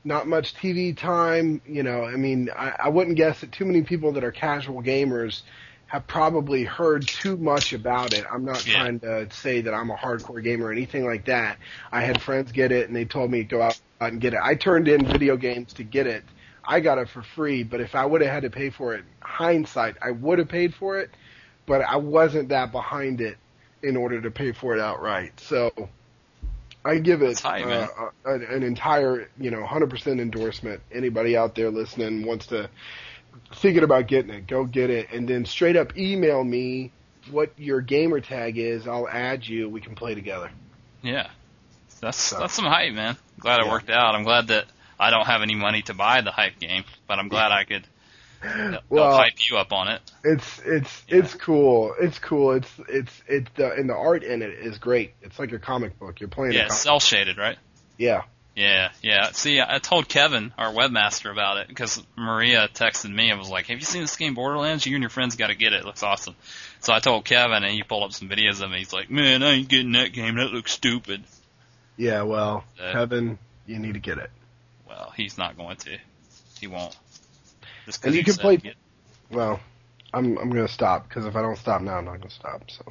[0.05, 1.61] not much TV time.
[1.67, 4.83] You know, I mean, I, I wouldn't guess that too many people that are casual
[4.83, 5.43] gamers
[5.87, 8.25] have probably heard too much about it.
[8.31, 8.75] I'm not Yeah.
[8.75, 11.59] trying to say that I'm a hardcore gamer or anything like that.
[11.93, 14.41] I had friends get it and they told me to go out and get it.
[14.43, 16.25] I turned in video games to get it.
[16.65, 19.05] I got it for free, but if I would have had to pay for it,
[19.23, 21.11] hindsight, I would have paid for it,
[21.67, 23.39] but I wasn't that behind it
[23.83, 25.39] in order to pay for it outright.
[25.39, 25.71] So
[26.85, 27.87] I give it high, uh,
[28.25, 30.83] an, an entire, you know, 100% endorsement.
[30.93, 32.69] Anybody out there listening wants to
[33.57, 36.93] thinking about getting it, go get it, and then straight up email me
[37.31, 38.87] what your gamer tag is.
[38.87, 39.69] I'll add you.
[39.69, 40.51] We can play together.
[41.03, 41.29] Yeah.
[42.01, 43.17] That's So- that's some hype, man.
[43.41, 43.73] Glad it Yeah.
[43.73, 44.15] worked out.
[44.15, 44.67] I'm glad that
[44.99, 47.87] I don't have any money to buy the hype game, but I'm glad I could
[48.41, 50.01] help Well, hype you up on it.
[50.25, 51.19] It's it's Yeah.
[51.19, 51.95] it's cool.
[52.01, 52.53] It's cool.
[52.53, 55.15] It's it's it the and the art in it is great.
[55.23, 56.21] It's like a comic book.
[56.21, 56.53] You're playing.
[56.53, 57.59] Yeah, cell shaded, right?
[57.99, 58.23] Yeah.
[58.57, 59.33] Yeah, yeah.
[59.33, 63.67] See, I told Kevin, our webmaster, about it because Maria texted me and was like,
[63.67, 64.87] "Have you seen this game Borderlands?
[64.87, 65.81] You and your friends got to get it.
[65.81, 66.35] It looks awesome."
[66.81, 68.79] So I told Kevin, and he pulled up some videos of me.
[68.79, 70.37] He's like, "Man, I ain't getting that game.
[70.37, 71.23] That looks stupid."
[71.99, 74.31] Yeah, well, uh, Kevin, you need to get it.
[74.89, 75.99] Well, he's not going to.
[76.59, 76.97] He won't.
[78.05, 78.59] and you can play.
[79.31, 79.61] Well,
[80.15, 82.71] I'm I'm gonna stop because if I don't stop now, I'm not gonna stop.
[82.71, 82.85] So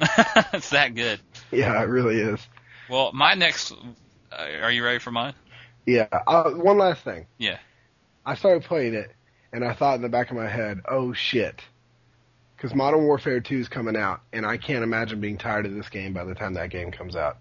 [0.52, 1.18] it's that good.
[1.50, 2.40] Yeah, it really is.
[2.88, 3.72] Well, my next.
[3.72, 5.34] Uh, are you ready for mine?
[5.86, 6.08] Yeah.
[6.26, 7.26] Uh, one last thing.
[7.38, 7.58] Yeah.
[8.24, 9.12] I started playing it,
[9.52, 11.62] and I thought in the back of my head, "Oh shit,"
[12.56, 15.88] because Modern Warfare 2 is coming out, and I can't imagine being tired of this
[15.88, 17.38] game by the time that game comes out.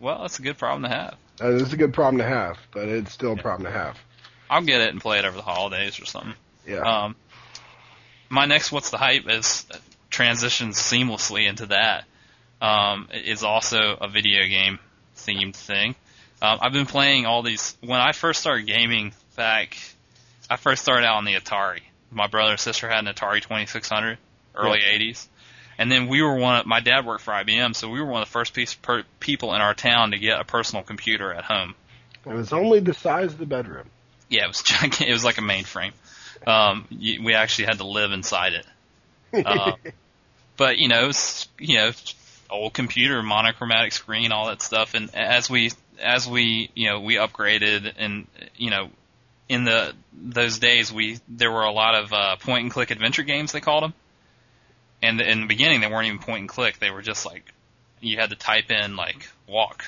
[0.00, 1.14] Well, that's a good problem to have.
[1.40, 3.96] Uh, it's a good problem to have, but it's still a problem to have.
[4.50, 6.34] I'll get it and play it over the holidays or something.
[6.66, 6.80] Yeah.
[6.80, 7.16] Um,
[8.28, 9.64] my next what's the hype is
[10.10, 12.04] transitions seamlessly into that.
[12.60, 14.78] Um, is also a video game
[15.16, 15.96] themed thing.
[16.42, 17.76] Um, I've been playing all these.
[17.80, 19.78] When I first started gaming back,
[20.50, 21.82] I first started out on the Atari.
[22.10, 24.18] My brother and sister had an Atari 2600,
[24.56, 24.98] early yeah.
[24.98, 25.28] 80s.
[25.78, 26.56] And then we were one.
[26.56, 29.04] Of, my dad worked for IBM, so we were one of the first piece, per,
[29.20, 31.76] people in our town to get a personal computer at home.
[32.26, 33.88] It was only the size of the bedroom.
[34.28, 35.08] Yeah, it was gigantic.
[35.08, 35.92] It was like a mainframe.
[36.44, 39.46] Um, we actually had to live inside it.
[39.46, 39.72] Uh,
[40.56, 41.92] but you know, it was, you know,
[42.50, 44.94] old computer, monochromatic screen, all that stuff.
[44.94, 45.70] And as we
[46.00, 48.90] as we you know we upgraded and you know
[49.48, 53.22] in the those days we there were a lot of uh, point and click adventure
[53.22, 53.94] games they called them
[55.02, 57.52] and in the beginning they weren't even point and click they were just like
[58.00, 59.84] you had to type in like walk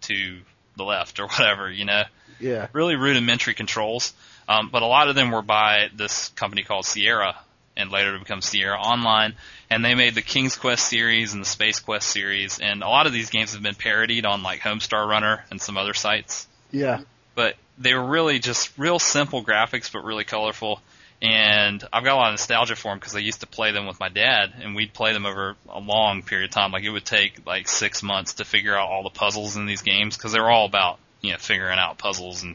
[0.00, 0.38] to
[0.76, 2.04] the left or whatever you know?
[2.40, 2.68] Yeah.
[2.72, 4.14] Really rudimentary controls.
[4.48, 7.36] Um, but a lot of them were by this company called Sierra
[7.78, 9.34] and later to become Sierra Online.
[9.70, 12.58] And they made the King's Quest series and the Space Quest series.
[12.58, 15.78] And a lot of these games have been parodied on like Homestar Runner and some
[15.78, 16.46] other sites.
[16.70, 17.00] Yeah.
[17.34, 20.82] But they were really just real simple graphics but really colorful.
[21.20, 23.86] And I've got a lot of nostalgia for them because I used to play them
[23.86, 26.70] with my dad, and we'd play them over a long period of time.
[26.70, 29.82] Like it would take like six months to figure out all the puzzles in these
[29.82, 32.54] games because they're all about you know figuring out puzzles and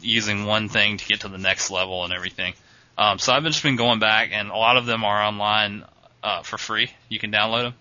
[0.00, 2.54] using one thing to get to the next level and everything.
[2.98, 5.84] Um, so I've just been going back, and a lot of them are online
[6.22, 6.90] uh, for free.
[7.08, 7.74] You can download them.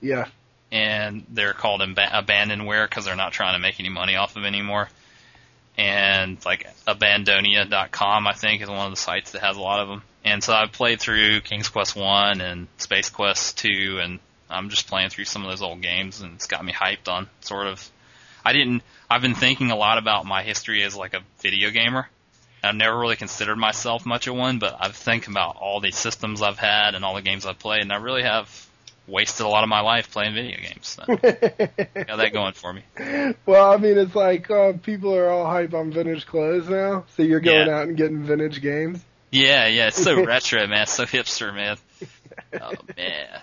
[0.00, 0.26] Yeah.
[0.70, 4.44] And they're called ab- abandonware because they're not trying to make any money off of
[4.44, 4.88] anymore
[5.78, 9.88] and like Abandonia.com, I think, is one of the sites that has a lot of
[9.88, 10.02] them.
[10.24, 14.18] And so I've played through King's Quest One and Space Quest Two, and
[14.50, 17.30] I'm just playing through some of those old games, and it's got me hyped on
[17.40, 17.88] sort of.
[18.44, 18.82] I didn't.
[19.08, 22.08] I've been thinking a lot about my history as like a video gamer.
[22.62, 26.42] I've never really considered myself much of one, but I've think about all the systems
[26.42, 28.68] I've had and all the games I've played, and I really have
[29.06, 30.86] wasted a lot of my life playing video games.
[30.86, 31.04] So.
[31.16, 31.22] got
[32.16, 32.82] that going for me.
[33.46, 37.22] Well, I mean, it's like uh, people are all hype on vintage clothes now, so
[37.22, 37.78] you're going yeah.
[37.78, 39.00] out and getting vintage games.
[39.30, 40.82] Yeah, yeah, it's so retro, man.
[40.82, 41.76] It's so hipster, man.
[42.60, 43.40] Oh man.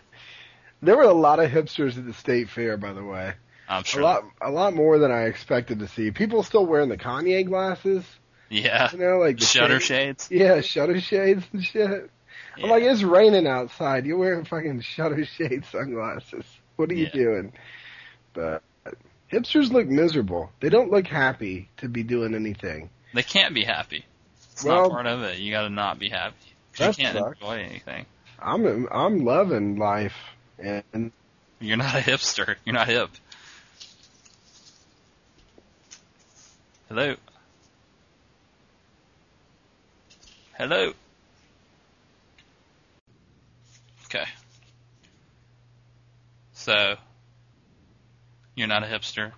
[0.82, 3.34] There were a lot of hipsters at the state fair, by the way.
[3.68, 4.02] I'm sure.
[4.02, 6.12] A lot, a lot more than I expected to see.
[6.12, 8.04] People still wearing the Kanye glasses.
[8.50, 8.92] Yeah.
[8.92, 10.28] You know, like shutter shades.
[10.32, 12.10] Yeah, shutter shades and shit.
[12.58, 12.64] Yeah.
[12.64, 14.06] I'm like, it's raining outside.
[14.06, 16.46] You're wearing fucking shutter shade sunglasses.
[16.76, 17.12] What are you yeah.
[17.12, 17.54] doing?
[18.34, 18.64] But
[19.32, 20.52] hipsters look miserable.
[20.60, 22.90] They don't look happy to be doing anything.
[23.14, 24.06] They can't be happy.
[24.52, 25.40] It's well, not part of it.
[25.40, 26.36] You got to not be happy.
[26.78, 27.42] You can't sucks.
[27.42, 28.06] enjoy anything.
[28.40, 30.16] I'm I'm loving life,
[30.60, 31.12] and
[31.60, 32.56] you're not a hipster.
[32.66, 33.10] You're not hip.
[36.90, 37.16] Hello.
[40.58, 40.94] Hello.
[44.06, 44.24] Okay.
[46.54, 46.96] So,
[48.56, 49.34] you're not a hipster?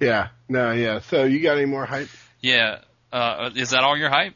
[0.00, 0.28] Yeah.
[0.48, 1.00] No, yeah.
[1.00, 2.08] So, you got any more hype?
[2.40, 2.78] Yeah.
[3.12, 4.34] Uh, is that all your hype?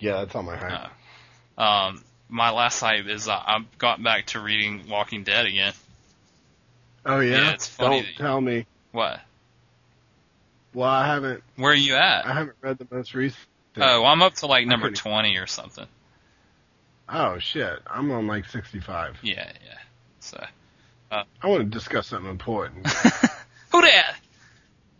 [0.00, 0.90] Yeah, that's all my hype.
[1.56, 5.74] Uh, um, my last hype is uh, I've got back to reading Walking Dead again.
[7.06, 8.02] Oh yeah, yeah it's funny.
[8.02, 9.20] Don't tell me what.
[10.72, 11.44] Well, I haven't.
[11.56, 12.26] Where are you at?
[12.26, 13.46] I haven't read the most recent.
[13.76, 15.86] Oh, I'm up to like number twenty or something.
[17.08, 17.80] Oh shit!
[17.86, 19.18] I'm on like 65.
[19.22, 19.34] Yeah,
[19.64, 19.78] yeah.
[20.20, 20.44] So.
[21.10, 22.86] Uh, I want to discuss something important.
[23.72, 24.16] Who that?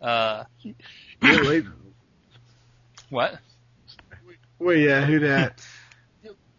[0.01, 0.43] Uh.
[0.63, 1.65] Yeah, wait.
[3.09, 3.39] What?
[4.59, 5.61] Well, yeah, who that?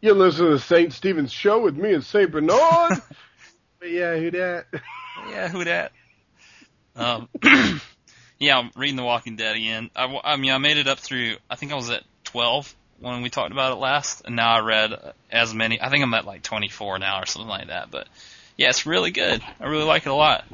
[0.01, 0.93] you listen to St.
[0.93, 2.31] Stephen's show with me and St.
[2.31, 2.93] Bernard.
[3.79, 4.67] but yeah, who that?
[5.31, 5.93] yeah, who that?
[6.95, 7.29] Um,
[8.39, 9.91] yeah, I'm reading The Walking Dead again.
[9.97, 11.37] I, I mean, I made it up through.
[11.49, 14.61] I think I was at 12 when we talked about it last, and now I
[14.61, 15.81] read as many.
[15.81, 17.91] I think I'm at like 24 now or something like that.
[17.91, 18.09] But
[18.57, 19.43] yeah, it's really good.
[19.61, 20.45] I really like it a lot.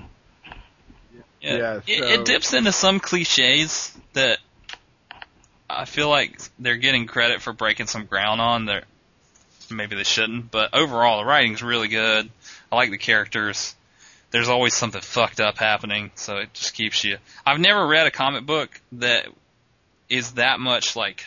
[1.40, 1.82] Yeah, yeah so...
[1.86, 4.38] it, it dips into some cliches that
[5.68, 8.66] I feel like they're getting credit for breaking some ground on.
[8.66, 8.84] There,
[9.70, 12.30] maybe they shouldn't, but overall the writing's really good.
[12.70, 13.74] I like the characters.
[14.32, 17.18] There's always something fucked up happening, so it just keeps you.
[17.46, 19.26] I've never read a comic book that
[20.08, 21.24] is that much like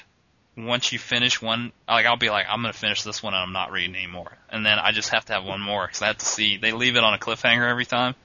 [0.58, 3.54] once you finish one, like I'll be like, I'm gonna finish this one and I'm
[3.54, 6.18] not reading anymore, and then I just have to have one more because I have
[6.18, 6.58] to see.
[6.58, 8.16] They leave it on a cliffhanger every time.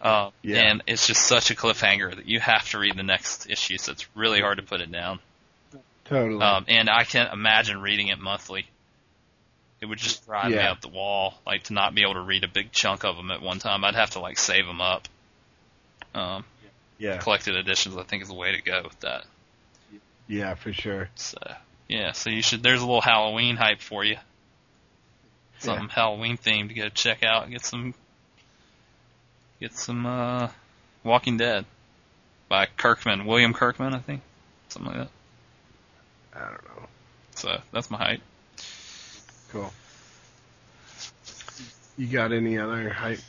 [0.00, 0.58] Uh, Yeah.
[0.58, 3.92] And it's just such a cliffhanger that you have to read the next issue, so
[3.92, 5.20] it's really hard to put it down.
[6.04, 6.40] Totally.
[6.40, 8.66] Um, and I can't imagine reading it monthly.
[9.80, 10.72] It would just drive me Yeah.
[10.72, 13.30] up the wall, like to not be able to read a big chunk of them
[13.30, 13.84] at one time.
[13.84, 15.06] I'd have to like save them up.
[16.14, 16.44] Um,
[16.98, 17.18] yeah.
[17.18, 19.24] collected editions, I think, is the way to go with that.
[20.28, 21.10] Yeah, for sure.
[21.14, 21.38] So
[21.88, 22.62] yeah, so you should.
[22.62, 24.16] There's a little Halloween hype for you.
[25.58, 27.48] Something Halloween themed to go check out.
[27.50, 27.94] Get some.
[29.60, 30.48] Get some uh,
[31.04, 31.64] Walking Dead
[32.48, 34.20] by Kirkman, William Kirkman, I think,
[34.68, 35.08] something like
[36.34, 36.38] that.
[36.38, 36.86] I don't know.
[37.36, 38.20] So that's my hype.
[39.50, 39.72] Cool.
[41.96, 43.20] You got any other hype?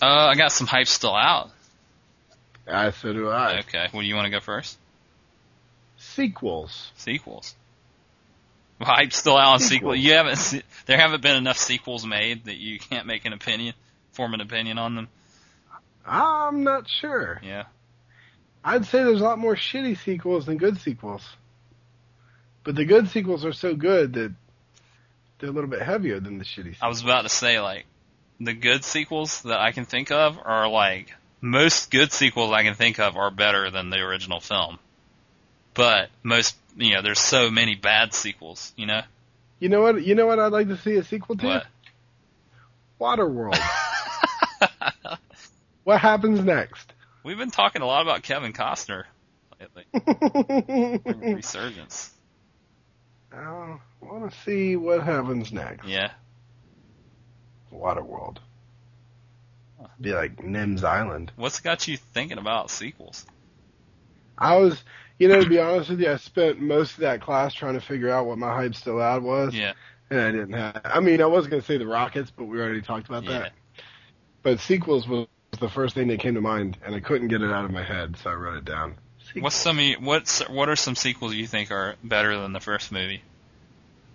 [0.00, 1.50] Uh, I got some hype still out.
[2.66, 3.60] I so do I.
[3.60, 4.78] Okay, well, you want to go first?
[5.98, 6.90] Sequels.
[6.96, 7.54] Sequels.
[8.78, 9.96] Well, hype still out on sequels.
[9.96, 9.98] Sequels.
[9.98, 10.36] You haven't.
[10.36, 13.74] Se- there haven't been enough sequels made that you can't make an opinion,
[14.12, 15.08] form an opinion on them.
[16.04, 17.40] I'm not sure.
[17.44, 17.64] Yeah.
[18.64, 21.22] I'd say there's a lot more shitty sequels than good sequels.
[22.64, 24.32] But the good sequels are so good that
[25.42, 26.78] they're a little bit heavier than the shitty sequels.
[26.80, 27.84] I was about to say like
[28.38, 32.74] the good sequels that I can think of are like most good sequels I can
[32.74, 34.78] think of are better than the original film.
[35.74, 39.02] But most, you know, there's so many bad sequels, you know?
[39.58, 40.04] You know what?
[40.04, 41.46] You know what I'd like to see a sequel to?
[41.46, 41.66] What?
[43.00, 43.58] Waterworld.
[45.84, 46.92] what happens next?
[47.24, 49.04] We've been talking a lot about Kevin Costner
[49.60, 49.86] lately.
[51.34, 52.12] Resurgence.
[53.34, 55.86] I want to see what happens next.
[55.86, 56.10] Yeah.
[57.72, 58.38] Waterworld.
[60.00, 61.32] Be like Nim's Island.
[61.36, 63.26] What's got you thinking about sequels?
[64.38, 64.82] I was,
[65.18, 67.80] you know, to be honest with you, I spent most of that class trying to
[67.80, 69.72] figure out what my hype still out was, Yeah.
[70.10, 70.80] and I didn't have.
[70.84, 73.38] I mean, I was going to say the Rockets, but we already talked about Yeah.
[73.40, 73.52] that.
[74.42, 75.26] But sequels was
[75.60, 77.82] the first thing that came to mind, and I couldn't get it out of my
[77.84, 78.96] head, so I wrote it down.
[79.38, 83.22] What's some what's what are some sequels you think are better than the first movie?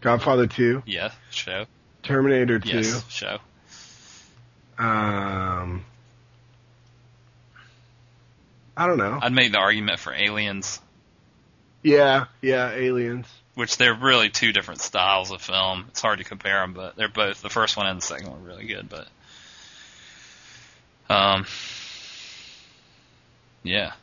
[0.02, 1.66] Godfather Two, Yeah, show.
[2.04, 3.40] Terminator Two, Yes, show.
[4.78, 5.84] um,
[8.78, 9.18] I don't know.
[9.22, 10.80] I'd make the argument for Aliens,
[11.82, 13.26] Yeah, yeah, Aliens.
[13.56, 15.86] which they're really two different styles of film.
[15.90, 18.40] It's hard to compare them, but they're both the first one and the second one
[18.42, 18.88] are really good.
[18.88, 19.08] But
[21.10, 21.46] um,
[23.64, 23.94] yeah,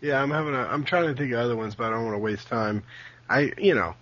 [0.00, 0.58] Yeah, I'm having a.
[0.58, 2.82] I'm trying to think of other ones, but I don't want to waste time.
[3.28, 3.94] I, you know,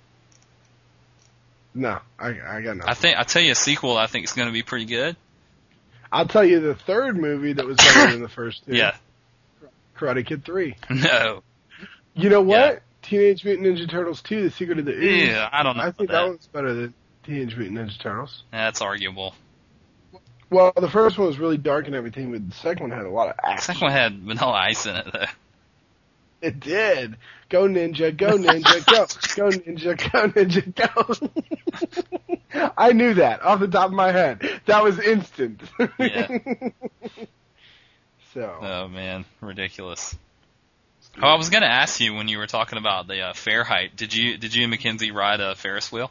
[1.75, 2.83] no, I, I got nothing.
[2.91, 3.97] I think I tell you a sequel.
[3.97, 5.17] I think is going to be pretty good.
[6.13, 8.77] I'll tell you the third movie that was better than the first two.
[8.77, 8.95] Yeah,
[9.97, 10.77] Karate Kid Three.
[10.91, 11.43] no,
[12.15, 12.73] You know what?
[12.75, 12.79] Yeah.
[13.03, 15.29] Teenage Mutant Ninja Turtles Two: The Secret of the Ooze.
[15.29, 15.83] yeah, I don't know.
[15.83, 16.23] I think that.
[16.23, 16.95] that one's better than
[17.25, 18.43] Teenage Mutant Ninja Turtles.
[18.51, 19.35] That's arguable.
[20.51, 23.11] Well, the first one was really dark and everything, but the second one had a
[23.11, 23.57] lot of action.
[23.57, 25.25] The second one had Vanilla Ice in it though.
[26.45, 27.17] It did.
[27.49, 31.31] Go ninja, go ninja, go, go ninja, go ninja,
[32.53, 32.71] go.
[32.77, 34.43] I knew that off the top of my head.
[34.67, 35.63] That was instant.
[35.99, 36.29] Yeah.
[38.35, 40.15] so Oh man, ridiculous.
[41.23, 43.65] Oh, I was going to ask you when you were talking about the uh, fair
[43.65, 43.97] height.
[43.97, 46.11] Did you did you and Mackenzie ride a Ferris wheel?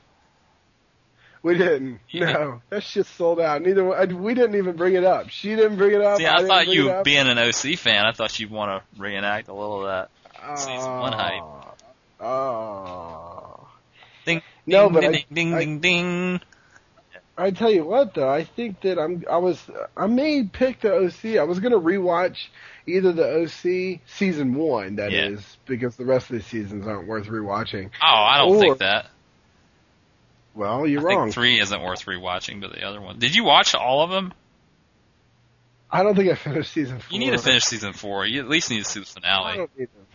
[1.43, 1.99] we didn't.
[2.09, 3.61] You No, that shit sold out.
[3.61, 5.29] Neither one- I, we didn't even bring it up.
[5.29, 6.17] She didn't bring it up.
[6.17, 9.49] See, I, I, thought you, being an OC fan, I thought you'd want to reenact
[9.49, 10.09] a little of that.
[10.55, 11.43] Season one hype.
[12.19, 13.67] Oh.
[14.25, 16.41] Ding, No, but ding, I- ding, I- ding, ding.
[17.35, 19.23] I tell you what, though, I think that I'm.
[19.29, 19.59] I was.
[19.97, 21.39] I may pick the OC.
[21.39, 22.37] I was gonna rewatch
[22.85, 25.45] either the OC season one, that is, Yeah.
[25.65, 27.89] because the rest of the seasons aren't worth rewatching.
[28.01, 29.07] Oh, I don't Or- think that.
[30.53, 31.23] Well, you're I wrong.
[31.25, 33.17] think three isn't worth rewatching, but the other one.
[33.17, 34.31] Did you watch all of them?
[35.89, 37.13] I don't think I finished season four.
[37.13, 38.27] You need to finish season four.
[38.27, 39.57] You at least need to see the I finale.
[39.57, 40.12] don't need to.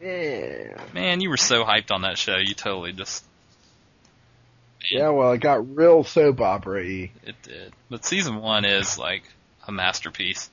[0.00, 0.80] Yeah.
[0.94, 2.36] Man, you were so hyped on that show.
[2.36, 3.24] You totally just
[4.90, 7.10] Yeah, well, it got real soap opera y.
[7.24, 7.72] it did.
[7.90, 9.24] But season one is like
[9.66, 10.50] a masterpiece.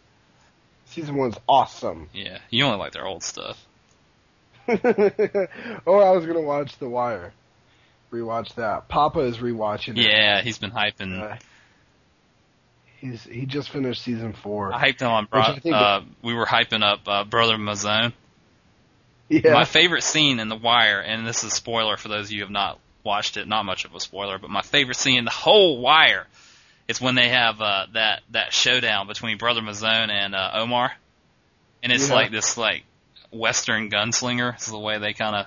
[0.86, 2.10] Season one's awesome.
[2.14, 3.64] Yeah, you only like their old stuff.
[4.68, 7.34] oh, I was gonna watch The Wire.
[8.12, 8.88] Rewatch that.
[8.88, 10.10] Papa is rewatching it.
[10.10, 11.22] Yeah, he's been hyping.
[11.22, 11.38] Uh,
[12.98, 14.74] he's he just finished season four.
[14.74, 15.26] I hyped him on.
[15.26, 18.14] Bro- uh, we were hyping up uh, Brother Mouzone.
[19.30, 19.54] Yeah.
[19.54, 22.40] My favorite scene in The Wire, and this is a spoiler for those of you
[22.40, 23.48] who have not watched it.
[23.48, 26.28] Not much of a spoiler, but my favorite scene in the whole Wire
[26.88, 30.92] It's when they have uh, that that showdown between Brother Mouzone and uh, Omar,
[31.82, 32.16] and it's Yeah.
[32.16, 32.84] like this like
[33.32, 34.56] Western gunslinger.
[34.60, 35.46] Is the way they kind of,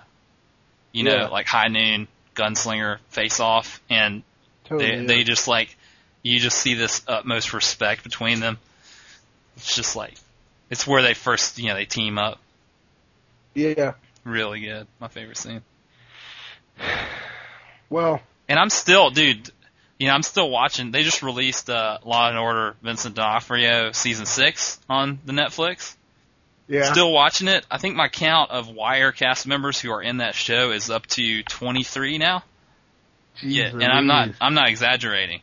[0.93, 1.29] you know, Yeah.
[1.29, 4.23] like high noon gunslinger face off, and
[4.65, 5.07] Totally, they yeah.
[5.07, 5.77] they just like
[6.23, 8.59] you just see this utmost respect between them.
[9.57, 10.15] It's just like
[10.71, 12.41] it's where they first you know they team up.
[13.59, 13.95] Yeah.
[14.25, 14.87] Really good.
[15.01, 15.63] My favorite scene.
[17.91, 19.51] Well, And I'm still, dude.
[19.99, 20.91] You know, I'm still watching.
[20.91, 25.97] They just released uh, Law and Order Vincent D'Onofrio season six on the Netflix.
[26.69, 26.93] yeah.
[26.93, 27.67] Still watching it.
[27.71, 31.07] I think my count of Wire cast members who are in that show is up
[31.07, 32.45] to 23 now.
[33.41, 34.31] Jeez yeah, and I'm not.
[34.41, 35.41] I'm not exaggerating.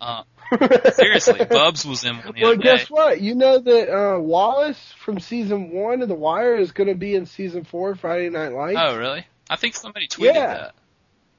[0.00, 0.22] Uh,
[0.94, 2.86] seriously, Bubs was in one the Well, other guess day.
[2.90, 3.20] what?
[3.20, 7.14] You know that uh, Wallace from season one of The Wire is going to be
[7.14, 8.78] in season four, Friday Night Lights.
[8.80, 9.26] Oh, really?
[9.50, 10.74] I think somebody tweeted that.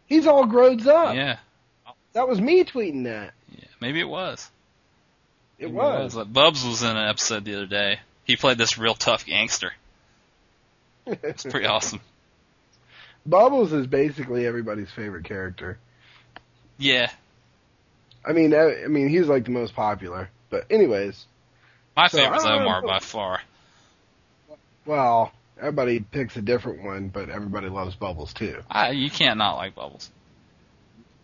[0.06, 1.16] He's all grown up.
[1.16, 1.38] Yeah,
[2.14, 3.34] That was me tweeting that.
[3.52, 3.66] yeah.
[3.82, 4.50] Maybe it was.
[5.60, 6.16] It Maybe was.
[6.16, 8.00] Like, Bubs was in an episode the other day.
[8.24, 9.74] He played this real tough gangster.
[11.06, 12.02] It's pretty awesome.
[13.26, 15.78] Bubbles is basically everybody's favorite character.
[16.78, 17.10] Yeah,
[18.28, 20.30] I mean, I, I mean, he's like the most popular.
[20.49, 21.26] But anyways,
[21.95, 22.88] my So, favorite's Omar know.
[22.88, 23.41] by far.
[24.86, 28.62] well, everybody picks a different one, but everybody loves Bubbles too.
[28.70, 30.10] I, you can't not like Bubbles.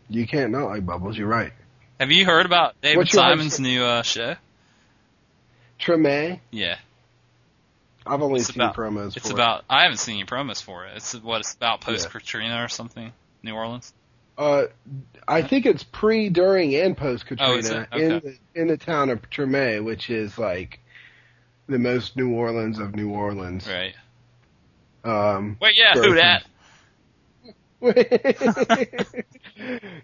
[0.10, 1.18] You can't not like Bubbles.
[1.18, 1.54] You're right.
[2.00, 4.36] Have you heard about David Simon's new uh, show?
[5.80, 6.40] Treme.
[6.52, 6.78] Yeah,
[8.06, 9.18] I've only It's seen about- promos.
[9.18, 9.64] it's about.
[9.70, 10.98] I haven't seen any promos for it.
[10.98, 13.12] It's what it's about post Katrina or something.
[13.42, 13.94] New Orleans.
[14.38, 14.66] Uh,
[15.28, 19.10] I think it's pre, during, and post Oh, is Katrina in the in the town
[19.10, 20.80] of Treme, which is like
[21.68, 23.68] the most New Orleans of New Orleans.
[23.68, 23.96] Right.
[25.04, 26.44] Um, Wait, yeah, who that?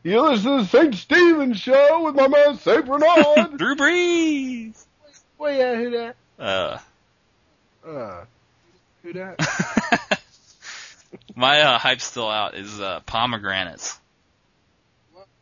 [0.03, 0.95] you listen to the St.
[0.95, 2.85] Stephen show with my man St.
[2.85, 3.57] Bernard.
[3.57, 4.85] Drew Brees.
[5.37, 6.15] well, yeah, who that?
[6.37, 6.77] Uh,
[7.87, 8.25] Uh,
[9.03, 9.39] who that?
[11.35, 12.55] my uh, hype's still out.
[12.55, 13.97] Is uh, pomegranates.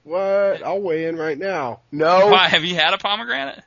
[0.08, 0.64] What?
[0.64, 1.82] I'll weigh in right now.
[1.92, 2.28] No.
[2.32, 3.62] Why have you had a pomegranate?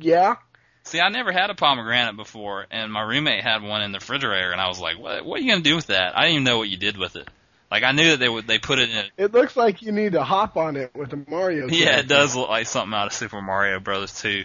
[0.00, 0.36] Yeah.
[0.84, 4.52] See, I never had a pomegranate before, and my roommate had one in the refrigerator,
[4.52, 5.24] and I was like, "What?
[5.26, 7.16] What are you gonna do with that?" I didn't even know what you did with
[7.16, 7.28] it.
[7.70, 9.04] Like I knew that they would they put it in.
[9.18, 11.68] It looks like you need to hop on it with a Mario.
[11.70, 14.44] Yeah, it does look like something out of Super Mario Brothers 2.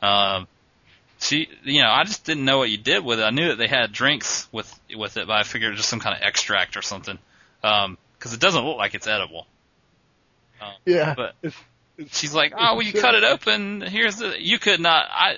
[0.00, 0.46] Um,
[1.18, 3.24] she, you know, I just didn't know what you did with it.
[3.24, 5.88] I knew that they had drinks with with it, but I figured it was just
[5.88, 7.18] some kind of extract or something.
[7.64, 9.46] Um 'cause it doesn't look like it's edible.
[10.84, 11.14] Yeah.
[11.14, 11.56] but- it's,
[11.96, 13.80] it's, She's like, "Oh, well, you cut it open.
[13.80, 14.34] Here's the.
[14.40, 15.06] You could not.
[15.10, 15.36] I,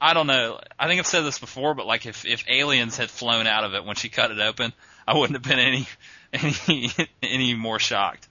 [0.00, 0.60] I don't know.
[0.78, 3.74] I think I've said this before, but like if if aliens had flown out of
[3.74, 4.72] it when she cut it open,
[5.06, 5.86] I wouldn't have been any
[6.68, 6.90] any
[7.22, 8.28] any more shocked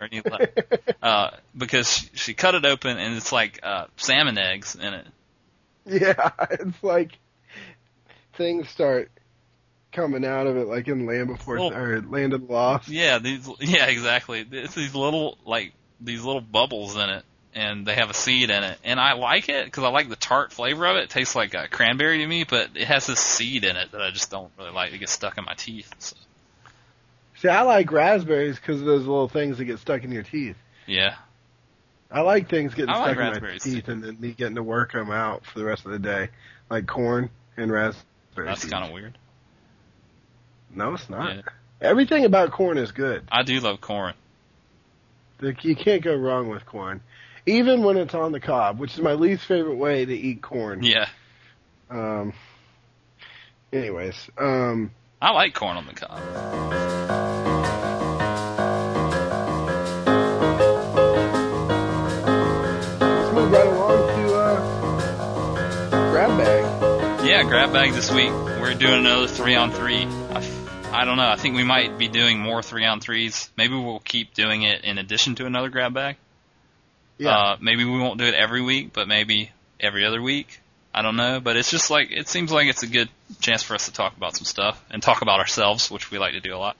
[0.00, 0.22] or any
[1.02, 5.06] uh, because she, she cut it open and it's like uh, salmon eggs in it.
[5.86, 6.30] yeah.
[6.50, 7.12] It's like
[8.34, 9.10] things start
[9.96, 12.88] coming out of it, like in Land Before or Land of the Lost.
[12.88, 13.48] Yeah, these.
[13.60, 14.46] Yeah, exactly.
[14.52, 17.24] It's these little like these little bubbles in it,
[17.54, 20.16] and they have a seed in it, and I like it because I like the
[20.16, 21.04] tart flavor of it.
[21.04, 24.02] It tastes like a cranberry to me, but it has this seed in it that
[24.02, 24.92] I just don't really like.
[24.92, 25.92] It gets stuck in my teeth.
[25.98, 26.16] So,
[27.38, 30.56] See, I like raspberries because of those little things that get stuck in your teeth.
[30.86, 31.16] yeah,
[32.10, 34.62] I like things getting I like stuck in my teeth and then me getting to
[34.62, 36.28] work them out for the rest of the day,
[36.70, 38.04] like corn and raspberries.
[38.36, 39.18] that's kind of weird.
[40.76, 41.34] No, it's not.
[41.34, 41.42] Yeah.
[41.80, 43.26] Everything about corn is good.
[43.32, 44.14] I do love corn.
[45.40, 47.00] Like, you can't go wrong with corn,
[47.46, 50.82] even when it's on the cob, which is my least favorite way to eat corn.
[50.82, 51.08] Yeah,
[51.90, 52.32] Um.
[53.72, 57.26] Anyways, um, I like corn on the cob.
[63.00, 67.26] let's move right along to uh, grab bag.
[67.26, 68.30] Yeah, grab bag this week.
[68.30, 70.06] We're doing another three on three.
[70.92, 71.28] I, don't know.
[71.28, 73.50] I think we might be doing more three on threes.
[73.56, 76.16] Maybe we'll keep doing it in addition to another grab bag.
[77.18, 79.50] Yeah, Uh, maybe we won't do it every week, but maybe
[79.80, 80.60] every other week.
[80.94, 83.10] I don't know, but it's just like it seems like it's a good
[83.40, 86.32] chance for us to talk about some stuff and talk about ourselves, which we like
[86.32, 86.76] to do a lot.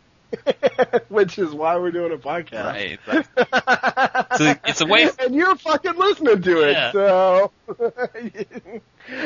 [1.08, 2.64] which is why we're doing a podcast.
[2.64, 2.98] Right.
[3.06, 5.08] It's a, it's a way.
[5.18, 6.92] and you're fucking listening to it, Yeah.
[6.92, 7.50] so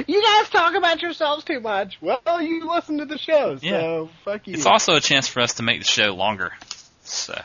[0.07, 1.99] you guys talk about yourselves too much.
[2.01, 4.07] Well, you listen to the show, so Yeah.
[4.25, 4.55] fuck you.
[4.55, 6.53] It's also a chance for us to make the show longer.
[7.03, 7.41] So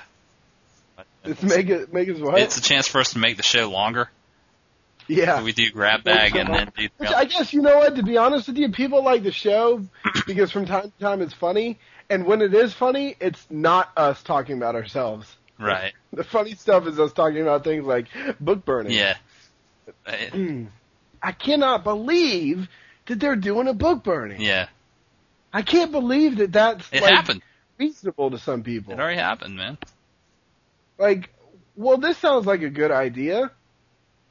[1.24, 2.40] It's make it make it what?
[2.40, 4.10] it's a chance for us to make the show longer.
[5.08, 5.42] yeah.
[5.44, 6.90] We do grab bag and then do.
[6.98, 7.96] Which I guess you know what.
[7.96, 9.86] To be honest with you, people like the show
[10.28, 11.80] because from time to time it's funny,
[12.10, 15.36] and when it is funny, it's not us talking about ourselves.
[15.58, 15.94] Right.
[16.12, 18.08] the funny stuff is us talking about things like
[18.42, 18.92] book burning.
[18.92, 19.16] Yeah.
[20.06, 20.68] Mm.
[21.26, 22.68] I cannot believe
[23.08, 24.40] that they're doing a book burning.
[24.42, 24.68] Yeah.
[25.52, 27.42] I can't believe that that's It like, happened.
[27.80, 28.94] reasonable to some people.
[28.94, 29.80] It already happened, man.
[31.00, 31.32] Like,
[31.76, 33.50] well, this sounds like a good idea.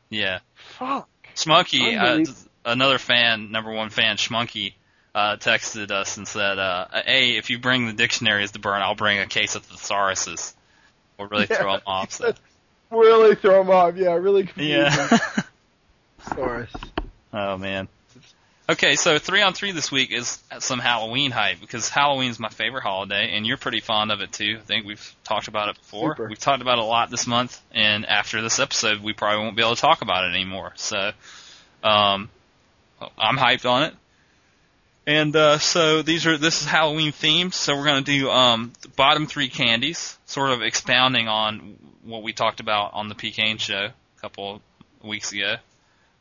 [0.08, 0.38] Yeah.
[0.54, 1.08] Fuck.
[1.34, 2.32] Schmunky, uh,
[2.64, 4.74] another fan, number one fan, Schmunky,
[5.16, 8.94] uh, texted us and said, uh, "Hey, if you bring the dictionaries to burn, I'll
[8.94, 10.54] bring a case of thesauruses."
[11.18, 11.56] We'll really Yeah.
[11.60, 12.12] throw them off.
[12.12, 12.32] So.
[12.90, 13.96] Really throw them off.
[13.96, 15.18] Yeah, really confuse Yeah.
[16.24, 16.36] them.
[16.36, 16.72] Source.
[17.32, 17.88] oh man.
[18.66, 22.82] Okay, so three on three this week is some Halloween hype because Halloween's my favorite
[22.82, 24.56] holiday, and you're pretty fond of it too.
[24.58, 26.12] I think we've talked about it before.
[26.12, 26.28] Super.
[26.28, 29.54] We've talked about it a lot this month, and after this episode, we probably won't
[29.54, 30.72] be able to talk about it anymore.
[30.76, 31.12] So,
[31.82, 32.30] um,
[33.18, 33.94] I'm hyped on it.
[35.06, 37.52] And uh, so these are this is Halloween themed.
[37.52, 42.32] So we're gonna do um, the bottom three candies, sort of expounding on what we
[42.32, 43.30] talked about on the P.
[43.30, 44.62] Kane show a couple
[45.02, 45.56] weeks ago.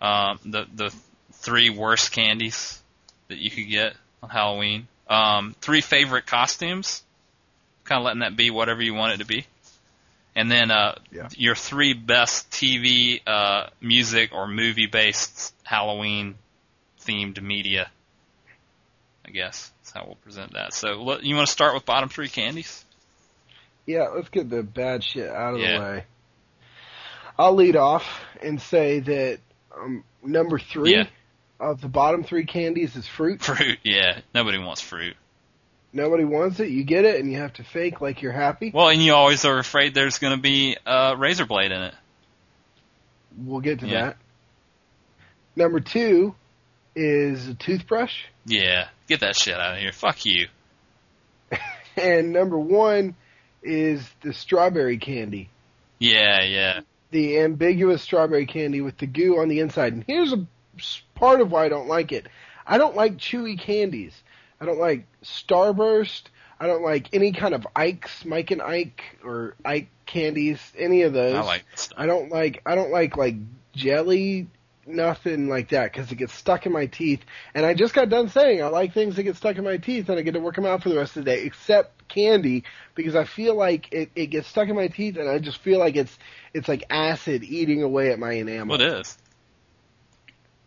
[0.04, 0.94] Um, the the
[1.32, 2.82] three worst candies
[3.30, 4.88] that you could get on Halloween.
[5.08, 7.04] Um, three favorite costumes,
[7.86, 9.46] kind of letting that be whatever you want it to be.
[10.36, 11.30] And then uh, Yeah.
[11.36, 16.36] your three best TV, uh, music, or movie based Halloween
[17.06, 17.90] themed media.
[19.26, 20.74] I guess that's how we'll present that.
[20.74, 22.84] So you want to start with bottom three candies?
[23.86, 25.74] Yeah, let's get the bad shit out of Yeah.
[25.74, 26.04] the way.
[27.38, 28.06] I'll lead off
[28.42, 29.40] and say that
[29.80, 31.06] um, number three Yeah.
[31.60, 33.42] of the bottom three candies is fruit.
[33.42, 34.20] Fruit, yeah.
[34.34, 35.16] Nobody wants fruit.
[35.96, 36.70] Nobody wants it.
[36.70, 38.72] You get it, and you have to fake like you're happy.
[38.74, 41.94] Well, and you always are afraid there's going to be a razor blade in it.
[43.38, 44.06] We'll get to Yeah.
[44.06, 44.18] that.
[45.56, 46.34] Number two
[46.96, 48.14] is a toothbrush,
[48.46, 49.92] Yeah, get that shit out of here.
[49.92, 50.48] Fuck you.
[51.96, 53.16] and number one
[53.62, 55.50] is the strawberry candy.
[56.00, 56.80] Yeah, yeah.
[57.14, 59.94] The ambiguous strawberry candy with the goo on the inside.
[59.94, 60.46] And here's a
[61.16, 62.28] part of why I don't like it.
[62.68, 64.14] I don't like chewy candies.
[64.60, 66.24] I don't like Starburst.
[66.60, 70.60] I don't like any kind of Ike's, Mike and Ike, or Ike candies.
[70.78, 71.36] Any of those.
[71.36, 71.98] I like stuff.
[71.98, 72.62] I don't like.
[72.66, 73.36] I don't like like
[73.74, 74.48] jelly,
[74.86, 77.22] nothing like that, because it gets stuck in my teeth.
[77.54, 80.10] And I just got done saying I like things that get stuck in my teeth,
[80.10, 82.64] and I get to work them out for the rest of the day, except candy,
[82.96, 85.80] because I feel like it, it gets stuck in my teeth, and I just feel
[85.80, 86.18] like it's
[86.54, 88.78] it's like acid eating away at my enamel.
[88.78, 89.18] Well, it is.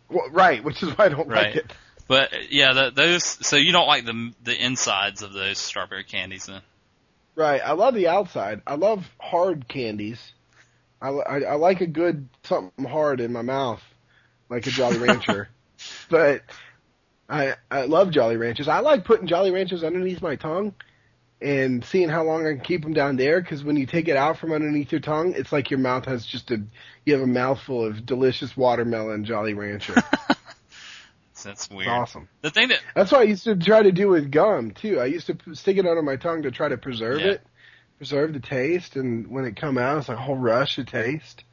[0.09, 1.47] Well, right, which is why I don't Right.
[1.47, 1.73] like it.
[2.07, 3.23] But yeah, the, those.
[3.25, 6.61] So you don't like the the insides of those strawberry candies, then?
[7.35, 8.61] Right, I love the outside.
[8.65, 10.19] I love hard candies.
[11.01, 13.83] I, I, I like a good something hard in my mouth,
[14.49, 15.49] like a Jolly Rancher.
[16.09, 16.41] but
[17.29, 18.67] I I love Jolly Ranchers.
[18.67, 20.73] I like putting Jolly Ranchers underneath my tongue
[21.41, 23.41] and seeing how long I can keep them down there.
[23.41, 26.25] Because when you take it out from underneath your tongue, it's like your mouth has
[26.25, 26.61] just a
[27.05, 29.95] you have a mouthful of delicious watermelon Jolly Rancher.
[31.43, 31.87] That's It's weird.
[31.89, 32.27] awesome.
[32.41, 34.99] The thing that That's what I used to try to do with gum too.
[34.99, 37.33] I used to stick it under my tongue to try to preserve Yeah.
[37.33, 37.41] it,
[37.99, 41.43] preserve the taste, and when it come out, it's like a whole rush of taste.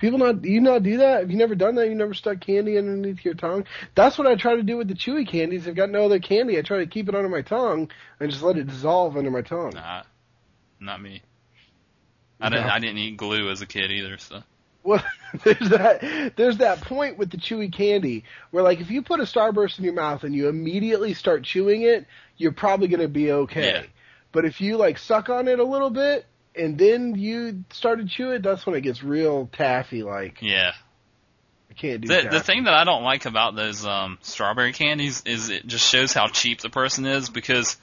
[0.00, 1.20] People not, you not do that?
[1.20, 1.88] Have you never done that?
[1.88, 3.66] You never stuck candy underneath your tongue?
[3.94, 5.68] That's what I try to do with the chewy candies.
[5.68, 6.58] I've got no other candy.
[6.58, 9.42] I try to keep it under my tongue and just let it dissolve under my
[9.42, 9.72] tongue.
[9.74, 10.02] nah,
[10.80, 11.22] not me.
[12.40, 12.64] I didn't.
[12.64, 14.16] I didn't eat glue as a kid either.
[14.16, 14.42] So
[14.82, 15.04] Well,
[15.44, 19.24] there's that there's that point with the chewy candy where like if you put a
[19.24, 22.06] starburst in your mouth and you immediately start chewing it,
[22.38, 23.72] you're probably going to be okay.
[23.72, 23.82] Yeah.
[24.32, 26.24] But if you like suck on it a little bit
[26.60, 30.38] and then you start to chew it, that's when it gets real taffy like.
[30.42, 30.72] yeah.
[31.70, 32.28] I can't do The taffy.
[32.36, 36.12] the thing that I don't like about those um strawberry candies is it just shows
[36.12, 37.76] how cheap the person is because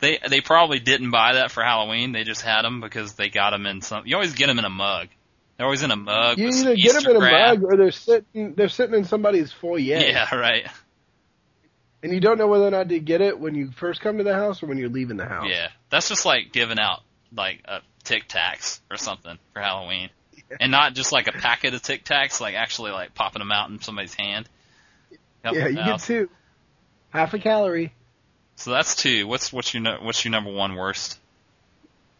[0.00, 2.12] they they probably didn't buy that for Halloween.
[2.12, 4.02] They just had them because they got them in some.
[4.06, 5.08] You always get them in a mug.
[5.56, 6.38] They're always in a mug.
[6.38, 9.78] you either get them in a mug or they're sitting they're sitting in somebody's foyer.
[9.80, 10.66] Yeah, right.
[12.02, 14.24] And you don't know whether or not to get it when you first come to
[14.24, 15.46] the house or when you're leaving the house.
[15.50, 17.00] Yeah, that's just like giving out
[17.34, 20.08] like a Tic Tacs or something for Halloween,
[20.60, 23.68] and not just like a packet of Tic Tacs, like actually like popping them out
[23.68, 24.48] in somebody's hand.
[25.44, 26.30] Yeah, you get two.
[27.10, 27.92] Half a calorie.
[28.56, 29.26] So that's two.
[29.26, 31.18] What's what's your what's your number one worst?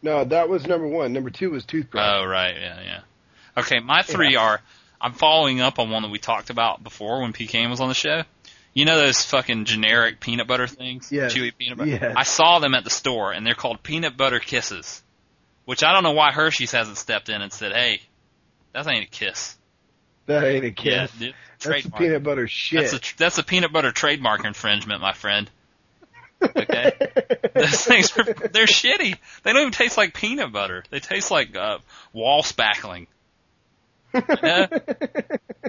[0.02, 1.12] No, that was number one.
[1.12, 2.04] Number two was toothbrush.
[2.06, 3.00] Oh right, yeah, yeah.
[3.56, 4.60] Okay, my three are.
[5.00, 7.94] I'm following up on one that we talked about before when PK was on the
[7.94, 8.22] show.
[8.72, 11.34] You know those fucking generic peanut butter things, Yes.
[11.34, 11.90] chewy peanut butter.
[11.90, 12.14] Yes.
[12.14, 15.02] I saw them at the store, and they're called peanut butter kisses.
[15.66, 18.00] Which I don't know why Hershey's hasn't stepped in and said, "Hey,
[18.72, 19.56] that ain't a kiss."
[20.26, 20.92] that ain't a kiss.
[20.92, 22.90] Yeah, dude, That's peanut butter shit.
[22.90, 25.50] That's a that's a peanut butter trademark infringement, my friend.
[26.42, 26.92] Okay,
[27.54, 29.16] those things are they're shitty.
[29.42, 30.84] They don't even taste like peanut butter.
[30.90, 31.78] They taste like uh,
[32.12, 33.06] wall spackling.
[34.14, 34.66] Yeah.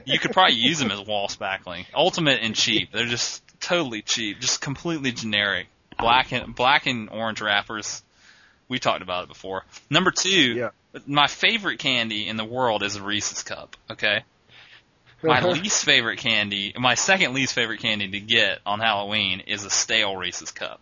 [0.05, 1.85] you could probably use them as wall spackling.
[1.93, 2.91] Ultimate and cheap.
[2.91, 5.67] They're just totally cheap, just completely generic.
[5.99, 8.03] Black and black and orange wrappers.
[8.69, 9.63] We talked about it before.
[9.89, 10.69] Number two, Yeah.
[11.05, 13.77] my favorite candy in the world is a Reese's cup.
[13.91, 14.23] Okay,
[15.23, 15.49] my Uh-huh.
[15.49, 20.15] least favorite candy, my second least favorite candy to get on Halloween is a stale
[20.15, 20.81] Reese's cup.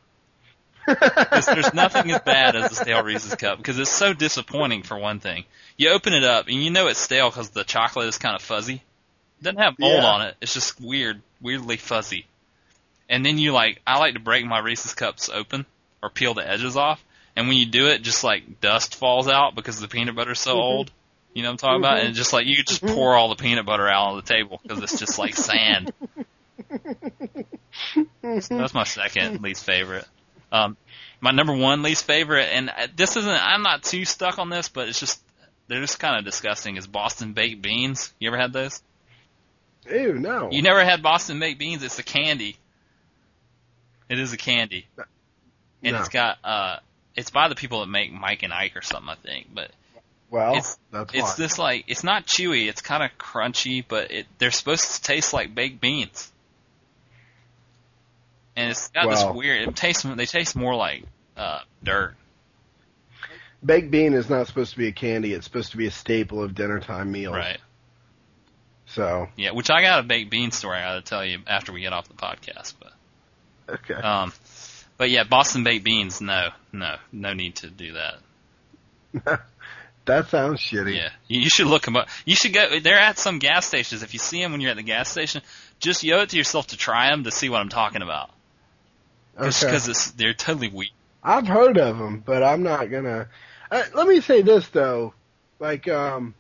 [0.87, 4.95] 'Cause there's nothing as bad as a stale Reese's cup because it's so disappointing for
[4.97, 5.43] one thing.
[5.77, 8.41] You open it up and you know it's stale because the chocolate is kind of
[8.43, 8.83] fuzzy.
[9.39, 10.05] It doesn't have mold Yeah.
[10.11, 10.37] on it.
[10.41, 12.27] It's just weird, weirdly fuzzy.
[13.09, 15.65] And then you like, I like to break my Reese's cups open
[16.03, 17.03] or peel the edges off.
[17.35, 20.55] And when you do it, just like dust falls out because the peanut butter's so
[20.55, 20.61] Mhm.
[20.61, 20.91] old.
[21.33, 21.99] You know what I'm talking about?
[21.99, 24.21] And it's just like you could just pour all the peanut butter out on the
[24.21, 25.91] table because it's just like sand.
[28.39, 30.05] So that's my second least favorite.
[30.51, 30.77] Um,
[31.19, 33.29] my number one least favorite, and uh, this isn't.
[33.29, 35.21] I'm not too stuck on this, but it's just
[35.67, 36.77] they're just kind of disgusting.
[36.77, 38.13] Is Boston baked beans?
[38.19, 38.81] You ever had those?
[39.91, 40.49] Ew, no.
[40.51, 41.83] You never had Boston baked beans?
[41.83, 42.57] It's a candy.
[44.09, 44.87] It is a candy,
[45.83, 45.99] and No.
[45.99, 46.77] it's got uh,
[47.15, 49.47] it's by the people that make Mike and Ike or something, I think.
[49.53, 49.71] But
[50.29, 52.67] well, it's- that's it's this like it's not chewy.
[52.67, 56.31] It's kind of crunchy, but it they're supposed to taste like baked beans.
[58.55, 59.11] And it's got Wow.
[59.11, 59.67] this weird.
[59.67, 60.03] It tastes.
[60.03, 61.03] They taste more like
[61.35, 62.15] uh, dirt.
[63.63, 65.33] Baked bean is not supposed to be a candy.
[65.33, 67.35] It's supposed to be a staple of dinner time meals.
[67.35, 67.57] Right.
[68.87, 69.51] So, Yeah.
[69.51, 71.91] Which I got a baked bean story I got to tell you after we get
[71.91, 72.75] off the podcast.
[72.79, 72.93] But
[73.75, 73.95] okay.
[73.95, 74.31] um,
[74.97, 76.21] but yeah, Boston baked beans.
[76.21, 79.41] No, no, no need to do that.
[80.05, 80.95] that sounds shitty.
[80.95, 82.07] Yeah, you should look them up.
[82.25, 82.79] You should go.
[82.79, 84.03] They're at some gas stations.
[84.03, 85.41] If you see them when you're at the gas station,
[85.79, 88.29] just yo it to yourself to try them to see what I'm talking about.
[89.41, 89.71] Just Okay.
[89.71, 90.91] because they're totally weak.
[91.23, 93.27] I've heard of them, but I'm not gonna.
[93.71, 95.13] Uh, let me say this though,
[95.59, 96.35] like um,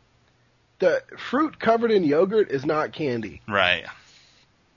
[0.79, 3.41] the fruit covered in yogurt is not candy.
[3.47, 3.85] Right.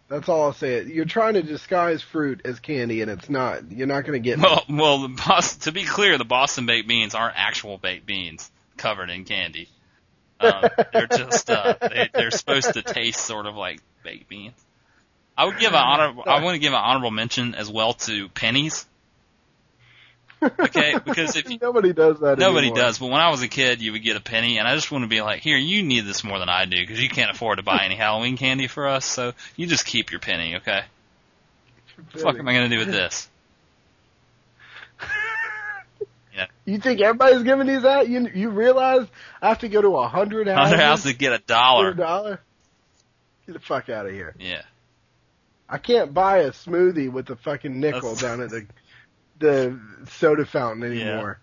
[0.08, 0.84] That's all I'll say.
[0.84, 3.70] You're trying to disguise fruit as candy, and it's not.
[3.70, 4.38] You're not gonna get.
[4.38, 8.50] Well, well, the Boston, to be clear, the Boston baked beans aren't actual baked beans
[8.78, 9.68] covered in candy.
[10.40, 14.54] Um, they're just uh, they, they're supposed to taste sort of like baked beans.
[15.36, 16.14] I would give an honor.
[16.26, 18.86] I want to give an honorable mention as well to pennies.
[20.42, 22.38] Okay, because if you, nobody does that.
[22.38, 22.84] nobody anymore.
[22.84, 24.90] does, but when I was a kid, you would get a penny, and I just
[24.92, 27.30] want to be like, here, you need this more than I do because you can't
[27.30, 30.82] afford to buy any Halloween candy for us, so you just keep your penny, okay?
[31.96, 33.28] What the fuck am I gonna do with this?
[36.34, 36.46] yeah.
[36.64, 38.08] You think everybody's giving these out?
[38.08, 39.06] You you realize
[39.42, 41.94] I have to go to a hundred houses Hundred house to get a dollar.
[41.94, 42.40] dollar?
[43.46, 44.34] Get the fuck out of here!
[44.38, 44.62] Yeah.
[45.68, 48.66] I can't buy a smoothie with a fucking nickel That's- down at the
[49.38, 49.78] the
[50.10, 51.40] soda fountain anymore,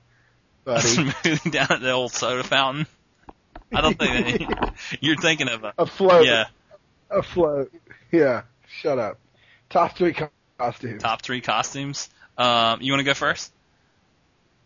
[0.63, 0.81] buddy.
[0.87, 2.87] Smoothing down at the old soda fountain.
[3.73, 6.25] I don't think that, you're thinking of a A float.
[6.25, 6.45] yeah
[7.09, 7.71] A float.
[8.11, 8.43] Yeah.
[8.81, 9.19] Shut up.
[9.69, 10.15] Top three
[10.59, 11.01] costumes.
[11.01, 12.09] top three costumes.
[12.37, 13.51] Um, you want to go first?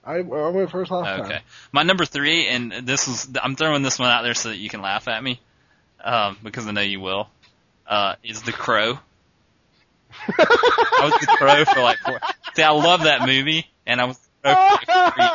[0.04, 1.30] I, I went first last Okay.
[1.34, 1.42] time.
[1.72, 4.70] My number three, and this is I'm throwing this one out there so that you
[4.70, 5.40] can laugh at me,
[6.04, 7.30] um, because I know you will.
[7.86, 9.00] Uh, is the Crow.
[10.38, 12.20] I was the Crow for like four.
[12.56, 15.32] See, I love that movie, and I was the Crow for like three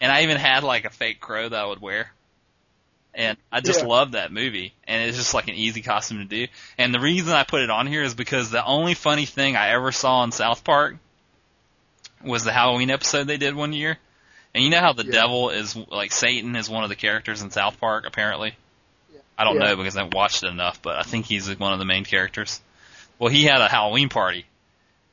[0.00, 2.10] and I even had like a fake crow that I would wear.
[3.14, 3.88] And I just Yeah.
[3.88, 6.48] love that movie, and it's just like an easy costume to do.
[6.76, 9.70] And the reason I put it on here is because the only funny thing I
[9.70, 10.96] ever saw on South Park
[12.24, 13.98] was the Halloween episode they did one year.
[14.54, 15.12] And you know how the Yeah.
[15.12, 18.56] devil is like Satan is one of the characters in South Park apparently.
[19.38, 19.64] I don't Yeah.
[19.64, 22.04] know because I haven't watched it enough, but I think he's one of the main
[22.04, 22.60] characters.
[23.24, 24.44] Well, he had a Halloween party,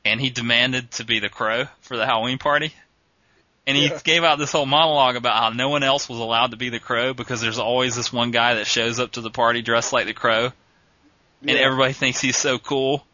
[0.04, 2.74] and he demanded to be the crow for the Halloween party.
[3.66, 4.00] And he Yeah.
[4.04, 6.82] gave out this whole monologue about how no one else was allowed to be the
[6.82, 10.08] crow because there's always this one guy that shows up to the party dressed like
[10.08, 10.52] the crow,
[11.40, 13.08] and everybody thinks he's so cool.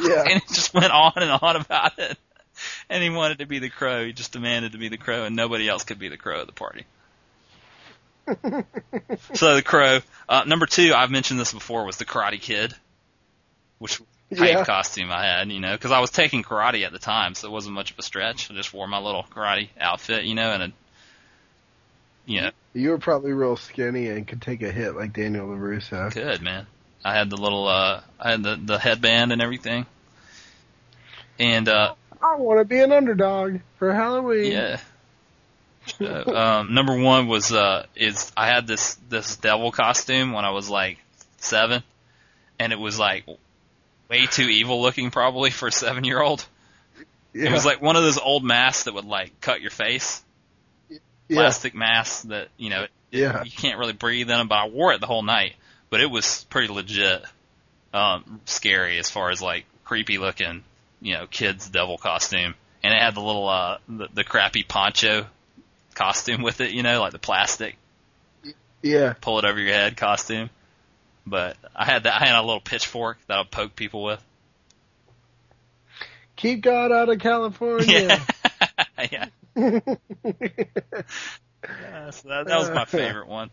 [0.00, 0.22] Yeah.
[0.28, 2.18] and it just went on and on about it.
[2.90, 4.06] And he wanted to be the crow.
[4.06, 6.48] He just demanded to be the crow, and nobody else could be the crow at
[6.48, 6.84] the party.
[9.34, 10.00] so the crow.
[10.28, 12.74] Uh, number two, I've mentioned this before, was the Karate Kid,
[13.78, 14.64] which type Yeah.
[14.64, 17.50] costume I had, you know, because I was taking karate at the time, so it
[17.50, 18.50] wasn't much of a stretch.
[18.50, 20.72] I just wore my little karate outfit, you know, and a,
[22.26, 26.12] you know, You were probably real skinny and could take a hit like Daniel LaRusso.
[26.12, 26.66] good man.
[27.04, 29.86] I had the little, uh, I had the the headband and everything,
[31.38, 34.52] and uh, I want to be an underdog for Halloween.
[34.52, 34.80] Yeah.
[35.98, 40.50] So, um, number one was uh, is I had this this devil costume when I
[40.50, 40.98] was like
[41.38, 41.82] seven,
[42.58, 43.24] and it was like
[44.08, 46.44] way too evil looking probably for a seven year old.
[47.34, 47.50] Yeah.
[47.50, 50.22] It was like one of those old masks that would like cut your face.
[50.88, 50.98] yeah.
[51.30, 53.44] Plastic masks that you know Yeah.
[53.44, 54.48] you can't really breathe in them.
[54.48, 55.54] But I wore it the whole night.
[55.90, 57.22] But it was pretty legit,
[57.94, 60.62] um, scary as far as like creepy looking,
[61.00, 62.54] you know, kid's devil costume.
[62.82, 65.26] And it had the little uh the, the crappy poncho
[65.94, 67.76] costume with it, you know, like the plastic
[68.82, 69.14] Yeah.
[69.20, 70.50] pull it over your head costume.
[71.28, 72.20] But I had that.
[72.20, 74.22] I had a little pitchfork that I'd poke people with.
[76.36, 78.18] Keep God out of California.
[79.00, 79.80] Yeah, yeah.
[81.64, 83.50] Yeah, so that, that was my favorite one.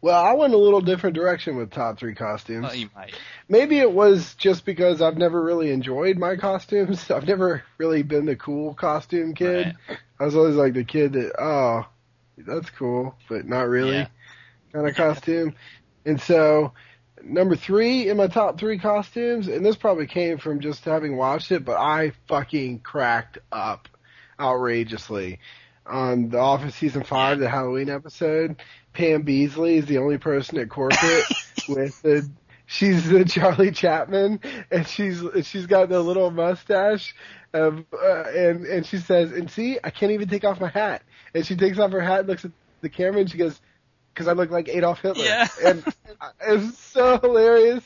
[0.00, 2.62] well, I went a little different direction with top three costumes.
[2.64, 3.14] Well, you might.
[3.48, 7.10] Maybe it was just because I've never really enjoyed my costumes.
[7.10, 9.76] I've never really been the cool costume kid.
[9.88, 9.98] Right.
[10.18, 11.86] I was always like the kid that, oh,
[12.38, 14.06] that's cool, but not really Yeah.
[14.72, 15.54] Kind of costume.
[16.04, 16.72] And so,
[17.22, 21.52] number three in my top three costumes, and this probably came from just having watched
[21.52, 23.88] it, but I fucking cracked up
[24.40, 25.40] outrageously.
[25.84, 28.56] On The Office season five, the Halloween episode,
[28.92, 31.24] Pam Beesly is the only person at corporate
[31.68, 32.28] with the
[32.66, 34.40] she's the Charlie Chapman,
[34.70, 37.14] and she's she's got the little mustache,
[37.52, 41.02] of, uh, and and she says, and see, I can't even take off my hat,
[41.34, 43.60] and she takes off her hat, and looks at the camera, and she goes,
[44.12, 45.48] because I look like Adolf Hitler, Yeah.
[45.64, 45.84] and
[46.46, 47.84] it's so hilarious.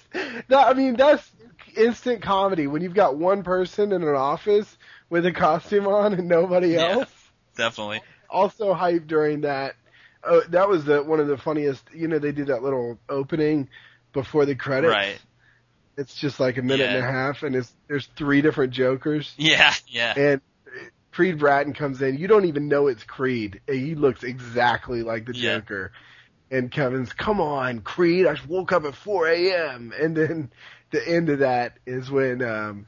[0.48, 1.30] No, I mean that's
[1.76, 4.76] instant comedy when you've got one person in an office
[5.10, 6.88] with a costume on and nobody Yeah.
[6.98, 8.00] else Definitely.
[8.30, 9.74] also hype during that.
[10.24, 11.84] Uh, that was the one of the funniest.
[11.94, 13.68] You know, they do that little opening
[14.12, 14.90] before the credits.
[14.90, 15.18] Right.
[15.96, 19.72] It's just like a minute and a half, and it's there's three different Jokers, Yeah.
[19.86, 20.12] Yeah.
[20.16, 20.40] and
[21.12, 22.18] Creed Bratton comes in.
[22.18, 23.60] You don't even know it's Creed.
[23.66, 25.58] He looks exactly like the Yeah.
[25.60, 25.92] Joker.
[26.50, 28.26] And Kevin's, come on, Creed!
[28.26, 29.92] I woke up at 4 a.m.
[30.00, 30.50] And then
[30.90, 32.86] the end of that is when um,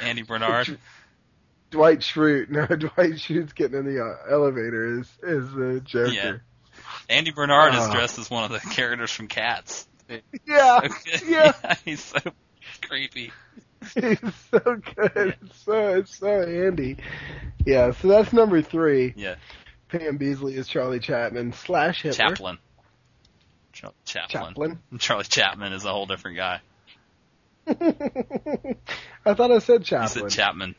[0.00, 0.78] Andy Bernard.
[1.70, 6.12] Dwight Schrute, no, Dwight Schrute's getting in the uh, elevator is is the Joker.
[6.12, 6.36] Yeah.
[7.08, 7.92] Andy Bernard is Oh.
[7.92, 9.86] dressed as one of the characters from Cats.
[10.46, 10.86] Yeah,
[11.26, 11.74] yeah.
[11.84, 12.18] He's so
[12.82, 13.32] creepy.
[13.94, 14.18] He's
[14.52, 15.36] so good.
[15.42, 16.98] It's so it's so handy.
[17.64, 19.14] Yeah, so that's number three.
[19.16, 19.34] Yeah.
[19.88, 22.28] Pam Beesly is Charlie Chapman slash Hitler.
[22.28, 22.58] Chaplin.
[23.76, 24.54] Ch- Chaplin.
[24.54, 24.78] Chaplin.
[24.98, 26.60] Charlie Chapman is a whole different guy.
[27.68, 30.30] I thought I said Chaplin.
[30.30, 30.74] said Chapman.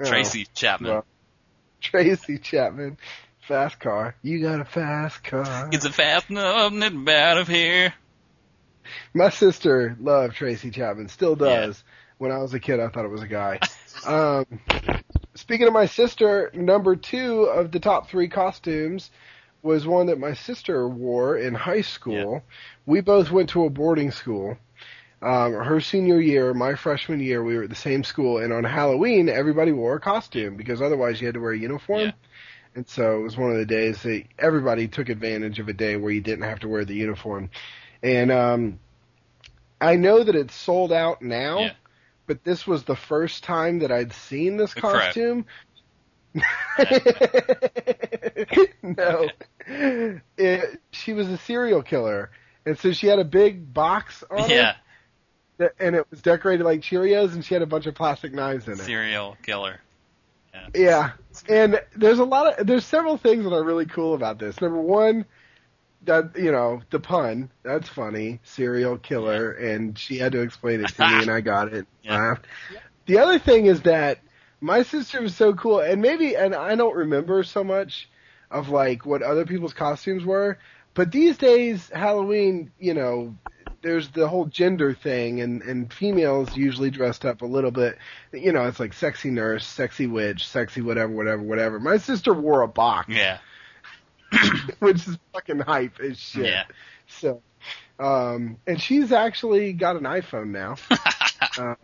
[0.00, 0.90] Oh, Tracy Chapman.
[0.90, 1.06] well.
[1.80, 2.98] Tracy Chapman.
[3.46, 4.16] Fast car.
[4.22, 5.68] You got a fast car.
[5.72, 6.72] It's a fast enough?
[6.72, 7.92] Get out of here.
[9.14, 11.08] My sister loved Tracy Chapman.
[11.08, 11.82] Still does.
[12.18, 13.58] When I was a kid, I thought it was a guy.
[14.06, 14.46] um,
[15.34, 19.10] speaking of my sister, number two of the top three costumes
[19.62, 22.42] was one that my sister wore in high school.
[22.86, 24.56] We both went to a boarding school.
[25.22, 28.64] Um, her senior year, my freshman year, we were at the same school, and on
[28.64, 32.00] Halloween, everybody wore a costume because otherwise you had to wear a uniform.
[32.00, 32.12] Yeah.
[32.74, 35.96] And so it was one of the days that everybody took advantage of a day
[35.96, 37.50] where you didn't have to wear the uniform.
[38.02, 38.80] And um,
[39.80, 41.72] I know that it's sold out now, Yeah.
[42.26, 45.44] but this was the first time that I'd seen this costume.
[48.82, 49.28] no,
[49.66, 52.30] it, she was a serial killer,
[52.66, 54.74] and so she had a big box on Yeah.
[55.58, 58.66] that- and it was decorated like Cheerios, and she had a bunch of plastic knives
[58.66, 58.78] in it.
[58.80, 59.80] Serial killer.
[60.74, 61.12] Yeah,
[61.48, 64.60] and there's a lot of there's several things that are really cool about this.
[64.60, 65.24] Number one,
[66.04, 70.88] that you know the pun that's funny, serial killer, and she had to explain it
[70.88, 71.86] to me, and I got it.
[72.02, 72.16] Yeah.
[72.18, 72.46] Laughed.
[73.06, 74.18] The other thing is that
[74.62, 78.08] my sister was so cool, and maybe and I don't remember so much
[78.50, 80.58] of like what other people's costumes were,
[80.94, 83.34] but these days Halloween, you know,
[83.82, 87.98] there's the whole gender thing, and and females usually dressed up a little bit.
[88.32, 91.80] You know, it's like sexy nurse, sexy witch, sexy whatever, whatever, whatever.
[91.80, 93.38] My sister wore a box, Yeah.
[94.78, 96.46] which is fucking hype as shit.
[96.46, 96.64] Yeah.
[97.08, 97.42] So,
[97.98, 100.76] um, and she's actually got an iPhone now.
[101.58, 101.74] uh,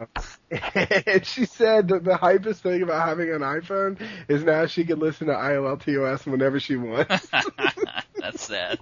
[1.07, 4.99] and she said that the hypest thing about having an iPhone is now she can
[4.99, 7.29] listen to ILLTOS whenever she wants.
[8.17, 8.79] That's sad.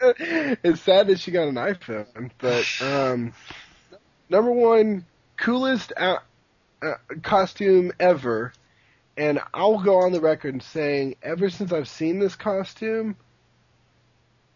[0.00, 3.32] it's sad that she got an iPhone, but um,
[4.28, 5.04] number one
[5.36, 6.18] coolest uh,
[6.82, 8.52] uh, costume ever,
[9.16, 13.16] and I'll go on the record saying ever since I've seen this costume,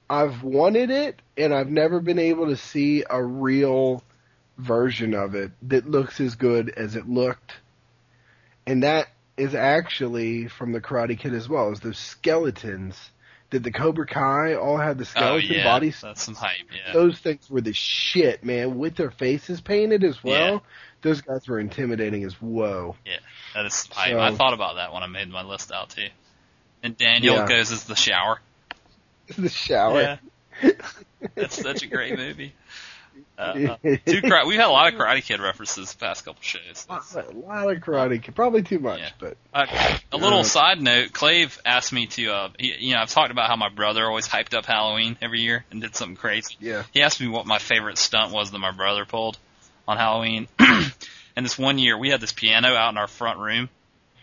[0.09, 4.03] I've wanted it, and I've never been able to see a real
[4.61, 7.53] version of it that looks as good as it looked,
[8.67, 11.73] and that is actually from the Karate Kid as well.
[11.73, 13.11] Is those skeletons
[13.51, 16.01] Did the Cobra Kai all have the Oh skeleton yeah, bodies?
[16.01, 16.67] that's some hype.
[16.73, 16.93] Yeah.
[16.93, 18.79] Those things were the shit, man.
[18.79, 20.53] With their faces painted as well.
[20.53, 20.59] Yeah.
[21.03, 22.95] Those guys were intimidating as whoa.
[23.07, 23.17] Yeah,
[23.55, 24.13] that is some hype.
[24.13, 26.09] So- I thought about that when I made my list out too.
[26.83, 27.47] And Daniel Yeah.
[27.49, 28.41] goes as the shower.
[29.39, 30.19] the shower.
[30.63, 30.71] Yeah.
[31.35, 32.55] That's such a great movie.
[33.39, 33.77] Uh, uh,
[34.07, 36.87] two we've had a lot of Karate Kid references the past couple shows.
[36.91, 36.95] a
[37.35, 38.35] lot of karate, Kid.
[38.35, 39.11] probably too much, Yeah.
[39.19, 43.09] but Uh, a little side note: Clave asked me to, uh, he, you know, I've
[43.11, 46.57] talked about how my brother always hyped up Halloween every year and did something crazy.
[46.61, 46.83] yeah.
[46.93, 49.39] He asked me what my favorite stunt was that my brother pulled
[49.89, 50.47] on Halloween.
[50.59, 53.69] and this one year, we had this piano out in our front room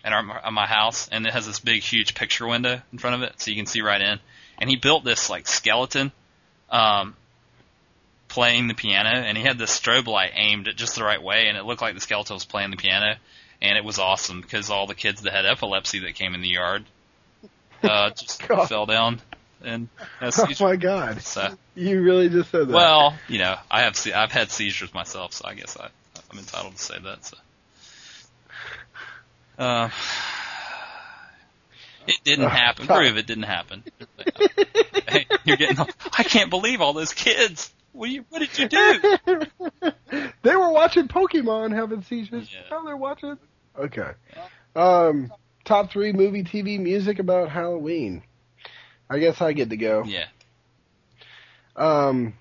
[0.04, 3.16] at, our, at my house, and it has this big, huge picture window in front
[3.16, 4.20] of it, so you can see right in.
[4.60, 6.12] And he built this like skeleton,
[6.70, 7.16] um,
[8.28, 11.48] playing the piano, and he had this strobe light aimed at just the right way,
[11.48, 13.16] and it looked like the skeleton was playing the piano,
[13.62, 16.50] and it was awesome because all the kids that had epilepsy that came in the
[16.50, 16.86] yard,
[17.84, 19.22] uh, just fell down
[19.64, 19.90] and
[20.22, 21.22] Oh my god.
[21.22, 21.50] So.
[21.76, 22.74] You really just said that.
[22.74, 25.90] Well, you know, I have se- I've had seizures myself, so I guess I
[26.32, 27.26] I'm entitled to say that.
[27.26, 27.38] So,
[29.58, 29.90] uh,
[32.08, 32.88] it didn't happen.
[32.88, 33.84] Prove it didn't happen.
[35.46, 35.80] You're getting.
[35.80, 37.72] all- I can't believe all those kids.
[37.98, 39.42] What, you, what did you do?
[40.44, 42.48] they were watching Pokemon having seizures.
[42.54, 42.60] Yeah.
[42.78, 43.38] Oh, they're watching.
[43.78, 44.12] Okay.
[44.76, 45.34] Um,
[45.66, 48.22] top three movie, TV, music about Halloween.
[49.10, 50.04] I guess I get to go.
[50.06, 50.26] Yeah.
[51.76, 52.36] Um,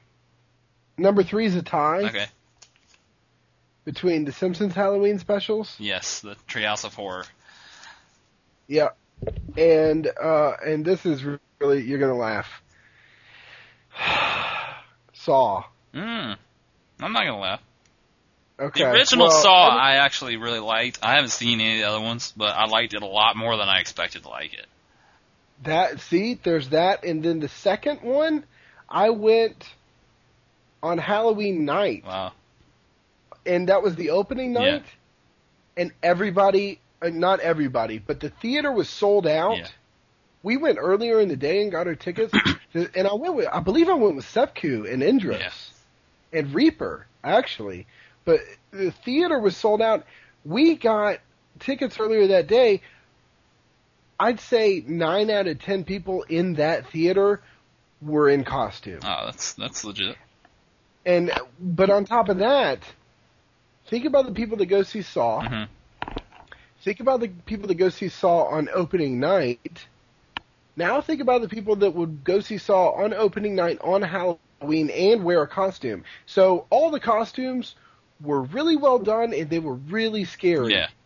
[0.98, 2.26] number three is a tie Okay.
[3.86, 5.74] between the Simpsons Halloween specials.
[5.78, 7.24] Yes, the Treehouse of Horror.
[8.68, 8.90] Yeah,
[9.56, 11.22] and uh, and this is
[11.60, 12.48] really you're gonna laugh.
[15.26, 15.64] Saw.
[15.92, 16.36] Mm.
[17.00, 17.60] I'm not gonna laugh.
[18.58, 18.84] Okay.
[18.84, 21.00] The original well, Saw I actually really liked.
[21.02, 23.56] I haven't seen any of the other ones, but I liked it a lot more
[23.56, 24.66] than I expected to like it.
[25.64, 28.44] That see, there's that, and then the second one,
[28.88, 29.68] I went
[30.82, 32.32] on Halloween night, Wow.
[33.44, 34.60] and that was the opening Yeah.
[34.60, 34.84] night,
[35.76, 39.58] and everybody, uh, not everybody, but the theater was sold out.
[39.58, 39.68] Yeah.
[40.46, 42.32] We went earlier in the day and got our tickets,
[42.72, 45.50] and I went with, I believe I went with Sepku and Indra, Yeah.
[46.32, 47.88] and Reaper actually,
[48.24, 48.38] but
[48.70, 50.04] the theater was sold out.
[50.44, 51.18] We got
[51.58, 52.82] tickets earlier that day.
[54.20, 57.42] I'd say nine out of ten people in that theater
[58.00, 59.00] were in costume.
[59.02, 60.14] Oh, that's that's legit.
[61.04, 62.78] And but on top of that,
[63.88, 65.40] think about the people that go see Saw.
[65.40, 65.64] hmm
[66.84, 69.86] Think about the people that go see Saw on opening night.
[70.76, 74.90] Now think about the people that would go see Saw on opening night on Halloween
[74.90, 76.04] and wear a costume.
[76.26, 77.74] So all the costumes
[78.20, 80.72] were really well done and they were really scary.
[80.74, 80.88] Yeah.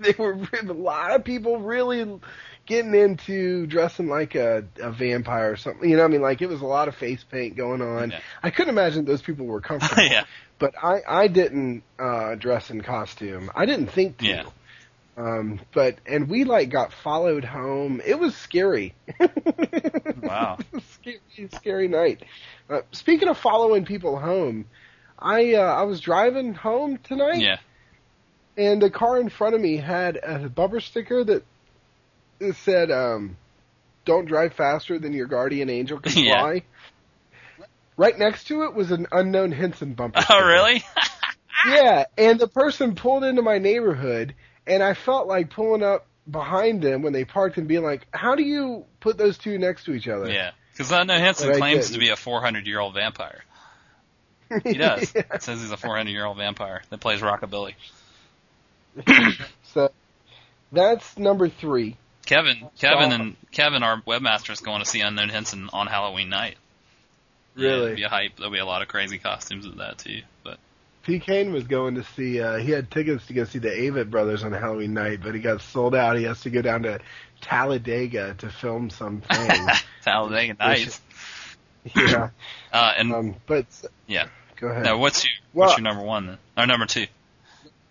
[0.00, 2.18] They were re- a lot of people really
[2.66, 5.88] getting into dressing like a, a vampire or something.
[5.88, 8.10] You know, what I mean, like it was a lot of face paint going on.
[8.10, 8.20] Yeah.
[8.42, 10.02] I couldn't imagine those people were comfortable.
[10.10, 10.24] yeah.
[10.58, 13.52] But I, I didn't uh, dress in costume.
[13.54, 14.26] I didn't think to.
[14.26, 14.44] Yeah.
[15.16, 18.00] Um, but and we like got followed home.
[18.04, 18.94] It was scary.
[20.22, 20.58] Wow.
[20.94, 21.20] scary,
[21.56, 22.22] scary night.
[22.70, 24.64] Uh, speaking of following people home,
[25.18, 27.58] I uh, I was driving home tonight, Yeah.
[28.56, 31.44] and the car in front of me had a bumper sticker that
[32.56, 33.36] said, um,
[34.06, 36.40] "Don't drive faster than your guardian angel can Yeah.
[36.40, 36.62] fly."
[37.96, 40.18] Right next to it was an unknown Henson bumper.
[40.18, 40.46] Oh, sticker.
[40.46, 40.84] really?
[41.66, 44.34] Yeah, and the person pulled into my neighborhood,
[44.66, 48.34] and I felt like pulling up behind them when they parked and being like, "How
[48.34, 50.52] do you put those two next to each other?" yeah.
[50.72, 53.44] Because I know Hinson But claims to be a 400 year old vampire.
[54.62, 55.12] He does.
[55.14, 55.38] Yeah.
[55.38, 57.74] Says he's a 400 year old vampire that plays rockabilly.
[59.72, 59.90] So
[60.72, 61.96] that's number three.
[62.26, 66.28] Kevin, Kevin, Saw- and Kevin, our webmaster, is going to see Unknown Hinson on Halloween
[66.28, 66.56] night.
[67.56, 67.84] Yeah, Really?
[67.84, 68.36] it'll be a hype.
[68.36, 70.22] There'll be a lot of crazy costumes at that too.
[71.04, 71.18] P.
[71.20, 72.40] Kane was going to see.
[72.40, 75.40] Uh, he had tickets to go see the Avett Brothers on Halloween night, but he
[75.40, 76.16] got sold out.
[76.16, 76.98] He has to go down to
[77.40, 79.48] Talladega to film something.
[80.02, 81.00] Talladega Nights.
[81.94, 82.30] yeah,
[82.72, 83.66] Uh, and um, but
[84.06, 84.28] Yeah.
[84.56, 84.84] go ahead.
[84.84, 86.38] now, what's your Well- what's your number one then?
[86.56, 87.06] Or number two?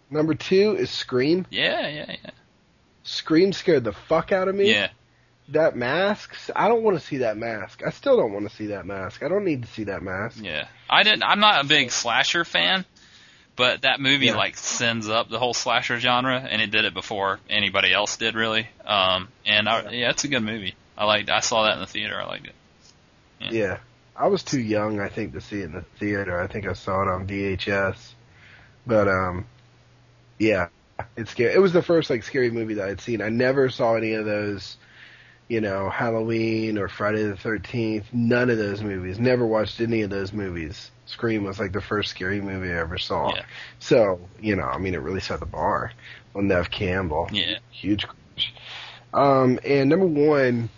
[0.10, 1.46] Number two is Scream.
[1.50, 2.30] Yeah, yeah, yeah.
[3.04, 4.72] Scream scared the fuck out of me.
[4.72, 4.90] Yeah,
[5.50, 7.84] That mask, I don't want to see that mask.
[7.86, 9.24] I still don't want to see that mask.
[9.24, 10.40] I don't need to see that mask.
[10.42, 10.68] yeah.
[10.90, 11.24] I didn't.
[11.24, 12.86] I'm not a big slasher fan,
[13.56, 14.36] but that movie Yeah.
[14.36, 18.36] like sends up the whole slasher genre, and it did it before anybody else did
[18.36, 18.68] really.
[18.86, 20.76] Um, and I, yeah, it's a good movie.
[20.98, 21.30] I liked.
[21.30, 22.20] I saw that in the theater.
[22.20, 22.56] I liked it.
[23.40, 23.50] Yeah.
[23.52, 23.78] Yeah.
[24.16, 26.40] I was too young, I think, to see it in the theater.
[26.40, 27.98] I think I saw it on VHS.
[28.86, 29.46] But um
[30.40, 30.68] yeah,
[31.16, 31.54] it's scary.
[31.54, 33.22] It was the first like scary movie that I'd seen.
[33.22, 34.78] I never saw any of those
[35.48, 38.06] you know, Halloween or Friday the 13th.
[38.12, 39.20] None of those movies.
[39.20, 40.92] Never watched any of those movies.
[41.06, 43.34] Scream was like the first scary movie I ever saw.
[43.36, 43.44] Yeah.
[43.80, 45.92] So, you know, I mean, it really set the bar
[46.36, 47.30] on Nev Campbell.
[47.32, 47.60] Yeah.
[47.72, 48.06] Huge.
[49.14, 50.70] Um, and number one,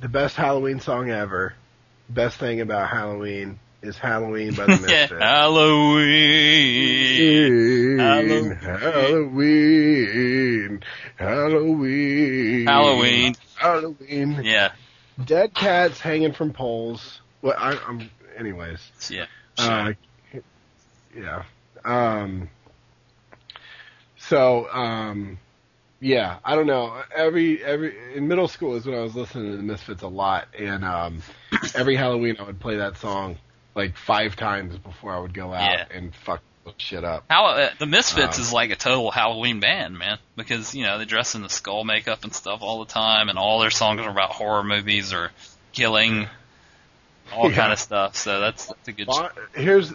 [0.00, 1.54] the best Halloween song ever.
[2.08, 5.12] Best thing about Halloween is Halloween by the Misfits.
[5.12, 5.98] Halloween.
[7.98, 10.82] Halloween, Halloween,
[11.16, 13.34] Halloween, Halloween.
[13.56, 14.40] Halloween.
[14.42, 14.72] Yeah.
[15.24, 17.20] Dead cats hanging from poles.
[17.42, 18.80] Well, I, I'm, anyways.
[19.10, 19.26] Yeah.
[19.56, 19.92] Uh,
[21.16, 21.44] yeah.
[21.84, 22.48] Um.
[24.18, 25.38] So, um,
[26.00, 27.00] yeah, I don't know.
[27.14, 30.48] Every every in middle school is when I was listening to the Misfits a lot,
[30.56, 31.22] and um,
[31.74, 33.36] every Halloween I would play that song
[33.78, 35.84] like five times before I would go out Yeah.
[35.96, 36.42] and fuck
[36.76, 37.24] shit up.
[37.30, 40.98] How uh, the Misfits Um, is like a total Halloween band, man, because you know
[40.98, 44.00] they dress in the skull makeup and stuff all the time, and all their songs
[44.02, 45.30] are about horror movies or
[45.72, 46.28] killing,
[47.32, 47.56] all Yeah.
[47.56, 48.16] kind of stuff.
[48.16, 49.06] So that's, that's a good.
[49.06, 49.92] Bon- here's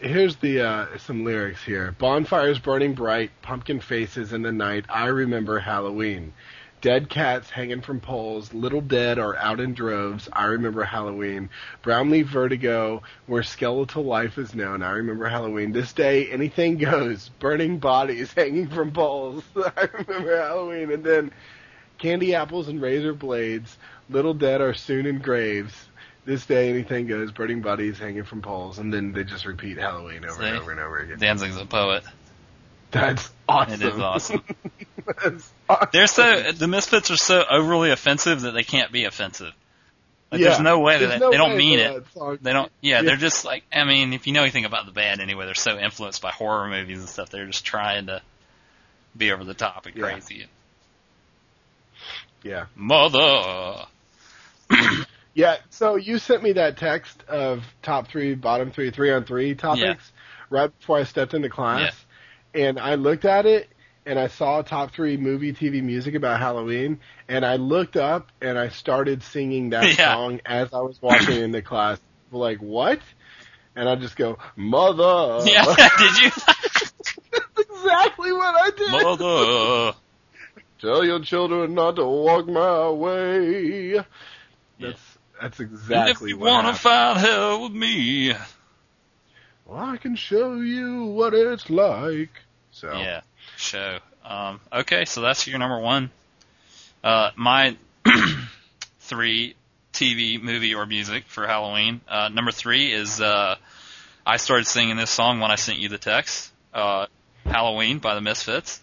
[0.00, 1.94] here's the uh, some lyrics here.
[1.98, 4.84] Bonfires burning bright, pumpkin faces in the night.
[4.88, 6.32] I remember Halloween.
[6.82, 10.28] Dead cats hanging from poles, little dead are out in droves.
[10.30, 11.48] I remember Halloween.
[11.82, 14.82] Brownleaf vertigo, where skeletal life is known.
[14.82, 15.72] I remember Halloween.
[15.72, 17.30] This day, anything goes.
[17.40, 19.42] Burning bodies hanging from poles.
[19.56, 20.92] I remember Halloween.
[20.92, 21.32] And then,
[21.98, 23.78] candy apples and razor blades.
[24.10, 25.74] Little dead are soon in graves.
[26.26, 27.32] This day, anything goes.
[27.32, 28.78] Burning bodies hanging from poles.
[28.78, 31.18] And then they just repeat Halloween over and over and over again.
[31.18, 32.04] Danzig's a poet.
[32.90, 33.74] That's awesome.
[33.74, 34.44] It is awesome.
[35.92, 39.52] They're so the Misfits are so overly offensive that they can't be offensive.
[40.32, 40.48] Like, Yeah.
[40.48, 42.04] there's no way that no they don't mean it.
[42.42, 42.70] They don't.
[42.80, 43.02] Yeah, Yeah.
[43.02, 43.64] they're just like.
[43.72, 46.68] I mean, if you know anything about the band anyway, they're so influenced by horror
[46.68, 47.30] movies and stuff.
[47.30, 48.20] They're just trying to
[49.16, 50.02] be over the top and Yeah.
[50.02, 50.46] crazy.
[52.42, 52.66] Yeah.
[52.74, 53.86] Mother.
[55.34, 59.54] Yeah, so you sent me that text of top three, bottom three, three on three
[59.54, 60.10] topics
[60.48, 61.94] right before I stepped into class.
[62.54, 63.68] And I looked at it
[64.06, 67.00] and I saw top three movie, TV, music about Halloween.
[67.28, 70.16] And I looked up and I started singing that Yeah.
[70.16, 72.00] song as I was walking into class.
[72.30, 73.00] Like, what?
[73.76, 75.50] And I just go, Mother.
[75.50, 75.64] Yeah,
[75.98, 76.30] did you?
[77.32, 79.02] That's exactly what I did.
[79.02, 79.98] Mother.
[80.80, 83.98] Tell your children not to walk my way.
[84.80, 85.96] That's that's exactly.
[85.96, 86.78] And if you wanna happened.
[86.78, 88.32] find hell with me.
[89.64, 92.30] Well, I can show you what it's like.
[92.70, 93.20] So Yeah,
[93.56, 93.98] show.
[94.24, 96.10] Um, okay, so that's your number one.
[97.02, 97.76] Uh, my
[99.00, 99.54] three
[99.92, 102.00] TV, movie, or music for Halloween.
[102.08, 103.56] Uh, number three is uh,
[104.24, 106.52] I started singing this song when I sent you the text.
[106.74, 107.06] Uh,
[107.44, 108.82] Halloween by the Misfits.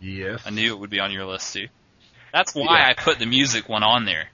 [0.00, 1.68] yes, I knew it would be on your list too.
[2.32, 2.88] That's why Yeah.
[2.88, 4.28] I put the music one on there.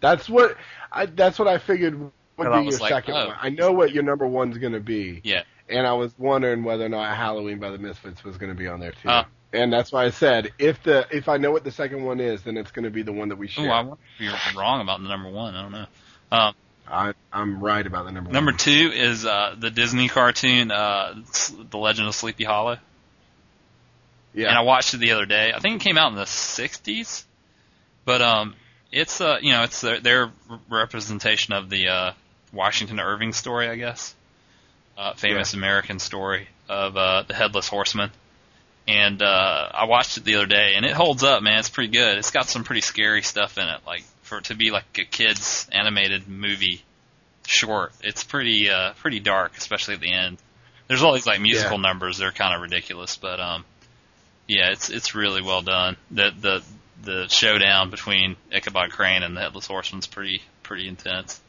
[0.00, 0.56] that's what
[0.90, 3.26] I that's what I figured would be your like, second oh.
[3.26, 3.36] one.
[3.40, 5.20] I know what your number one's going to be.
[5.24, 5.42] Yeah.
[5.68, 8.66] And I was wondering whether or not Halloween by the Misfits was going to be
[8.68, 9.08] on there too.
[9.08, 9.24] Uh.
[9.52, 12.42] and that's why I said if the if I know what the second one is,
[12.42, 13.70] then it's going to be the one that we Oh, share.
[13.72, 14.20] I wonder if
[14.54, 15.54] you're wrong about the number one.
[15.54, 15.86] I don't know.
[16.30, 16.54] Um,
[16.90, 18.30] I, I'm right about the number.
[18.30, 18.58] number one.
[18.58, 21.14] two is uh, the Disney cartoon, uh,
[21.70, 22.78] The Legend of Sleepy Hollow.
[24.34, 25.52] Yeah, and I watched it the other day.
[25.54, 27.24] I think it came out in the '60s,
[28.04, 28.54] but um,
[28.92, 30.32] it's uh, you know, it's their, their
[30.70, 32.12] representation of the uh,
[32.52, 34.14] Washington Irving story, I guess,
[34.98, 38.10] uh, famous American story of uh, the headless horseman.
[38.86, 41.58] And uh, I watched it the other day, and it holds up, man.
[41.58, 42.16] It's pretty good.
[42.18, 45.04] It's got some pretty scary stuff in it, like for it to be like a
[45.04, 46.82] kids animated movie
[47.46, 47.92] short.
[48.02, 50.38] It's pretty uh, pretty dark, especially at the end.
[50.88, 51.82] There's all these like musical Yeah.
[51.82, 52.16] numbers.
[52.16, 53.66] They're kind of ridiculous, but um,
[54.46, 55.96] yeah, it's it's really well done.
[56.10, 56.64] The the
[57.02, 61.40] the showdown between Ichabod Crane and the Headless Horseman's pretty pretty intense.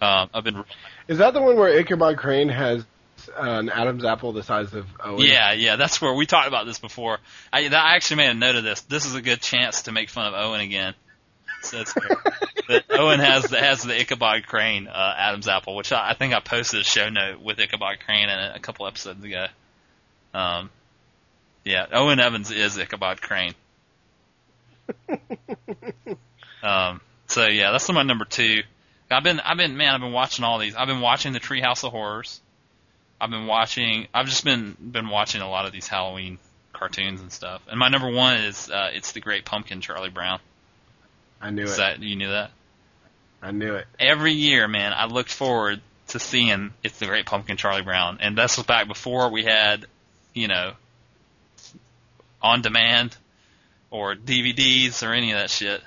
[0.00, 0.64] Um, I've been
[1.08, 2.84] is that the one where Ichabod Crane has
[3.28, 5.20] uh, an Adam's apple the size of Owen?
[5.20, 7.18] yeah yeah that's where we talked about this before.
[7.52, 8.82] I I actually made a note of this.
[8.82, 10.94] This is a good chance to make fun of Owen again.
[11.62, 11.82] So
[12.90, 16.40] Owen has the, has the Ichabod Crane uh, Adam's apple, which I, I think I
[16.40, 19.46] posted a show note with Ichabod Crane in a couple episodes ago.
[20.34, 20.70] Um,
[21.64, 23.54] yeah, Owen Evans is Ichabod Crane.
[26.66, 28.62] Um, so yeah, that's my number two.
[29.10, 30.74] I've been, I've been, man, I've been watching all these.
[30.74, 32.40] I've been watching the Treehouse of Horrors.
[33.20, 34.08] I've been watching.
[34.12, 36.38] I've just been been watching a lot of these Halloween
[36.72, 37.62] cartoons and stuff.
[37.68, 40.40] And my number one is uh, it's the Great Pumpkin, Charlie Brown.
[41.40, 41.76] I knew Is it.
[41.78, 42.50] that you knew that?
[43.42, 43.86] I knew it.
[43.98, 48.36] Every year, man, I looked forward to seeing it's the Great Pumpkin, Charlie Brown, and
[48.36, 49.86] this was back before we had,
[50.34, 50.72] you know,
[52.42, 53.16] on demand
[53.90, 55.80] or DVDs or any of that shit.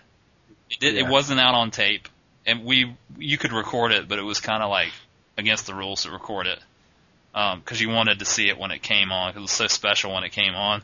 [0.70, 1.02] It did, Yeah.
[1.06, 2.08] it wasn't out on tape,
[2.45, 4.91] and we you could record it, but it was kind of like
[5.38, 6.60] against the rules to record it
[7.34, 10.14] because you wanted to see it when it came on because it was so special
[10.14, 10.82] when it came on.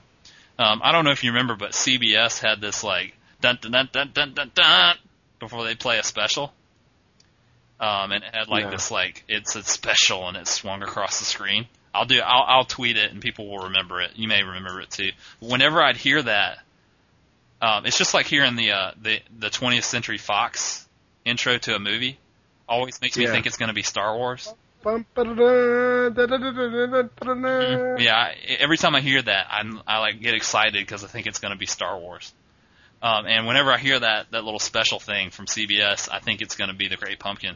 [0.58, 3.90] Um, I don't know if you remember, but CBS had this like dun dun dun
[3.92, 4.96] dun dun dun, dun
[5.40, 6.54] before they play a special.
[7.80, 8.72] Um, and it had like No.
[8.72, 11.68] this like it's a special and it swung across the screen.
[11.94, 14.12] I'll do I'll I'll tweet it and people will remember it.
[14.16, 15.12] You may remember it too.
[15.40, 16.60] Whenever I'd hear that,
[17.62, 20.85] um, it's just like hearing the uh, the the 20th Century Fox
[21.26, 22.18] intro to a movie.
[22.68, 24.52] Always makes me think it's going to be Star Wars.
[27.98, 28.02] Mm-hmm.
[28.02, 31.28] Yeah, I, every time I hear that, I'm I like get excited because I think
[31.28, 32.34] it's going to be Star Wars.
[33.02, 36.56] Um, and whenever I hear that that little special thing from CBS, I think it's
[36.56, 37.56] going to be the Great Pumpkin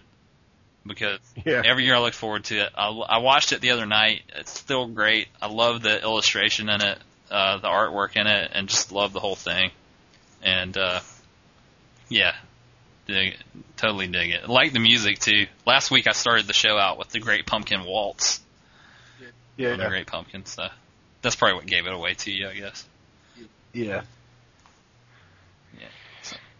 [0.85, 1.61] because Yeah.
[1.65, 2.69] every year I look forward to it.
[2.75, 4.21] I, I watched it the other night.
[4.35, 5.27] It's still great.
[5.41, 6.97] I love the illustration in it,
[7.31, 9.71] uh, the artwork in it, and just love the whole thing.
[10.41, 10.99] And uh,
[12.09, 12.33] yeah,
[13.13, 13.43] dig it.
[13.77, 14.49] totally dig it.
[14.49, 15.47] Like the music too.
[15.65, 18.39] Last week I started the show out with the Great Pumpkin Waltz
[19.57, 20.45] Yeah, on the Great Pumpkin.
[20.45, 20.67] So
[21.21, 22.85] that's probably what gave it away to you, I guess.
[23.73, 24.01] yeah.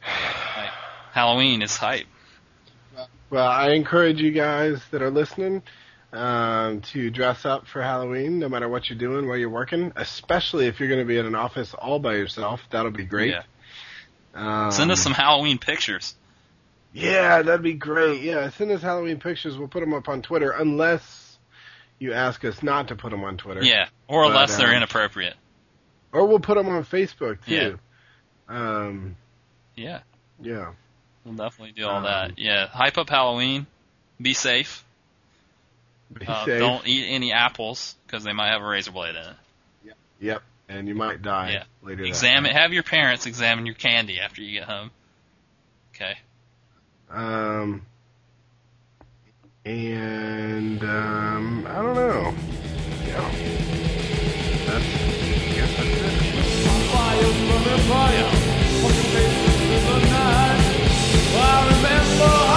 [0.02, 0.70] Like,
[1.12, 2.08] Halloween is hype.
[3.30, 5.62] Well, I encourage you guys that are listening
[6.12, 10.66] um, to dress up for Halloween, no matter what you're doing, where you're working, especially
[10.66, 12.62] if you're going to be in an office all by yourself.
[12.72, 13.32] That'll be great.
[13.32, 13.44] Yeah.
[14.66, 16.16] Um, Send us some Halloween pictures.
[16.94, 18.22] Yeah, that'd be great.
[18.22, 19.58] Yeah, send us Halloween pictures.
[19.58, 21.38] We'll put them up on Twitter, unless
[22.00, 23.64] you ask us not to put them on Twitter.
[23.64, 25.36] Yeah, or But, unless they're um, inappropriate.
[26.12, 27.78] Or we'll put them on Facebook too.
[28.50, 28.56] Yeah.
[28.56, 29.16] Um,
[29.76, 30.00] Yeah,
[30.42, 30.74] yeah.
[31.24, 32.40] we'll definitely do all Um, that.
[32.40, 33.68] Yeah, hype up Halloween.
[34.20, 34.84] Be safe.
[36.12, 36.60] Be Uh, safe.
[36.60, 39.36] don't eat any apples because they might have a razor blade in it.
[39.86, 39.98] Yep.
[40.22, 40.42] Yep.
[40.70, 41.64] And you might die Yeah.
[41.84, 42.04] later.
[42.04, 42.52] Examine.
[42.56, 44.90] Have your parents examine your candy after you get home.
[45.96, 46.18] Okay.
[47.12, 47.82] Um,
[49.66, 52.34] and um, I don't know.
[53.08, 53.32] Yeah.
[54.66, 56.90] That's, I guess that's it.
[56.92, 57.50] Fire
[57.90, 58.30] fire.
[61.32, 62.49] I remember.